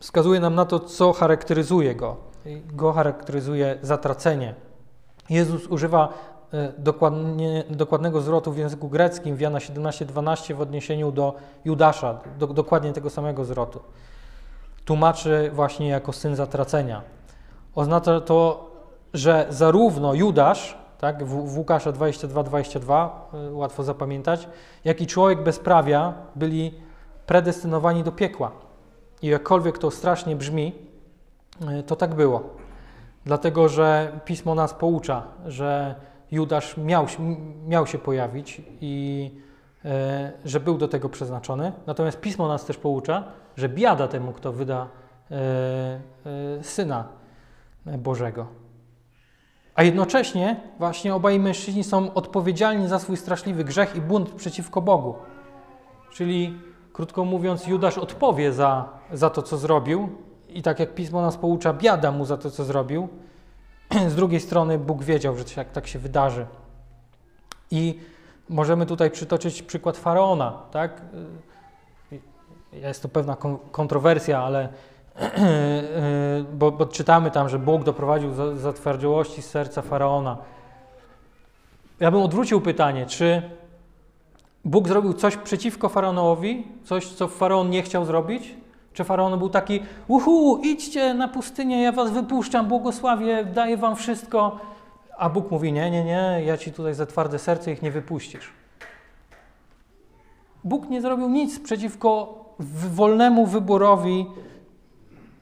wskazuje 0.00 0.40
nam 0.40 0.54
na 0.54 0.64
to, 0.64 0.80
co 0.80 1.12
charakteryzuje 1.12 1.94
go. 1.94 2.16
Go 2.72 2.92
charakteryzuje 2.92 3.78
zatracenie. 3.82 4.54
Jezus 5.30 5.66
używa 5.66 6.08
y, 6.54 6.72
dokładnie, 6.78 7.64
dokładnego 7.70 8.20
zwrotu 8.20 8.52
w 8.52 8.58
języku 8.58 8.88
greckim 8.88 9.36
w 9.36 9.40
Jana 9.40 9.58
17:12 9.58 10.54
w 10.54 10.60
odniesieniu 10.60 11.12
do 11.12 11.34
Judasza, 11.64 12.20
do, 12.38 12.46
dokładnie 12.46 12.92
tego 12.92 13.10
samego 13.10 13.44
zwrotu 13.44 13.80
tłumaczy 14.88 15.50
właśnie 15.54 15.88
jako 15.88 16.12
syn 16.12 16.36
zatracenia. 16.36 17.02
Oznacza 17.74 18.20
to, 18.20 18.70
że 19.14 19.46
zarówno 19.50 20.14
Judasz, 20.14 20.78
tak, 20.98 21.24
w, 21.24 21.52
w 21.52 21.58
Łukasza 21.58 21.92
22-22, 21.92 23.08
y, 23.48 23.54
łatwo 23.54 23.82
zapamiętać, 23.82 24.48
jak 24.84 25.00
i 25.00 25.06
człowiek 25.06 25.42
bezprawia 25.42 26.14
byli 26.36 26.74
predestynowani 27.28 28.02
do 28.02 28.12
piekła. 28.12 28.50
I 29.22 29.26
jakkolwiek 29.26 29.78
to 29.78 29.90
strasznie 29.90 30.36
brzmi, 30.36 30.72
y, 31.80 31.82
to 31.82 31.96
tak 31.96 32.14
było. 32.14 32.42
Dlatego, 33.24 33.68
że 33.68 34.12
Pismo 34.24 34.54
nas 34.54 34.74
poucza, 34.74 35.22
że 35.46 35.94
Judasz 36.30 36.76
miał, 36.76 37.06
miał 37.66 37.86
się 37.86 37.98
pojawić 37.98 38.62
i 38.80 39.30
E, 39.84 40.32
że 40.44 40.60
był 40.60 40.78
do 40.78 40.88
tego 40.88 41.08
przeznaczony. 41.08 41.72
Natomiast 41.86 42.20
Pismo 42.20 42.48
nas 42.48 42.64
też 42.64 42.76
poucza, 42.76 43.24
że 43.56 43.68
biada 43.68 44.08
temu, 44.08 44.32
kto 44.32 44.52
wyda 44.52 44.88
e, 45.30 45.34
e, 45.36 46.64
Syna 46.64 47.08
Bożego. 47.86 48.46
A 49.74 49.82
jednocześnie 49.82 50.60
właśnie 50.78 51.14
obaj 51.14 51.40
mężczyźni 51.40 51.84
są 51.84 52.14
odpowiedzialni 52.14 52.88
za 52.88 52.98
swój 52.98 53.16
straszliwy 53.16 53.64
grzech 53.64 53.96
i 53.96 54.00
bunt 54.00 54.30
przeciwko 54.30 54.82
Bogu. 54.82 55.14
Czyli, 56.12 56.58
krótko 56.98 57.24
mówiąc, 57.24 57.66
Judasz 57.66 57.98
odpowie 57.98 58.52
za, 58.52 58.88
za 59.12 59.30
to, 59.30 59.42
co 59.42 59.56
zrobił 59.56 60.08
i 60.48 60.62
tak 60.62 60.80
jak 60.80 60.94
Pismo 60.94 61.22
nas 61.22 61.36
poucza, 61.36 61.72
biada 61.72 62.12
mu 62.12 62.24
za 62.24 62.36
to, 62.36 62.50
co 62.50 62.64
zrobił. 62.64 63.08
Z 64.08 64.14
drugiej 64.14 64.40
strony 64.40 64.78
Bóg 64.78 65.02
wiedział, 65.02 65.36
że 65.36 65.44
tak, 65.44 65.72
tak 65.72 65.86
się 65.86 65.98
wydarzy. 65.98 66.46
I 67.70 68.00
Możemy 68.48 68.86
tutaj 68.86 69.10
przytoczyć 69.10 69.62
przykład 69.62 69.96
faraona, 69.96 70.62
tak? 70.70 71.02
Jest 72.72 73.02
to 73.02 73.08
pewna 73.08 73.36
kontrowersja, 73.72 74.42
ale 74.42 74.68
bo, 76.58 76.72
bo 76.72 76.86
czytamy 76.86 77.30
tam, 77.30 77.48
że 77.48 77.58
Bóg 77.58 77.84
doprowadził 77.84 78.56
zatwardziałości 78.56 79.42
z 79.42 79.50
serca 79.50 79.82
faraona. 79.82 80.36
Ja 82.00 82.10
bym 82.10 82.22
odwrócił 82.22 82.60
pytanie, 82.60 83.06
czy 83.06 83.42
Bóg 84.64 84.88
zrobił 84.88 85.12
coś 85.12 85.36
przeciwko 85.36 85.88
faraonowi, 85.88 86.66
coś, 86.84 87.06
co 87.06 87.28
faraon 87.28 87.70
nie 87.70 87.82
chciał 87.82 88.04
zrobić? 88.04 88.54
Czy 88.92 89.04
faraon 89.04 89.38
był 89.38 89.48
taki, 89.48 89.80
uhu, 90.08 90.60
idźcie 90.62 91.14
na 91.14 91.28
pustynię, 91.28 91.82
ja 91.82 91.92
was 91.92 92.10
wypuszczam, 92.10 92.68
błogosławię, 92.68 93.44
daję 93.44 93.76
wam 93.76 93.96
wszystko. 93.96 94.60
A 95.18 95.28
Bóg 95.28 95.50
mówi: 95.50 95.72
Nie, 95.72 95.90
nie, 95.90 96.04
nie, 96.04 96.42
ja 96.46 96.56
ci 96.56 96.72
tutaj 96.72 96.94
za 96.94 97.06
twarde 97.06 97.38
serce 97.38 97.72
ich 97.72 97.82
nie 97.82 97.90
wypuścisz. 97.90 98.52
Bóg 100.64 100.88
nie 100.88 101.00
zrobił 101.00 101.28
nic 101.28 101.60
przeciwko 101.60 102.34
wolnemu 102.90 103.46
wyborowi, 103.46 104.26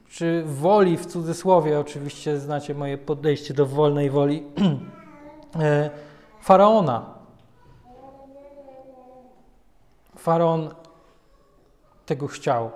czy 0.09 0.43
woli 0.45 0.97
w 0.97 1.05
cudzysłowie, 1.05 1.79
oczywiście 1.79 2.39
znacie 2.39 2.75
moje 2.75 2.97
podejście 2.97 3.53
do 3.53 3.65
wolnej 3.65 4.09
woli, 4.09 4.43
e, 5.59 5.89
faraona. 6.41 7.16
Faraon 10.17 10.69
tego 12.05 12.27
chciał, 12.27 12.71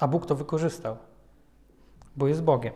a 0.00 0.08
Bóg 0.08 0.26
to 0.26 0.34
wykorzystał, 0.34 0.96
bo 2.16 2.28
jest 2.28 2.42
Bogiem. 2.42 2.72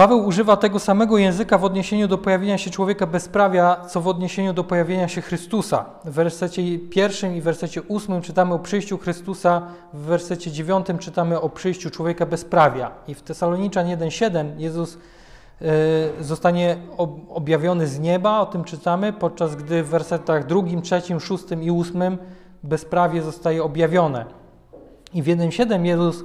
Paweł 0.00 0.26
używa 0.26 0.56
tego 0.56 0.78
samego 0.78 1.18
języka 1.18 1.58
w 1.58 1.64
odniesieniu 1.64 2.08
do 2.08 2.18
pojawienia 2.18 2.58
się 2.58 2.70
człowieka 2.70 3.06
bezprawia, 3.06 3.76
co 3.88 4.00
w 4.00 4.08
odniesieniu 4.08 4.52
do 4.52 4.64
pojawienia 4.64 5.08
się 5.08 5.20
Chrystusa. 5.20 5.84
W 6.04 6.10
wersecie 6.10 6.78
pierwszym 6.78 7.36
i 7.36 7.40
wersecie 7.40 7.82
ósmym 7.82 8.22
czytamy 8.22 8.54
o 8.54 8.58
przyjściu 8.58 8.98
Chrystusa, 8.98 9.62
w 9.92 9.98
wersecie 9.98 10.50
dziewiątym 10.50 10.98
czytamy 10.98 11.40
o 11.40 11.48
przyjściu 11.48 11.90
człowieka 11.90 12.26
bezprawia. 12.26 12.90
I 13.08 13.14
w 13.14 13.22
Tesaloniczan 13.22 13.86
1,7 13.86 14.58
Jezus 14.58 14.98
zostanie 16.20 16.76
objawiony 17.28 17.86
z 17.86 17.98
nieba, 17.98 18.40
o 18.40 18.46
tym 18.46 18.64
czytamy, 18.64 19.12
podczas 19.12 19.56
gdy 19.56 19.82
w 19.82 19.88
wersetach 19.88 20.46
drugim, 20.46 20.82
trzecim, 20.82 21.20
szóstym 21.20 21.62
i 21.62 21.70
ósmym 21.70 22.18
bezprawie 22.62 23.22
zostaje 23.22 23.64
objawione. 23.64 24.24
I 25.14 25.22
w 25.22 25.26
1,7 25.26 25.84
Jezus 25.84 26.24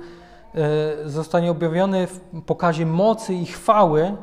E, 0.55 1.09
zostanie 1.09 1.51
objawiony 1.51 2.07
w 2.07 2.19
pokazie 2.45 2.86
mocy 2.86 3.33
i 3.33 3.45
chwały. 3.45 4.01
E, 4.03 4.15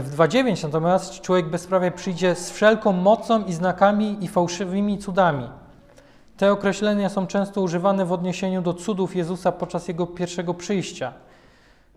w 0.00 0.16
2.9 0.16 0.64
natomiast 0.64 1.20
człowiek 1.20 1.48
bezprawia 1.48 1.90
przyjdzie 1.90 2.34
z 2.34 2.50
wszelką 2.50 2.92
mocą 2.92 3.44
i 3.44 3.52
znakami 3.52 4.24
i 4.24 4.28
fałszywymi 4.28 4.98
cudami. 4.98 5.48
Te 6.36 6.52
określenia 6.52 7.08
są 7.08 7.26
często 7.26 7.60
używane 7.60 8.04
w 8.04 8.12
odniesieniu 8.12 8.62
do 8.62 8.74
cudów 8.74 9.16
Jezusa 9.16 9.52
podczas 9.52 9.88
Jego 9.88 10.06
pierwszego 10.06 10.54
przyjścia. 10.54 11.12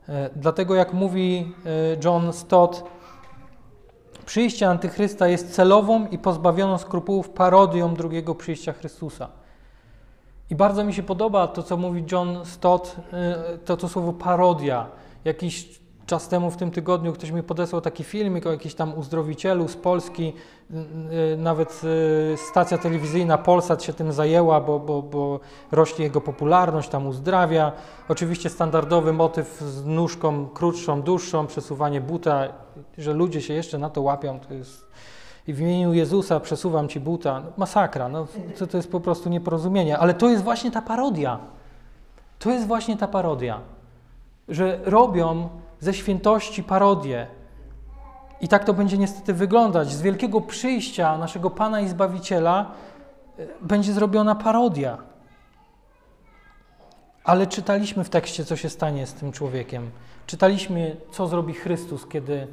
E, 0.09 0.29
dlatego 0.35 0.75
jak 0.75 0.93
mówi 0.93 1.53
John 2.03 2.33
Stott, 2.33 2.83
przyjście 4.25 4.69
Antychrysta 4.69 5.27
jest 5.27 5.55
celową 5.55 6.07
i 6.07 6.17
pozbawioną 6.17 6.77
skrupułów 6.77 7.29
parodią 7.29 7.93
drugiego 7.93 8.35
przyjścia 8.35 8.73
Chrystusa. 8.73 9.29
I 10.49 10.55
bardzo 10.55 10.83
mi 10.83 10.93
się 10.93 11.03
podoba 11.03 11.47
to, 11.47 11.63
co 11.63 11.77
mówi 11.77 12.03
John 12.11 12.45
Stott, 12.45 12.95
y, 13.55 13.57
to, 13.57 13.77
to 13.77 13.89
słowo 13.89 14.13
parodia. 14.13 14.87
Jakiś 15.25 15.82
czas 16.05 16.27
temu 16.27 16.51
w 16.51 16.57
tym 16.57 16.71
tygodniu 16.71 17.13
ktoś 17.13 17.31
mi 17.31 17.43
podesłał 17.43 17.81
taki 17.81 18.03
filmik 18.03 18.47
o 18.47 18.51
jakimś 18.51 18.75
tam 18.75 18.97
uzdrowicielu 18.97 19.67
z 19.67 19.75
Polski. 19.75 20.33
Y, 20.71 20.75
y, 21.33 21.37
nawet 21.37 21.81
stacja 22.49 22.77
telewizyjna 22.77 23.37
Polsat 23.37 23.83
się 23.83 23.93
tym 23.93 24.13
zajęła, 24.13 24.61
bo, 24.61 24.79
bo, 24.79 25.01
bo 25.01 25.39
rośnie 25.71 26.05
jego 26.05 26.21
popularność, 26.21 26.89
tam 26.89 27.07
uzdrawia. 27.07 27.71
Oczywiście 28.09 28.49
standardowy 28.49 29.13
motyw 29.13 29.61
z 29.61 29.85
nóżką 29.85 30.47
krótszą, 30.47 31.01
dłuższą, 31.01 31.47
przesuwanie 31.47 32.01
buta, 32.01 32.47
że 32.97 33.13
ludzie 33.13 33.41
się 33.41 33.53
jeszcze 33.53 33.77
na 33.77 33.89
to 33.89 34.01
łapią, 34.01 34.39
to 34.39 34.53
jest 34.53 34.93
i 35.47 35.53
w 35.53 35.59
imieniu 35.59 35.93
Jezusa 35.93 36.39
przesuwam 36.39 36.89
ci 36.89 36.99
buta. 36.99 37.39
No, 37.39 37.51
masakra, 37.57 38.09
no, 38.09 38.27
to, 38.59 38.67
to 38.67 38.77
jest 38.77 38.91
po 38.91 38.99
prostu 38.99 39.29
nieporozumienie. 39.29 39.97
Ale 39.97 40.13
to 40.13 40.29
jest 40.29 40.43
właśnie 40.43 40.71
ta 40.71 40.81
parodia. 40.81 41.39
To 42.39 42.51
jest 42.51 42.67
właśnie 42.67 42.97
ta 42.97 43.07
parodia, 43.07 43.59
że 44.47 44.79
robią 44.83 45.49
ze 45.83 45.93
świętości 45.93 46.63
parodię. 46.63 47.27
I 48.41 48.47
tak 48.47 48.63
to 48.63 48.73
będzie 48.73 48.97
niestety 48.97 49.33
wyglądać. 49.33 49.91
Z 49.91 50.01
wielkiego 50.01 50.41
przyjścia 50.41 51.17
naszego 51.17 51.49
Pana 51.49 51.81
i 51.81 51.87
Zbawiciela 51.87 52.71
e, 53.39 53.45
będzie 53.61 53.93
zrobiona 53.93 54.35
parodia. 54.35 54.97
Ale 57.23 57.47
czytaliśmy 57.47 58.03
w 58.03 58.09
tekście, 58.09 58.45
co 58.45 58.55
się 58.55 58.69
stanie 58.69 59.07
z 59.07 59.13
tym 59.13 59.31
człowiekiem. 59.31 59.91
Czytaliśmy, 60.27 60.95
co 61.11 61.27
zrobi 61.27 61.53
Chrystus, 61.53 62.07
kiedy, 62.07 62.47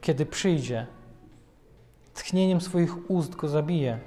kiedy 0.00 0.26
przyjdzie 0.26 0.86
tchnieniem 2.14 2.60
swoich 2.60 3.10
ust 3.10 3.36
go 3.36 3.48
zabije. 3.48 3.98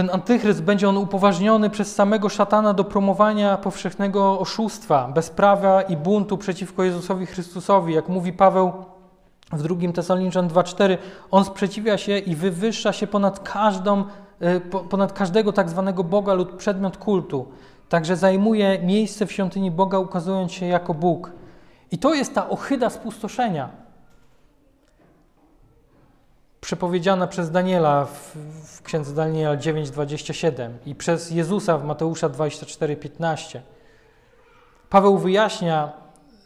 Ten 0.00 0.10
antychryst 0.12 0.62
będzie 0.62 0.88
on 0.88 0.96
upoważniony 0.96 1.70
przez 1.70 1.94
samego 1.94 2.28
szatana 2.28 2.74
do 2.74 2.84
promowania 2.84 3.56
powszechnego 3.56 4.38
oszustwa, 4.38 5.08
bezprawia 5.08 5.82
i 5.82 5.96
buntu 5.96 6.38
przeciwko 6.38 6.84
Jezusowi 6.84 7.26
Chrystusowi. 7.26 7.94
Jak 7.94 8.08
mówi 8.08 8.32
Paweł 8.32 8.72
w 9.52 9.62
2 9.62 9.92
Tesaloniczan 9.92 10.48
2,4, 10.48 10.98
on 11.30 11.44
sprzeciwia 11.44 11.98
się 11.98 12.18
i 12.18 12.36
wywyższa 12.36 12.92
się 12.92 13.06
ponad, 13.06 13.40
każdą, 13.40 14.04
e, 14.40 14.60
ponad 14.60 15.12
każdego 15.12 15.52
tak 15.52 15.68
zwanego 15.68 16.04
Boga 16.04 16.34
lub 16.34 16.56
przedmiot 16.56 16.96
kultu. 16.96 17.46
Także 17.88 18.16
zajmuje 18.16 18.78
miejsce 18.82 19.26
w 19.26 19.32
świątyni 19.32 19.70
Boga, 19.70 19.98
ukazując 19.98 20.52
się 20.52 20.66
jako 20.66 20.94
Bóg. 20.94 21.32
I 21.92 21.98
to 21.98 22.14
jest 22.14 22.34
ta 22.34 22.48
ochyda 22.48 22.90
spustoszenia 22.90 23.68
przepowiedziana 26.60 27.26
przez 27.26 27.50
Daniela 27.50 28.04
w, 28.04 28.36
w 28.64 28.82
księdze 28.82 29.14
Daniela 29.14 29.56
9:27 29.56 30.70
i 30.86 30.94
przez 30.94 31.30
Jezusa 31.30 31.78
w 31.78 31.84
Mateusza 31.84 32.28
24:15. 32.28 33.60
Paweł 34.90 35.18
wyjaśnia 35.18 35.92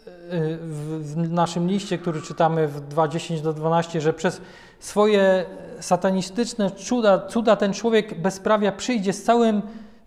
y, 0.07 0.59
w, 0.61 1.31
naszym 1.31 1.69
liście, 1.69 1.99
który 1.99 2.23
czytamy 2.23 2.69
w 2.69 2.89
2:10 2.89 3.41
do 3.41 3.53
12, 3.53 4.01
że 4.01 4.13
przez 4.13 4.41
swoje 4.79 5.45
satanistyczne 5.81 6.71
cuda, 6.71 7.27
cuda 7.27 7.57
ten 7.57 7.73
człowiek 7.73 8.21
bezprawia 8.21 8.73
przyjdzie 8.73 9.13
z 9.13 9.23
całym 9.23 9.63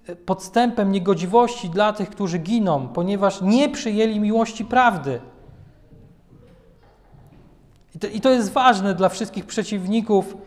y, 0.10 0.16
podstępem 0.16 0.92
niegodziwości 0.92 1.70
dla 1.70 1.94
tych, 1.94 2.10
którzy 2.10 2.38
giną, 2.38 2.88
ponieważ 2.88 3.42
nie 3.42 3.70
przyjęli 3.70 4.20
miłości 4.20 4.66
prawdy. 4.66 5.20
I 7.96 8.00
to, 8.00 8.08
I 8.08 8.22
to, 8.22 8.30
jest 8.30 8.52
ważne 8.52 8.94
dla 8.96 9.10
wszystkich 9.10 9.46
przeciwników 9.46 10.38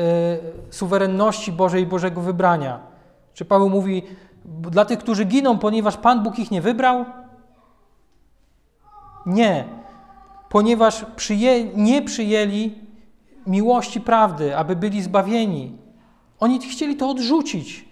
y, 0.00 0.74
suwerenności 0.74 1.52
Bożej 1.52 1.82
i 1.82 1.86
Bożego 1.86 2.20
wybrania. 2.20 2.80
Czy 3.34 3.44
Paweł 3.44 3.70
mówi, 3.70 4.02
dla 4.44 4.84
tych, 4.84 4.98
którzy 4.98 5.24
giną, 5.24 5.58
ponieważ 5.58 5.96
Pan 5.96 6.22
Bóg 6.22 6.38
ich 6.38 6.50
nie 6.50 6.62
wybrał? 6.62 7.04
Nie, 9.26 9.64
ponieważ 10.48 11.04
przyję, 11.16 11.64
nie 11.64 12.02
przyjęli 12.02 12.74
miłości 13.46 14.00
prawdy, 14.00 14.56
aby 14.56 14.76
byli 14.76 15.02
zbawieni. 15.02 15.76
Oni 16.40 16.58
chcieli 16.58 16.96
to 16.96 17.10
odrzucić. 17.10 17.89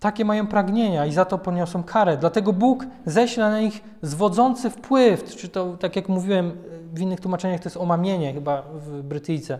Takie 0.00 0.24
mają 0.24 0.46
pragnienia 0.46 1.06
i 1.06 1.12
za 1.12 1.24
to 1.24 1.38
poniosą 1.38 1.82
karę. 1.82 2.16
Dlatego 2.16 2.52
Bóg 2.52 2.86
ześle 3.06 3.50
na 3.50 3.60
nich 3.60 3.84
zwodzący 4.02 4.70
wpływ, 4.70 5.24
czy 5.24 5.48
to, 5.48 5.76
tak 5.76 5.96
jak 5.96 6.08
mówiłem, 6.08 6.52
w 6.94 7.00
innych 7.00 7.20
tłumaczeniach 7.20 7.60
to 7.60 7.66
jest 7.66 7.76
omamienie, 7.76 8.32
chyba 8.32 8.62
w 8.62 9.02
Brytyjce, 9.02 9.58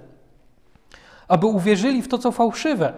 aby 1.28 1.46
uwierzyli 1.46 2.02
w 2.02 2.08
to, 2.08 2.18
co 2.18 2.32
fałszywe. 2.32 2.92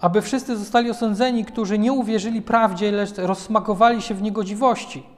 Aby 0.00 0.22
wszyscy 0.22 0.56
zostali 0.56 0.90
osądzeni, 0.90 1.44
którzy 1.44 1.78
nie 1.78 1.92
uwierzyli 1.92 2.42
prawdzie, 2.42 2.92
lecz 2.92 3.16
rozsmakowali 3.16 4.02
się 4.02 4.14
w 4.14 4.22
niegodziwości. 4.22 5.17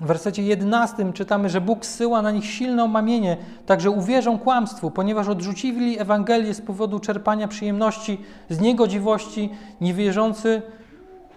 W 0.00 0.06
wersecie 0.06 0.42
11 0.42 1.12
czytamy, 1.12 1.48
że 1.48 1.60
Bóg 1.60 1.86
zsyła 1.86 2.22
na 2.22 2.30
nich 2.30 2.44
silne 2.44 2.84
omamienie, 2.84 3.36
także 3.66 3.90
uwierzą 3.90 4.38
kłamstwu, 4.38 4.90
ponieważ 4.90 5.28
odrzucili 5.28 5.98
Ewangelię 5.98 6.54
z 6.54 6.60
powodu 6.60 7.00
czerpania 7.00 7.48
przyjemności 7.48 8.24
z 8.50 8.60
niegodziwości. 8.60 9.50
Niewierzący 9.80 10.62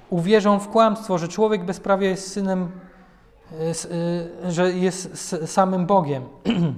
uwierzą 0.09 0.59
w 0.59 0.69
kłamstwo, 0.69 1.17
że 1.17 1.27
człowiek 1.27 1.65
bezprawia 1.65 2.09
jest 2.09 2.31
synem, 2.31 2.71
e, 3.51 3.55
e, 4.45 4.51
że 4.51 4.73
jest 4.73 5.35
samym 5.45 5.85
Bogiem. 5.85 6.23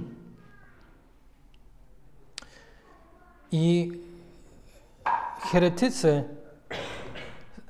I 3.52 3.92
heretycy 5.40 6.24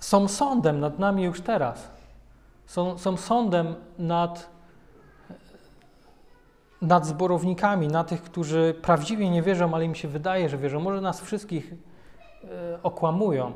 są 0.00 0.28
sądem 0.28 0.80
nad 0.80 0.98
nami 0.98 1.24
już 1.24 1.40
teraz 1.40 1.93
są, 2.74 2.98
są 2.98 3.16
sądem 3.16 3.74
nad, 3.98 4.50
nad 6.82 7.06
zborownikami, 7.06 7.88
na 7.88 8.04
tych, 8.04 8.22
którzy 8.22 8.74
prawdziwie 8.82 9.30
nie 9.30 9.42
wierzą, 9.42 9.74
ale 9.74 9.84
im 9.84 9.94
się 9.94 10.08
wydaje, 10.08 10.48
że 10.48 10.58
wierzą. 10.58 10.80
Może 10.80 11.00
nas 11.00 11.20
wszystkich 11.20 11.72
e, 12.44 12.82
okłamują. 12.82 13.52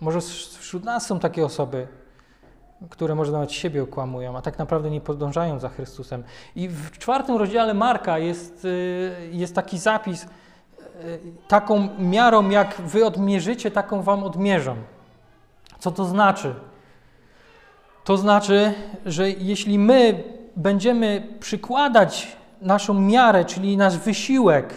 Może 0.00 0.20
wśród 0.60 0.84
nas 0.84 1.06
są 1.06 1.18
takie 1.18 1.44
osoby, 1.44 1.88
które 2.90 3.14
może 3.14 3.32
nawet 3.32 3.52
siebie 3.52 3.82
okłamują, 3.82 4.36
a 4.36 4.42
tak 4.42 4.58
naprawdę 4.58 4.90
nie 4.90 5.00
podążają 5.00 5.58
za 5.58 5.68
Chrystusem. 5.68 6.24
I 6.56 6.68
w 6.68 6.98
czwartym 6.98 7.36
rozdziale 7.36 7.74
Marka 7.74 8.18
jest, 8.18 8.64
e, 8.64 9.26
jest 9.26 9.54
taki 9.54 9.78
zapis, 9.78 10.24
e, 10.24 10.28
taką 11.48 11.88
miarą, 11.98 12.50
jak 12.50 12.74
wy 12.80 13.06
odmierzycie, 13.06 13.70
taką 13.70 14.02
wam 14.02 14.24
odmierzą. 14.24 14.76
Co 15.78 15.90
to 15.90 16.04
znaczy? 16.04 16.54
To 18.04 18.16
znaczy, 18.16 18.72
że 19.06 19.30
jeśli 19.30 19.78
my 19.78 20.22
będziemy 20.56 21.26
przykładać 21.40 22.36
naszą 22.60 22.94
miarę, 22.94 23.44
czyli 23.44 23.76
nasz 23.76 23.98
wysiłek 23.98 24.74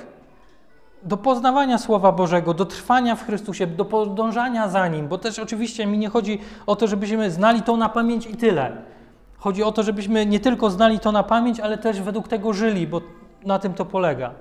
do 1.04 1.18
poznawania 1.18 1.78
Słowa 1.78 2.12
Bożego, 2.12 2.54
do 2.54 2.66
trwania 2.66 3.16
w 3.16 3.26
Chrystusie, 3.26 3.68
do 3.68 3.86
podążania 3.86 4.70
za 4.70 4.88
Nim, 4.88 5.08
bo 5.08 5.18
też 5.18 5.40
oczywiście 5.40 5.86
mi 5.86 5.98
nie 5.98 6.10
chodzi 6.10 6.40
o 6.68 6.76
to, 6.76 6.88
żebyśmy 6.88 7.32
znali 7.32 7.62
to 7.62 7.78
na 7.78 7.90
pamięć 7.90 8.26
i 8.26 8.38
tyle. 8.38 8.82
Chodzi 9.38 9.64
o 9.64 9.72
to, 9.72 9.84
żebyśmy 9.84 10.26
nie 10.26 10.40
tylko 10.40 10.70
znali 10.70 11.00
to 11.00 11.12
na 11.12 11.24
pamięć, 11.24 11.60
ale 11.60 11.78
też 11.78 12.02
według 12.02 12.28
tego 12.28 12.54
żyli, 12.54 12.88
bo 12.88 13.02
na 13.46 13.60
tym 13.60 13.74
to 13.74 13.86
polega. 13.86 14.32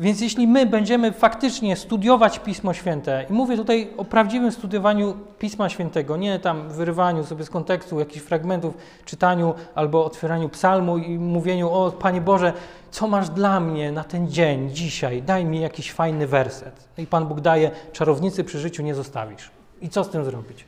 Więc 0.00 0.20
jeśli 0.20 0.46
my 0.46 0.66
będziemy 0.66 1.12
faktycznie 1.12 1.76
studiować 1.76 2.38
Pismo 2.38 2.74
Święte, 2.74 3.26
i 3.30 3.32
mówię 3.32 3.56
tutaj 3.56 3.90
o 3.96 4.04
prawdziwym 4.04 4.52
studiowaniu 4.52 5.14
Pisma 5.38 5.68
Świętego, 5.68 6.16
nie 6.16 6.38
tam 6.38 6.68
wyrywaniu 6.68 7.24
sobie 7.24 7.44
z 7.44 7.50
kontekstu 7.50 7.98
jakichś 7.98 8.24
fragmentów, 8.24 8.74
czytaniu 9.04 9.54
albo 9.74 10.04
otwieraniu 10.04 10.48
psalmu 10.48 10.98
i 10.98 11.18
mówieniu: 11.18 11.70
O 11.70 11.90
Panie 11.90 12.20
Boże, 12.20 12.52
co 12.90 13.08
masz 13.08 13.28
dla 13.28 13.60
mnie 13.60 13.92
na 13.92 14.04
ten 14.04 14.30
dzień, 14.30 14.70
dzisiaj? 14.70 15.22
Daj 15.22 15.44
mi 15.44 15.60
jakiś 15.60 15.92
fajny 15.92 16.26
werset. 16.26 16.88
I 16.98 17.06
Pan 17.06 17.26
Bóg 17.26 17.40
daje: 17.40 17.70
Czarownicy 17.92 18.44
przy 18.44 18.58
życiu 18.58 18.82
nie 18.82 18.94
zostawisz. 18.94 19.50
I 19.80 19.88
co 19.88 20.04
z 20.04 20.10
tym 20.10 20.24
zrobić? 20.24 20.64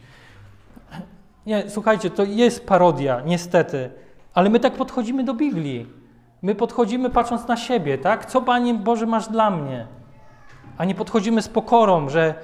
Nie, 1.46 1.64
słuchajcie, 1.68 2.10
to 2.10 2.24
jest 2.24 2.66
parodia, 2.66 3.22
niestety, 3.26 3.90
ale 4.34 4.50
my 4.50 4.60
tak 4.60 4.72
podchodzimy 4.72 5.24
do 5.24 5.34
Biblii. 5.34 5.97
My 6.42 6.54
podchodzimy 6.54 7.10
patrząc 7.10 7.48
na 7.48 7.56
siebie, 7.56 7.98
tak? 7.98 8.26
Co 8.26 8.42
Panie 8.42 8.74
Boże 8.74 9.06
masz 9.06 9.28
dla 9.28 9.50
mnie? 9.50 9.86
A 10.78 10.84
nie 10.84 10.94
podchodzimy 10.94 11.42
z 11.42 11.48
pokorą, 11.48 12.08
że 12.08 12.34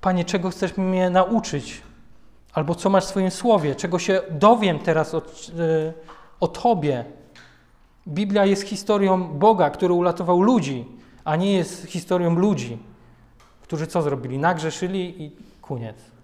Panie, 0.00 0.24
czego 0.24 0.50
chcesz 0.50 0.76
mnie 0.76 1.10
nauczyć? 1.10 1.82
Albo 2.52 2.74
co 2.74 2.90
masz 2.90 3.04
w 3.04 3.08
swoim 3.08 3.30
słowie? 3.30 3.74
Czego 3.74 3.98
się 3.98 4.20
dowiem 4.30 4.78
teraz 4.78 5.14
o, 5.14 5.22
yy, 5.56 5.92
o 6.40 6.48
Tobie? 6.48 7.04
Biblia 8.08 8.44
jest 8.44 8.62
historią 8.62 9.38
Boga, 9.38 9.70
który 9.70 9.94
uratował 9.94 10.42
ludzi, 10.42 10.84
a 11.24 11.36
nie 11.36 11.52
jest 11.52 11.86
historią 11.86 12.34
ludzi, 12.34 12.78
którzy 13.62 13.86
co 13.86 14.02
zrobili? 14.02 14.38
Nagrzeszyli 14.38 15.22
i 15.22 15.36
koniec. 15.60 16.15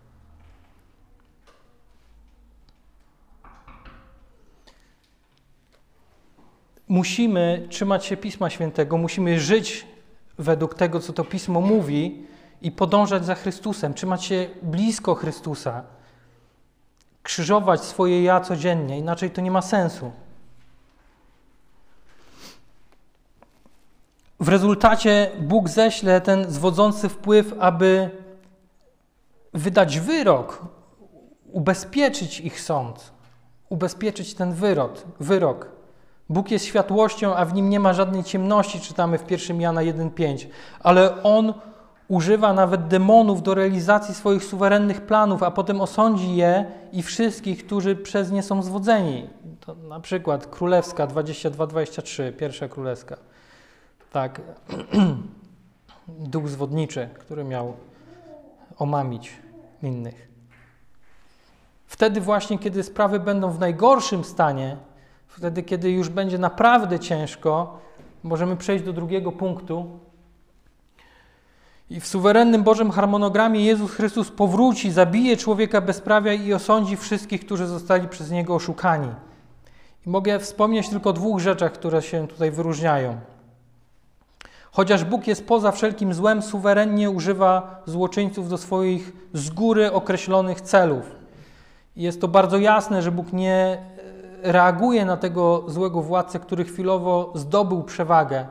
Musimy 6.93 7.67
trzymać 7.71 8.05
się 8.05 8.17
Pisma 8.17 8.51
Świętego, 8.51 8.99
musimy 8.99 9.41
żyć 9.41 9.87
według 10.39 10.75
tego, 10.75 11.01
co 11.01 11.13
to 11.13 11.25
Pismo 11.25 11.61
mówi 11.61 12.27
i 12.63 12.71
podążać 12.71 13.25
za 13.25 13.35
Chrystusem, 13.35 13.95
trzymać 13.95 14.25
się 14.25 14.49
blisko 14.63 15.15
Chrystusa, 15.15 15.83
krzyżować 17.23 17.81
swoje 17.81 18.23
ja 18.23 18.41
codziennie, 18.41 18.99
inaczej 18.99 19.31
to 19.31 19.41
nie 19.41 19.51
ma 19.51 19.63
sensu. 19.63 20.13
W 24.41 24.49
rezultacie 24.49 25.31
Bóg 25.41 25.69
ześle 25.69 26.21
ten 26.21 26.51
zwodzący 26.51 27.09
wpływ, 27.09 27.55
aby 27.59 28.11
wydać 29.55 30.01
wyrok, 30.01 30.63
ubezpieczyć 31.53 32.41
ich 32.41 32.61
sąd, 32.61 33.13
ubezpieczyć 33.69 34.35
ten 34.35 34.53
wyrok. 34.55 34.95
wyrok. 35.21 35.82
Bóg 36.33 36.51
jest 36.51 36.65
światłością, 36.65 37.37
a 37.37 37.45
w 37.45 37.55
nim 37.55 37.71
nie 37.71 37.81
ma 37.81 37.93
żadnej 37.93 38.25
ciemności, 38.25 38.81
czytamy 38.81 39.19
w 39.19 39.31
1 39.31 39.61
Jana 39.61 39.81
1,5. 39.81 40.47
Ale 40.81 41.23
On 41.23 41.55
używa 42.09 42.53
nawet 42.53 42.89
demonów 42.89 43.43
do 43.43 43.55
realizacji 43.55 44.15
swoich 44.15 44.45
suwerennych 44.45 45.01
planów, 45.01 45.43
a 45.43 45.51
potem 45.51 45.81
osądzi 45.81 46.37
je 46.37 46.65
i 46.93 47.03
wszystkich, 47.03 47.67
którzy 47.67 47.97
przez 47.97 48.31
nie 48.31 48.43
są 48.43 48.63
zwodzeni. 48.63 49.31
To 49.61 49.75
na 49.75 50.01
przykład 50.01 50.47
Królewska 50.47 51.07
22-23, 51.07 52.33
pierwsza 52.33 52.69
Królewska. 52.69 53.17
Tak, 54.13 54.41
duch 56.33 56.49
zwodniczy, 56.49 57.09
który 57.19 57.45
miał 57.45 57.77
omamić 58.79 59.33
innych. 59.83 60.29
Wtedy 61.87 62.21
właśnie, 62.21 62.59
kiedy 62.59 62.83
sprawy 62.83 63.21
będą 63.21 63.51
w 63.51 63.61
najgorszym 63.61 64.25
stanie, 64.25 64.77
Wtedy, 65.37 65.63
kiedy 65.63 65.91
już 65.91 66.09
będzie 66.09 66.39
naprawdę 66.39 66.99
ciężko, 66.99 67.79
możemy 68.23 68.57
przejść 68.57 68.85
do 68.85 68.93
drugiego 68.93 69.33
punktu, 69.33 69.87
I 71.91 72.01
w 72.01 72.07
suwerennym 72.07 72.63
Bożym 72.63 72.91
harmonogramie 72.91 73.65
Jezus 73.65 73.93
Chrystus 73.93 74.31
powróci, 74.31 74.91
zabije 74.91 75.37
człowieka 75.37 75.81
bezprawia 75.81 76.33
i 76.33 76.55
osądzi 76.55 76.97
wszystkich, 76.97 77.47
którzy 77.47 77.67
zostali 77.67 78.09
przez 78.09 78.31
Niego 78.31 78.55
oszukani. 78.55 79.09
I 80.07 80.11
mogę 80.11 80.39
wspomnieć 80.39 80.89
tylko 80.89 81.11
o 81.11 81.13
dwóch 81.13 81.41
rzeczach, 81.41 81.73
które 81.73 82.03
się 82.03 82.29
tutaj 82.29 82.51
wyróżniają. 82.51 83.17
Chociaż 84.73 85.05
Bóg 85.05 85.27
jest 85.27 85.47
poza 85.47 85.73
wszelkim 85.73 86.15
złem, 86.15 86.43
suwerennie 86.43 87.11
używa 87.11 87.83
złoczyńców 87.87 88.49
do 88.49 88.59
swoich 88.59 89.13
z 89.35 89.51
góry 89.51 89.93
określonych 89.93 90.61
celów. 90.61 91.05
Jest 91.97 92.21
to 92.21 92.29
bardzo 92.29 92.59
jasne, 92.59 93.03
że 93.03 93.13
Bóg 93.13 93.33
nie 93.33 93.79
reaguje 94.43 95.05
na 95.05 95.17
tego 95.17 95.65
złego 95.67 96.03
władcę, 96.03 96.41
który 96.41 96.65
chwilowo 96.65 97.33
zdobył 97.35 97.83
przewagę. 97.83 98.47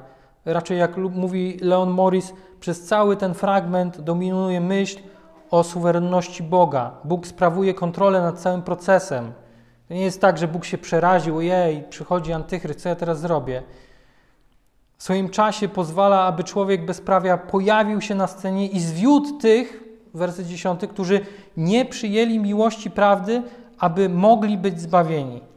Raczej, 0.45 0.77
jak 0.77 0.97
mówi 0.97 1.57
Leon 1.61 1.89
Morris, 1.89 2.33
przez 2.59 2.85
cały 2.85 3.17
ten 3.17 3.33
fragment 3.33 4.01
dominuje 4.01 4.61
myśl 4.61 4.99
o 5.51 5.63
suwerenności 5.63 6.43
Boga. 6.43 6.91
Bóg 7.03 7.27
sprawuje 7.27 7.73
kontrolę 7.73 8.21
nad 8.21 8.39
całym 8.39 8.61
procesem. 8.61 9.31
To 9.87 9.93
nie 9.93 10.01
jest 10.01 10.21
tak, 10.21 10.37
że 10.37 10.47
Bóg 10.47 10.65
się 10.65 10.77
przeraził, 10.77 11.41
jej, 11.41 11.83
przychodzi 11.89 12.33
antychryst, 12.33 12.81
co 12.81 12.89
ja 12.89 12.95
teraz 12.95 13.19
zrobię? 13.19 13.63
W 14.97 15.03
swoim 15.03 15.29
czasie 15.29 15.69
pozwala, 15.69 16.21
aby 16.21 16.43
człowiek 16.43 16.85
bezprawia 16.85 17.37
pojawił 17.37 18.01
się 18.01 18.15
na 18.15 18.27
scenie 18.27 18.67
i 18.67 18.79
zwiódł 18.79 19.37
tych, 19.37 19.83
werset 20.13 20.47
10, 20.47 20.81
którzy 20.89 21.19
nie 21.57 21.85
przyjęli 21.85 22.39
miłości 22.39 22.91
prawdy, 22.91 23.43
aby 23.79 24.09
mogli 24.09 24.57
być 24.57 24.81
zbawieni. 24.81 25.51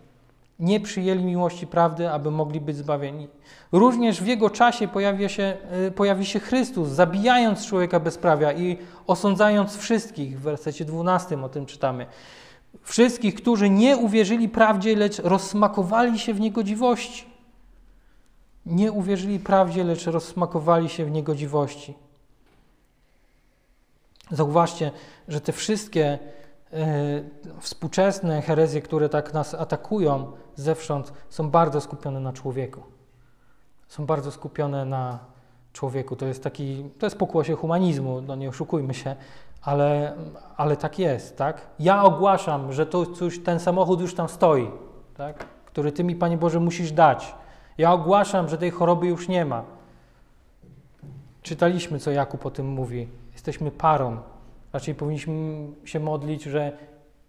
Nie 0.64 0.80
przyjęli 0.80 1.24
miłości 1.24 1.66
prawdy, 1.66 2.10
aby 2.10 2.30
mogli 2.30 2.60
być 2.60 2.76
zbawieni. 2.76 3.28
Również 3.72 4.20
w 4.20 4.26
jego 4.26 4.50
czasie 4.50 4.88
pojawia 4.88 5.28
się, 5.28 5.56
y, 5.88 5.90
pojawi 5.90 6.26
się 6.26 6.40
Chrystus, 6.40 6.88
zabijając 6.88 7.66
człowieka 7.66 8.00
bezprawia 8.00 8.52
i 8.52 8.78
osądzając 9.06 9.76
wszystkich. 9.76 10.38
W 10.38 10.42
wersecie 10.42 10.84
12 10.84 11.44
o 11.44 11.48
tym 11.48 11.66
czytamy. 11.66 12.06
Wszystkich, 12.82 13.34
którzy 13.34 13.70
nie 13.70 13.96
uwierzyli 13.96 14.48
prawdzie, 14.48 14.96
lecz 14.96 15.18
rozsmakowali 15.18 16.18
się 16.18 16.34
w 16.34 16.40
niegodziwości. 16.40 17.24
Nie 18.66 18.92
uwierzyli 18.92 19.38
prawdzie, 19.38 19.84
lecz 19.84 20.06
rozsmakowali 20.06 20.88
się 20.88 21.04
w 21.04 21.10
niegodziwości. 21.10 21.94
Zauważcie, 24.30 24.90
że 25.28 25.40
te 25.40 25.52
wszystkie 25.52 26.18
współczesne 27.60 28.42
herezje, 28.42 28.82
które 28.82 29.08
tak 29.08 29.34
nas 29.34 29.54
atakują 29.54 30.32
zewsząd, 30.54 31.12
są 31.28 31.50
bardzo 31.50 31.80
skupione 31.80 32.20
na 32.20 32.32
człowieku. 32.32 32.82
Są 33.88 34.06
bardzo 34.06 34.30
skupione 34.30 34.84
na 34.84 35.18
człowieku. 35.72 36.16
To 36.16 36.26
jest 36.26 36.44
taki, 36.44 36.84
to 36.98 37.06
jest 37.06 37.18
pokłosie 37.18 37.54
humanizmu, 37.54 38.20
no 38.20 38.36
nie 38.36 38.48
oszukujmy 38.48 38.94
się, 38.94 39.16
ale, 39.62 40.16
ale 40.56 40.76
tak 40.76 40.98
jest, 40.98 41.36
tak? 41.36 41.66
Ja 41.78 42.02
ogłaszam, 42.02 42.72
że 42.72 42.86
to 42.86 43.06
coś, 43.06 43.38
ten 43.38 43.60
samochód 43.60 44.00
już 44.00 44.14
tam 44.14 44.28
stoi, 44.28 44.70
tak? 45.16 45.44
który 45.66 45.92
Ty 45.92 46.04
mi, 46.04 46.16
Panie 46.16 46.38
Boże, 46.38 46.60
musisz 46.60 46.92
dać. 46.92 47.34
Ja 47.78 47.92
ogłaszam, 47.92 48.48
że 48.48 48.58
tej 48.58 48.70
choroby 48.70 49.06
już 49.06 49.28
nie 49.28 49.44
ma. 49.44 49.62
Czytaliśmy, 51.42 51.98
co 51.98 52.10
Jakub 52.10 52.46
o 52.46 52.50
tym 52.50 52.68
mówi. 52.68 53.08
Jesteśmy 53.32 53.70
parą. 53.70 54.18
Raczej 54.74 54.94
powinniśmy 54.94 55.66
się 55.84 56.00
modlić, 56.00 56.42
że 56.42 56.72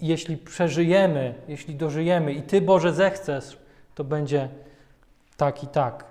jeśli 0.01 0.37
przeżyjemy, 0.37 1.33
jeśli 1.47 1.75
dożyjemy 1.75 2.33
i 2.33 2.41
Ty, 2.41 2.61
Boże, 2.61 2.93
zechcesz, 2.93 3.57
to 3.95 4.03
będzie 4.03 4.49
tak 5.37 5.63
i 5.63 5.67
tak. 5.67 6.05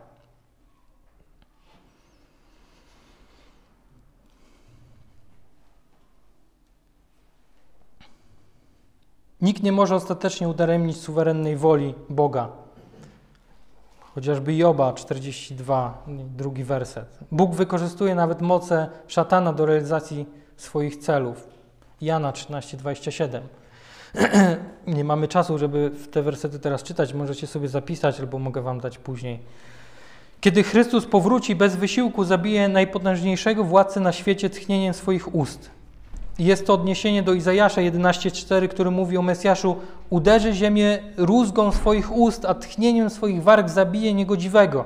Nikt 9.40 9.62
nie 9.62 9.72
może 9.72 9.94
ostatecznie 9.94 10.48
udaremnić 10.48 10.96
suwerennej 10.96 11.56
woli 11.56 11.94
Boga. 12.08 12.48
Chociażby 14.14 14.54
Joba 14.54 14.92
42, 14.92 16.04
drugi 16.36 16.64
werset. 16.64 17.18
Bóg 17.32 17.54
wykorzystuje 17.54 18.14
nawet 18.14 18.40
moce 18.40 18.88
szatana 19.06 19.52
do 19.52 19.66
realizacji 19.66 20.43
swoich 20.56 20.96
celów. 20.96 21.48
Jana 22.00 22.32
13, 22.32 22.76
27. 22.76 23.42
Nie 24.86 25.04
mamy 25.04 25.28
czasu, 25.28 25.58
żeby 25.58 25.90
te 26.10 26.22
wersety 26.22 26.58
teraz 26.58 26.82
czytać, 26.82 27.14
możecie 27.14 27.46
sobie 27.46 27.68
zapisać, 27.68 28.20
albo 28.20 28.38
mogę 28.38 28.62
wam 28.62 28.80
dać 28.80 28.98
później. 28.98 29.40
Kiedy 30.40 30.62
Chrystus 30.62 31.06
powróci 31.06 31.56
bez 31.56 31.76
wysiłku, 31.76 32.24
zabije 32.24 32.68
najpotężniejszego 32.68 33.64
władcę 33.64 34.00
na 34.00 34.12
świecie 34.12 34.50
tchnieniem 34.50 34.94
swoich 34.94 35.34
ust. 35.34 35.70
Jest 36.38 36.66
to 36.66 36.74
odniesienie 36.74 37.22
do 37.22 37.32
Izajasza 37.32 37.80
11:4, 37.80 38.68
który 38.68 38.90
mówi 38.90 39.16
o 39.16 39.22
Mesjaszu: 39.22 39.76
Uderzy 40.10 40.52
ziemię 40.52 40.98
rózgą 41.16 41.72
swoich 41.72 42.12
ust, 42.12 42.44
a 42.44 42.54
tchnieniem 42.54 43.10
swoich 43.10 43.42
warg 43.42 43.68
zabije 43.68 44.14
niegodziwego. 44.14 44.84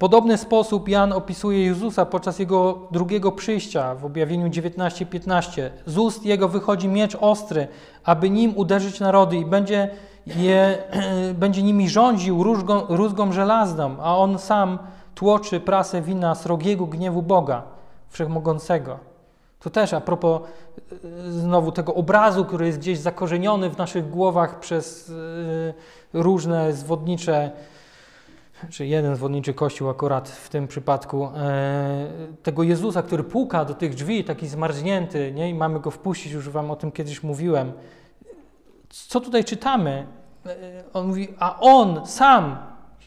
Podobny 0.00 0.38
sposób 0.38 0.88
Jan 0.88 1.12
opisuje 1.12 1.64
Jezusa 1.64 2.06
podczas 2.06 2.38
jego 2.38 2.78
drugiego 2.90 3.32
przyjścia 3.32 3.94
w 3.94 4.04
objawieniu 4.04 4.48
19:15. 4.48 5.70
Z 5.86 5.98
ust 5.98 6.24
jego 6.24 6.48
wychodzi 6.48 6.88
miecz 6.88 7.16
ostry, 7.20 7.68
aby 8.04 8.30
nim 8.30 8.56
uderzyć 8.56 9.00
narody 9.00 9.36
i 9.36 9.44
będzie, 9.44 9.90
je, 10.26 10.78
będzie 11.42 11.62
nimi 11.62 11.88
rządził 11.88 12.42
rózgą, 12.42 12.82
rózgą 12.88 13.32
żelazną, 13.32 13.96
a 14.02 14.16
on 14.16 14.38
sam 14.38 14.78
tłoczy 15.14 15.60
prasę 15.60 16.02
wina 16.02 16.34
srogiego 16.34 16.86
gniewu 16.86 17.22
Boga. 17.22 17.62
Wszechmogącego. 18.08 18.98
To 19.60 19.70
też 19.70 19.94
a 19.94 20.00
propos 20.00 20.42
e, 20.42 21.30
znowu 21.30 21.72
tego 21.72 21.94
obrazu, 21.94 22.44
który 22.44 22.66
jest 22.66 22.78
gdzieś 22.78 22.98
zakorzeniony 22.98 23.70
w 23.70 23.78
naszych 23.78 24.10
głowach 24.10 24.60
przez 24.60 25.10
e, 25.10 26.22
różne 26.22 26.72
zwodnicze, 26.72 27.50
czy 28.68 28.86
jeden 28.86 29.16
zwodniczy 29.16 29.54
kościół 29.54 29.88
akurat 29.88 30.28
w 30.28 30.48
tym 30.48 30.68
przypadku, 30.68 31.24
e, 31.36 32.06
tego 32.42 32.62
Jezusa, 32.62 33.02
który 33.02 33.24
puka 33.24 33.64
do 33.64 33.74
tych 33.74 33.94
drzwi, 33.94 34.24
taki 34.24 34.48
zmarznięty, 34.48 35.32
nie? 35.32 35.50
i 35.50 35.54
mamy 35.54 35.80
go 35.80 35.90
wpuścić, 35.90 36.32
już 36.32 36.48
Wam 36.48 36.70
o 36.70 36.76
tym 36.76 36.92
kiedyś 36.92 37.22
mówiłem. 37.22 37.72
Co 38.88 39.20
tutaj 39.20 39.44
czytamy? 39.44 40.06
On 40.92 41.06
mówi, 41.06 41.28
a 41.38 41.60
On 41.60 42.06
sam, 42.06 42.58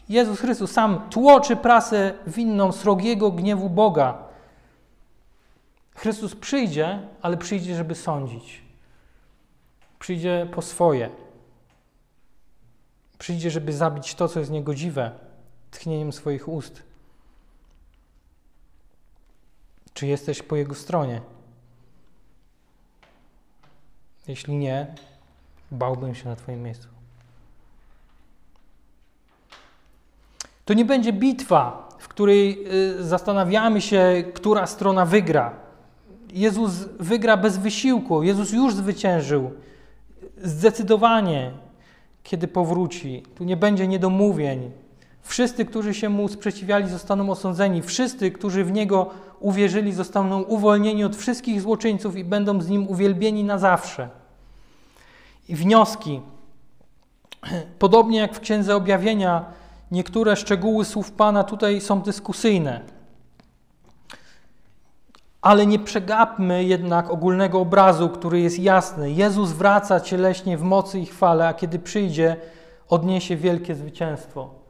Jezus 0.08 0.40
Chrystus 0.40 0.70
sam 0.70 1.00
tłoczy 1.10 1.56
prasę 1.56 2.12
winną 2.26 2.72
srogiego 2.72 3.30
gniewu 3.30 3.70
Boga 3.70 4.24
Chrystus 5.94 6.34
przyjdzie, 6.34 6.98
ale 7.22 7.36
przyjdzie, 7.36 7.76
żeby 7.76 7.94
sądzić. 7.94 8.62
Przyjdzie 9.98 10.46
po 10.54 10.62
swoje. 10.62 11.10
Przyjdzie, 13.18 13.50
żeby 13.50 13.72
zabić 13.72 14.14
to, 14.14 14.28
co 14.28 14.38
jest 14.38 14.50
niegodziwe, 14.50 15.10
tchnieniem 15.78 16.12
swoich 16.12 16.48
ust. 16.48 16.82
Czy 19.94 20.06
jesteś 20.06 20.42
po 20.42 20.56
Jego 20.56 20.74
stronie? 20.74 21.20
Jeśli 24.28 24.56
nie, 24.56 24.94
bałbym 25.70 26.14
się 26.14 26.28
na 26.28 26.36
Twoim 26.36 26.62
miejscu. 26.62 26.88
To 30.64 30.74
nie 30.74 30.84
będzie 30.84 31.12
bitwa, 31.12 31.88
w 31.98 32.08
której 32.08 32.66
y, 32.98 33.04
zastanawiamy 33.04 33.80
się, 33.80 34.24
która 34.34 34.66
strona 34.66 35.06
wygra. 35.06 35.56
Jezus 36.32 36.72
wygra 37.00 37.36
bez 37.36 37.58
wysiłku. 37.58 38.22
Jezus 38.22 38.52
już 38.52 38.74
zwyciężył. 38.74 39.52
Zdecydowanie, 40.42 41.52
kiedy 42.22 42.48
powróci. 42.48 43.22
Tu 43.34 43.44
nie 43.44 43.56
będzie 43.56 43.88
niedomówień. 43.88 44.70
Wszyscy, 45.24 45.64
którzy 45.64 45.94
się 45.94 46.08
mu 46.08 46.28
sprzeciwiali, 46.28 46.88
zostaną 46.88 47.30
osądzeni. 47.30 47.82
Wszyscy, 47.82 48.30
którzy 48.30 48.64
w 48.64 48.72
niego 48.72 49.10
uwierzyli, 49.40 49.92
zostaną 49.92 50.42
uwolnieni 50.42 51.04
od 51.04 51.16
wszystkich 51.16 51.60
złoczyńców 51.60 52.16
i 52.16 52.24
będą 52.24 52.60
z 52.60 52.68
nim 52.68 52.88
uwielbieni 52.88 53.44
na 53.44 53.58
zawsze. 53.58 54.08
I 55.48 55.56
wnioski. 55.56 56.20
Podobnie 57.78 58.18
jak 58.18 58.34
w 58.34 58.40
Księdze 58.40 58.76
Objawienia, 58.76 59.44
niektóre 59.90 60.36
szczegóły 60.36 60.84
słów 60.84 61.12
Pana 61.12 61.44
tutaj 61.44 61.80
są 61.80 62.00
dyskusyjne. 62.00 62.80
Ale 65.42 65.66
nie 65.66 65.78
przegapmy 65.78 66.64
jednak 66.64 67.10
ogólnego 67.10 67.60
obrazu, 67.60 68.08
który 68.08 68.40
jest 68.40 68.58
jasny. 68.58 69.12
Jezus 69.12 69.52
wraca 69.52 70.00
cieleśnie 70.00 70.58
w 70.58 70.62
mocy 70.62 71.00
i 71.00 71.06
chwale, 71.06 71.48
a 71.48 71.54
kiedy 71.54 71.78
przyjdzie, 71.78 72.36
odniesie 72.88 73.36
wielkie 73.36 73.74
zwycięstwo. 73.74 74.63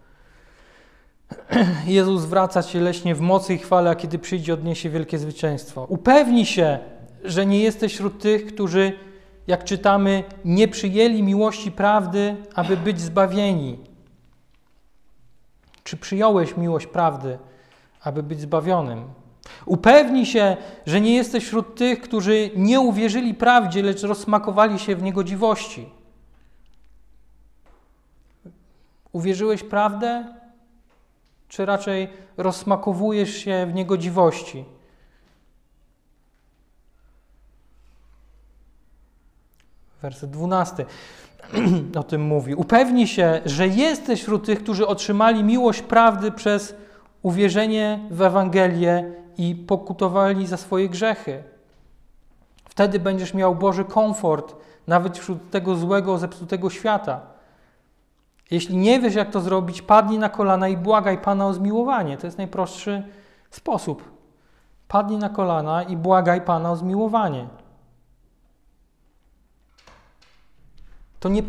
Jezus 1.86 2.24
wraca 2.24 2.62
cieleśnie 2.62 3.14
w 3.14 3.20
mocy 3.20 3.54
i 3.54 3.58
chwale, 3.58 3.90
a 3.90 3.94
kiedy 3.94 4.18
przyjdzie, 4.18 4.54
odniesie 4.54 4.90
wielkie 4.90 5.18
zwycięstwo. 5.18 5.86
Upewnij 5.88 6.46
się, 6.46 6.78
że 7.24 7.46
nie 7.46 7.60
jesteś 7.60 7.94
wśród 7.94 8.22
tych, 8.22 8.46
którzy, 8.46 8.92
jak 9.46 9.64
czytamy, 9.64 10.24
nie 10.44 10.68
przyjęli 10.68 11.22
miłości 11.22 11.72
prawdy, 11.72 12.36
aby 12.54 12.76
być 12.76 13.00
zbawieni. 13.00 13.78
Czy 15.84 15.96
przyjąłeś 15.96 16.56
miłość 16.56 16.86
prawdy, 16.86 17.38
aby 18.02 18.22
być 18.22 18.40
zbawionym. 18.40 19.04
Upewnij 19.66 20.26
się, 20.26 20.56
że 20.86 21.00
nie 21.00 21.14
jesteś 21.14 21.44
wśród 21.44 21.74
tych, 21.74 22.00
którzy 22.00 22.50
nie 22.56 22.80
uwierzyli 22.80 23.34
prawdzie, 23.34 23.82
lecz 23.82 24.02
rozsmakowali 24.02 24.78
się 24.78 24.96
w 24.96 25.02
niegodziwości. 25.02 25.88
Uwierzyłeś 29.12 29.62
prawdę, 29.62 30.34
czy 31.54 31.66
raczej 31.66 32.08
rozsmakowujesz 32.36 33.36
się 33.36 33.66
w 33.70 33.74
niegodziwości? 33.74 34.64
Werset 40.02 40.30
12 40.30 40.86
o 42.00 42.02
tym 42.02 42.22
mówi. 42.22 42.54
Upewnij 42.54 43.06
się, 43.06 43.40
że 43.44 43.68
jesteś 43.68 44.22
wśród 44.22 44.46
tych, 44.46 44.62
którzy 44.62 44.86
otrzymali 44.86 45.44
miłość 45.44 45.82
prawdy 45.82 46.32
przez 46.32 46.74
uwierzenie 47.22 48.00
w 48.10 48.22
Ewangelię 48.22 49.12
i 49.38 49.54
pokutowali 49.54 50.46
za 50.46 50.56
swoje 50.56 50.88
grzechy. 50.88 51.42
Wtedy 52.64 52.98
będziesz 52.98 53.34
miał 53.34 53.54
Boży 53.54 53.84
komfort, 53.84 54.54
nawet 54.86 55.18
wśród 55.18 55.50
tego 55.50 55.76
złego, 55.76 56.18
zepsutego 56.18 56.70
świata. 56.70 57.33
Jeśli 58.50 58.76
nie 58.76 59.00
wiesz, 59.00 59.14
jak 59.14 59.30
to 59.30 59.40
zrobić, 59.40 59.82
padnij 59.82 60.18
na 60.18 60.28
kolana 60.28 60.68
i 60.68 60.76
błagaj 60.76 61.18
Pana 61.18 61.46
o 61.46 61.54
zmiłowanie. 61.54 62.16
To 62.16 62.26
jest 62.26 62.38
najprostszy 62.38 63.02
sposób. 63.50 64.10
Padnij 64.88 65.18
na 65.18 65.28
kolana 65.28 65.82
i 65.82 65.96
błagaj 65.96 66.40
Pana 66.40 66.72
o 66.72 66.76
zmiłowanie. 66.76 67.46
To 71.20 71.28
nie, 71.28 71.42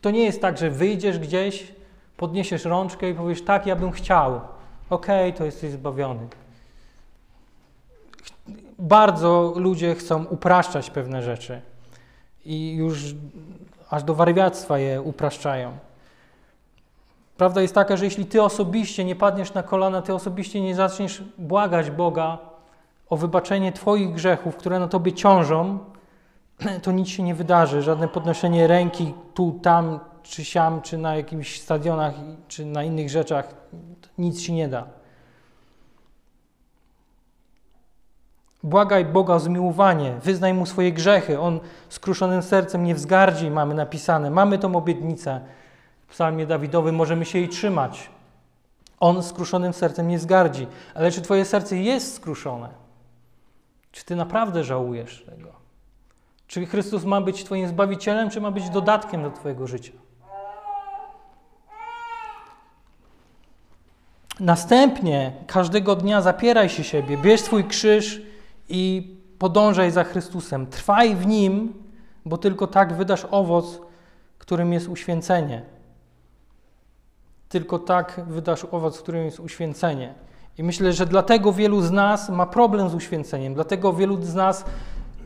to 0.00 0.10
nie 0.10 0.24
jest 0.24 0.40
tak, 0.40 0.58
że 0.58 0.70
wyjdziesz 0.70 1.18
gdzieś, 1.18 1.72
podniesiesz 2.16 2.64
rączkę 2.64 3.10
i 3.10 3.14
powiesz, 3.14 3.42
tak, 3.44 3.66
ja 3.66 3.76
bym 3.76 3.92
chciał. 3.92 4.40
Okej, 4.90 5.28
okay, 5.28 5.38
to 5.38 5.44
jesteś 5.44 5.70
zbawiony. 5.70 6.28
Bardzo 8.78 9.52
ludzie 9.56 9.94
chcą 9.94 10.24
upraszczać 10.24 10.90
pewne 10.90 11.22
rzeczy 11.22 11.60
i 12.44 12.74
już 12.74 13.14
aż 13.90 14.02
do 14.02 14.14
wariactwa 14.14 14.78
je 14.78 15.02
upraszczają. 15.02 15.78
Prawda 17.36 17.62
jest 17.62 17.74
taka, 17.74 17.96
że 17.96 18.04
jeśli 18.04 18.26
ty 18.26 18.42
osobiście 18.42 19.04
nie 19.04 19.16
padniesz 19.16 19.54
na 19.54 19.62
kolana, 19.62 20.02
ty 20.02 20.14
osobiście 20.14 20.60
nie 20.60 20.74
zaczniesz 20.74 21.22
błagać 21.38 21.90
Boga 21.90 22.38
o 23.10 23.16
wybaczenie 23.16 23.72
Twoich 23.72 24.12
grzechów, 24.12 24.56
które 24.56 24.78
na 24.78 24.88
Tobie 24.88 25.12
ciążą, 25.12 25.78
to 26.82 26.92
nic 26.92 27.08
się 27.08 27.22
nie 27.22 27.34
wydarzy. 27.34 27.82
Żadne 27.82 28.08
podnoszenie 28.08 28.66
ręki 28.66 29.14
tu, 29.34 29.58
tam, 29.62 30.00
czy 30.22 30.44
siam, 30.44 30.82
czy 30.82 30.98
na 30.98 31.16
jakimś 31.16 31.60
stadionach, 31.60 32.14
czy 32.48 32.64
na 32.64 32.84
innych 32.84 33.10
rzeczach, 33.10 33.54
nic 34.18 34.40
się 34.40 34.52
nie 34.52 34.68
da. 34.68 34.86
Błagaj 38.62 39.04
Boga 39.04 39.34
o 39.34 39.40
zmiłowanie, 39.40 40.14
wyznaj 40.22 40.54
Mu 40.54 40.66
swoje 40.66 40.92
grzechy. 40.92 41.40
On 41.40 41.60
skruszonym 41.88 42.42
sercem 42.42 42.84
nie 42.84 42.94
wzgardzi, 42.94 43.50
mamy 43.50 43.74
napisane. 43.74 44.30
Mamy 44.30 44.58
tą 44.58 44.76
obietnicę 44.76 45.40
psalmie 46.12 46.46
Dawidowym, 46.46 46.94
możemy 46.94 47.24
się 47.24 47.38
jej 47.38 47.48
trzymać. 47.48 48.10
On 49.00 49.22
skruszonym 49.22 49.72
sercem 49.72 50.08
nie 50.08 50.18
zgardzi. 50.18 50.66
Ale 50.94 51.10
czy 51.10 51.22
Twoje 51.22 51.44
serce 51.44 51.76
jest 51.76 52.14
skruszone? 52.14 52.68
Czy 53.92 54.04
Ty 54.04 54.16
naprawdę 54.16 54.64
żałujesz 54.64 55.24
tego? 55.24 55.48
Czy 56.46 56.66
Chrystus 56.66 57.04
ma 57.04 57.20
być 57.20 57.44
Twoim 57.44 57.68
zbawicielem, 57.68 58.30
czy 58.30 58.40
ma 58.40 58.50
być 58.50 58.70
dodatkiem 58.70 59.22
do 59.22 59.30
Twojego 59.30 59.66
życia? 59.66 59.92
Następnie 64.40 65.32
każdego 65.46 65.96
dnia 65.96 66.20
zapieraj 66.20 66.68
się 66.68 66.84
siebie, 66.84 67.18
bierz 67.18 67.40
swój 67.40 67.64
krzyż 67.64 68.22
i 68.68 69.16
podążaj 69.38 69.90
za 69.90 70.04
Chrystusem. 70.04 70.66
Trwaj 70.66 71.16
w 71.16 71.26
nim, 71.26 71.72
bo 72.24 72.38
tylko 72.38 72.66
tak 72.66 72.92
wydasz 72.92 73.26
owoc, 73.30 73.80
którym 74.38 74.72
jest 74.72 74.88
uświęcenie. 74.88 75.71
Tylko 77.52 77.78
tak 77.78 78.20
wydasz 78.26 78.66
owoc, 78.70 78.98
którym 78.98 79.24
jest 79.24 79.40
uświęcenie. 79.40 80.14
I 80.58 80.62
myślę, 80.62 80.92
że 80.92 81.06
dlatego 81.06 81.52
wielu 81.52 81.80
z 81.80 81.90
nas 81.90 82.28
ma 82.28 82.46
problem 82.46 82.88
z 82.88 82.94
uświęceniem, 82.94 83.54
dlatego 83.54 83.92
wielu 83.92 84.22
z 84.22 84.34
nas 84.34 84.64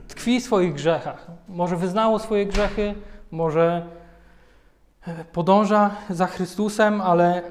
tkwi 0.09 0.41
w 0.41 0.45
swoich 0.45 0.74
grzechach. 0.74 1.27
Może 1.49 1.77
wyznało 1.77 2.18
swoje 2.18 2.47
grzechy, 2.47 2.95
może 3.31 3.87
e, 5.07 5.24
podąża 5.24 5.91
za 6.11 6.27
Chrystusem, 6.27 7.01
ale, 7.01 7.43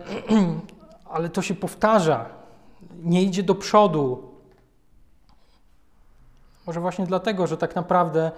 ale 1.15 1.29
to 1.29 1.41
się 1.41 1.53
powtarza, 1.53 2.25
nie 3.03 3.23
idzie 3.23 3.43
do 3.43 3.55
przodu. 3.55 4.31
Może 6.67 6.79
właśnie 6.79 7.05
dlatego, 7.05 7.47
że 7.47 7.57
tak 7.57 7.75
naprawdę 7.75 8.31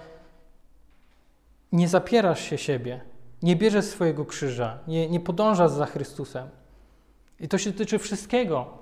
nie 1.72 1.88
zapierasz 1.88 2.40
się 2.40 2.58
siebie, 2.58 3.00
nie 3.42 3.56
bierzesz 3.56 3.84
swojego 3.84 4.24
krzyża, 4.24 4.78
nie, 4.88 5.08
nie 5.08 5.20
podążasz 5.20 5.70
za 5.70 5.86
Chrystusem. 5.86 6.48
I 7.40 7.48
to 7.48 7.58
się 7.58 7.72
tyczy 7.72 7.98
wszystkiego 7.98 8.78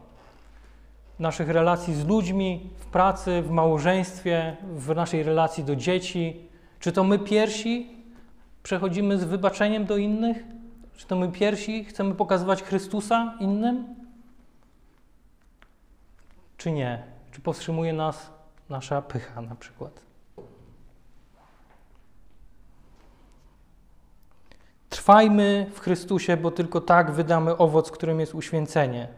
naszych 1.18 1.48
relacji 1.48 1.94
z 1.94 2.06
ludźmi, 2.06 2.70
w 2.76 2.86
pracy, 2.86 3.42
w 3.42 3.50
małżeństwie, 3.50 4.56
w 4.62 4.94
naszej 4.94 5.22
relacji 5.22 5.64
do 5.64 5.76
dzieci. 5.76 6.48
Czy 6.80 6.92
to 6.92 7.04
my 7.04 7.18
pierwsi 7.18 7.90
przechodzimy 8.62 9.18
z 9.18 9.24
wybaczeniem 9.24 9.84
do 9.84 9.96
innych? 9.96 10.44
Czy 10.96 11.06
to 11.06 11.16
my 11.16 11.32
pierwsi 11.32 11.84
chcemy 11.84 12.14
pokazywać 12.14 12.62
Chrystusa 12.62 13.34
innym? 13.40 13.94
Czy 16.56 16.72
nie? 16.72 17.02
Czy 17.32 17.40
powstrzymuje 17.40 17.92
nas 17.92 18.30
nasza 18.68 19.02
pycha 19.02 19.42
na 19.42 19.54
przykład? 19.54 20.05
Trwajmy 24.88 25.66
w 25.74 25.80
Chrystusie, 25.80 26.36
bo 26.36 26.50
tylko 26.50 26.80
tak 26.80 27.10
wydamy 27.10 27.56
owoc, 27.56 27.90
którym 27.90 28.20
jest 28.20 28.34
uświęcenie 28.34 29.08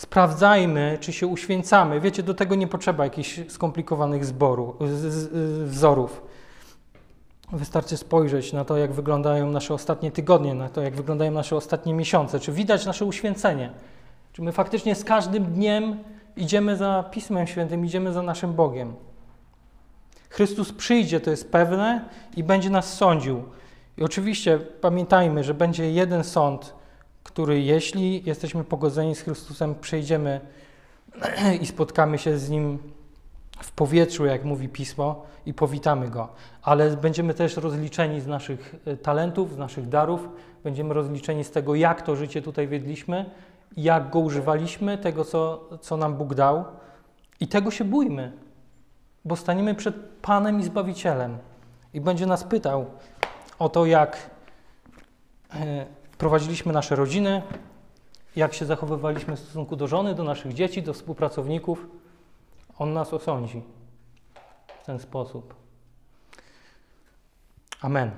sprawdzajmy, 0.00 0.98
czy 1.00 1.12
się 1.12 1.26
uświęcamy. 1.26 2.00
Wiecie, 2.00 2.22
do 2.22 2.34
tego 2.34 2.54
nie 2.54 2.66
potrzeba 2.66 3.04
jakichś 3.04 3.40
skomplikowanych 3.48 4.24
zboru, 4.24 4.76
z, 4.80 5.12
z, 5.12 5.68
wzorów. 5.68 6.22
Wystarczy 7.52 7.96
spojrzeć 7.96 8.52
na 8.52 8.64
to, 8.64 8.76
jak 8.76 8.92
wyglądają 8.92 9.50
nasze 9.50 9.74
ostatnie 9.74 10.10
tygodnie, 10.10 10.54
na 10.54 10.68
to, 10.68 10.82
jak 10.82 10.96
wyglądają 10.96 11.32
nasze 11.32 11.56
ostatnie 11.56 11.94
miesiące. 11.94 12.40
Czy 12.40 12.52
widać 12.52 12.86
nasze 12.86 13.04
uświęcenie? 13.04 13.70
Czy 14.32 14.42
my 14.42 14.52
faktycznie 14.52 14.94
z 14.94 15.04
każdym 15.04 15.44
dniem 15.44 15.96
idziemy 16.36 16.76
za 16.76 17.04
Pismem 17.10 17.46
Świętym, 17.46 17.84
idziemy 17.84 18.12
za 18.12 18.22
naszym 18.22 18.52
Bogiem? 18.52 18.94
Chrystus 20.30 20.72
przyjdzie, 20.72 21.20
to 21.20 21.30
jest 21.30 21.52
pewne, 21.52 22.04
i 22.36 22.44
będzie 22.44 22.70
nas 22.70 22.94
sądził. 22.94 23.42
I 24.00 24.04
oczywiście 24.04 24.58
pamiętajmy, 24.58 25.44
że 25.44 25.54
będzie 25.54 25.92
jeden 25.92 26.24
sąd, 26.24 26.74
który 27.22 27.60
jeśli 27.60 28.22
jesteśmy 28.26 28.64
pogodzeni 28.64 29.14
z 29.14 29.20
Chrystusem, 29.20 29.74
przejdziemy 29.74 30.40
i 31.62 31.66
spotkamy 31.66 32.18
się 32.18 32.38
z 32.38 32.50
Nim 32.50 32.78
w 33.62 33.72
powietrzu, 33.72 34.26
jak 34.26 34.44
mówi 34.44 34.68
Pismo, 34.68 35.26
i 35.46 35.54
powitamy 35.54 36.08
Go. 36.08 36.28
Ale 36.62 36.96
będziemy 36.96 37.34
też 37.34 37.56
rozliczeni 37.56 38.20
z 38.20 38.26
naszych 38.26 38.74
e, 38.86 38.96
talentów, 38.96 39.54
z 39.54 39.58
naszych 39.58 39.88
darów, 39.88 40.28
będziemy 40.64 40.94
rozliczeni 40.94 41.44
z 41.44 41.50
tego, 41.50 41.74
jak 41.74 42.02
to 42.02 42.16
życie 42.16 42.42
tutaj 42.42 42.68
wiedliśmy, 42.68 43.30
jak 43.76 44.10
go 44.10 44.18
używaliśmy, 44.18 44.98
tego, 44.98 45.24
co, 45.24 45.68
co 45.80 45.96
nam 45.96 46.14
Bóg 46.14 46.34
dał. 46.34 46.64
I 47.40 47.48
tego 47.48 47.70
się 47.70 47.84
bójmy, 47.84 48.32
bo 49.24 49.36
staniemy 49.36 49.74
przed 49.74 49.94
Panem 50.22 50.60
i 50.60 50.64
Zbawicielem 50.64 51.38
i 51.94 52.00
będzie 52.00 52.26
nas 52.26 52.44
pytał 52.44 52.86
o 53.60 53.68
to, 53.68 53.86
jak 53.86 54.30
e, 55.54 55.86
prowadziliśmy 56.18 56.72
nasze 56.72 56.96
rodziny, 56.96 57.42
jak 58.36 58.54
się 58.54 58.66
zachowywaliśmy 58.66 59.36
w 59.36 59.38
stosunku 59.38 59.76
do 59.76 59.86
żony, 59.86 60.14
do 60.14 60.24
naszych 60.24 60.54
dzieci, 60.54 60.82
do 60.82 60.92
współpracowników. 60.92 61.86
On 62.78 62.92
nas 62.92 63.14
osądzi 63.14 63.62
w 64.82 64.86
ten 64.86 64.98
sposób. 64.98 65.54
Amen. 67.80 68.10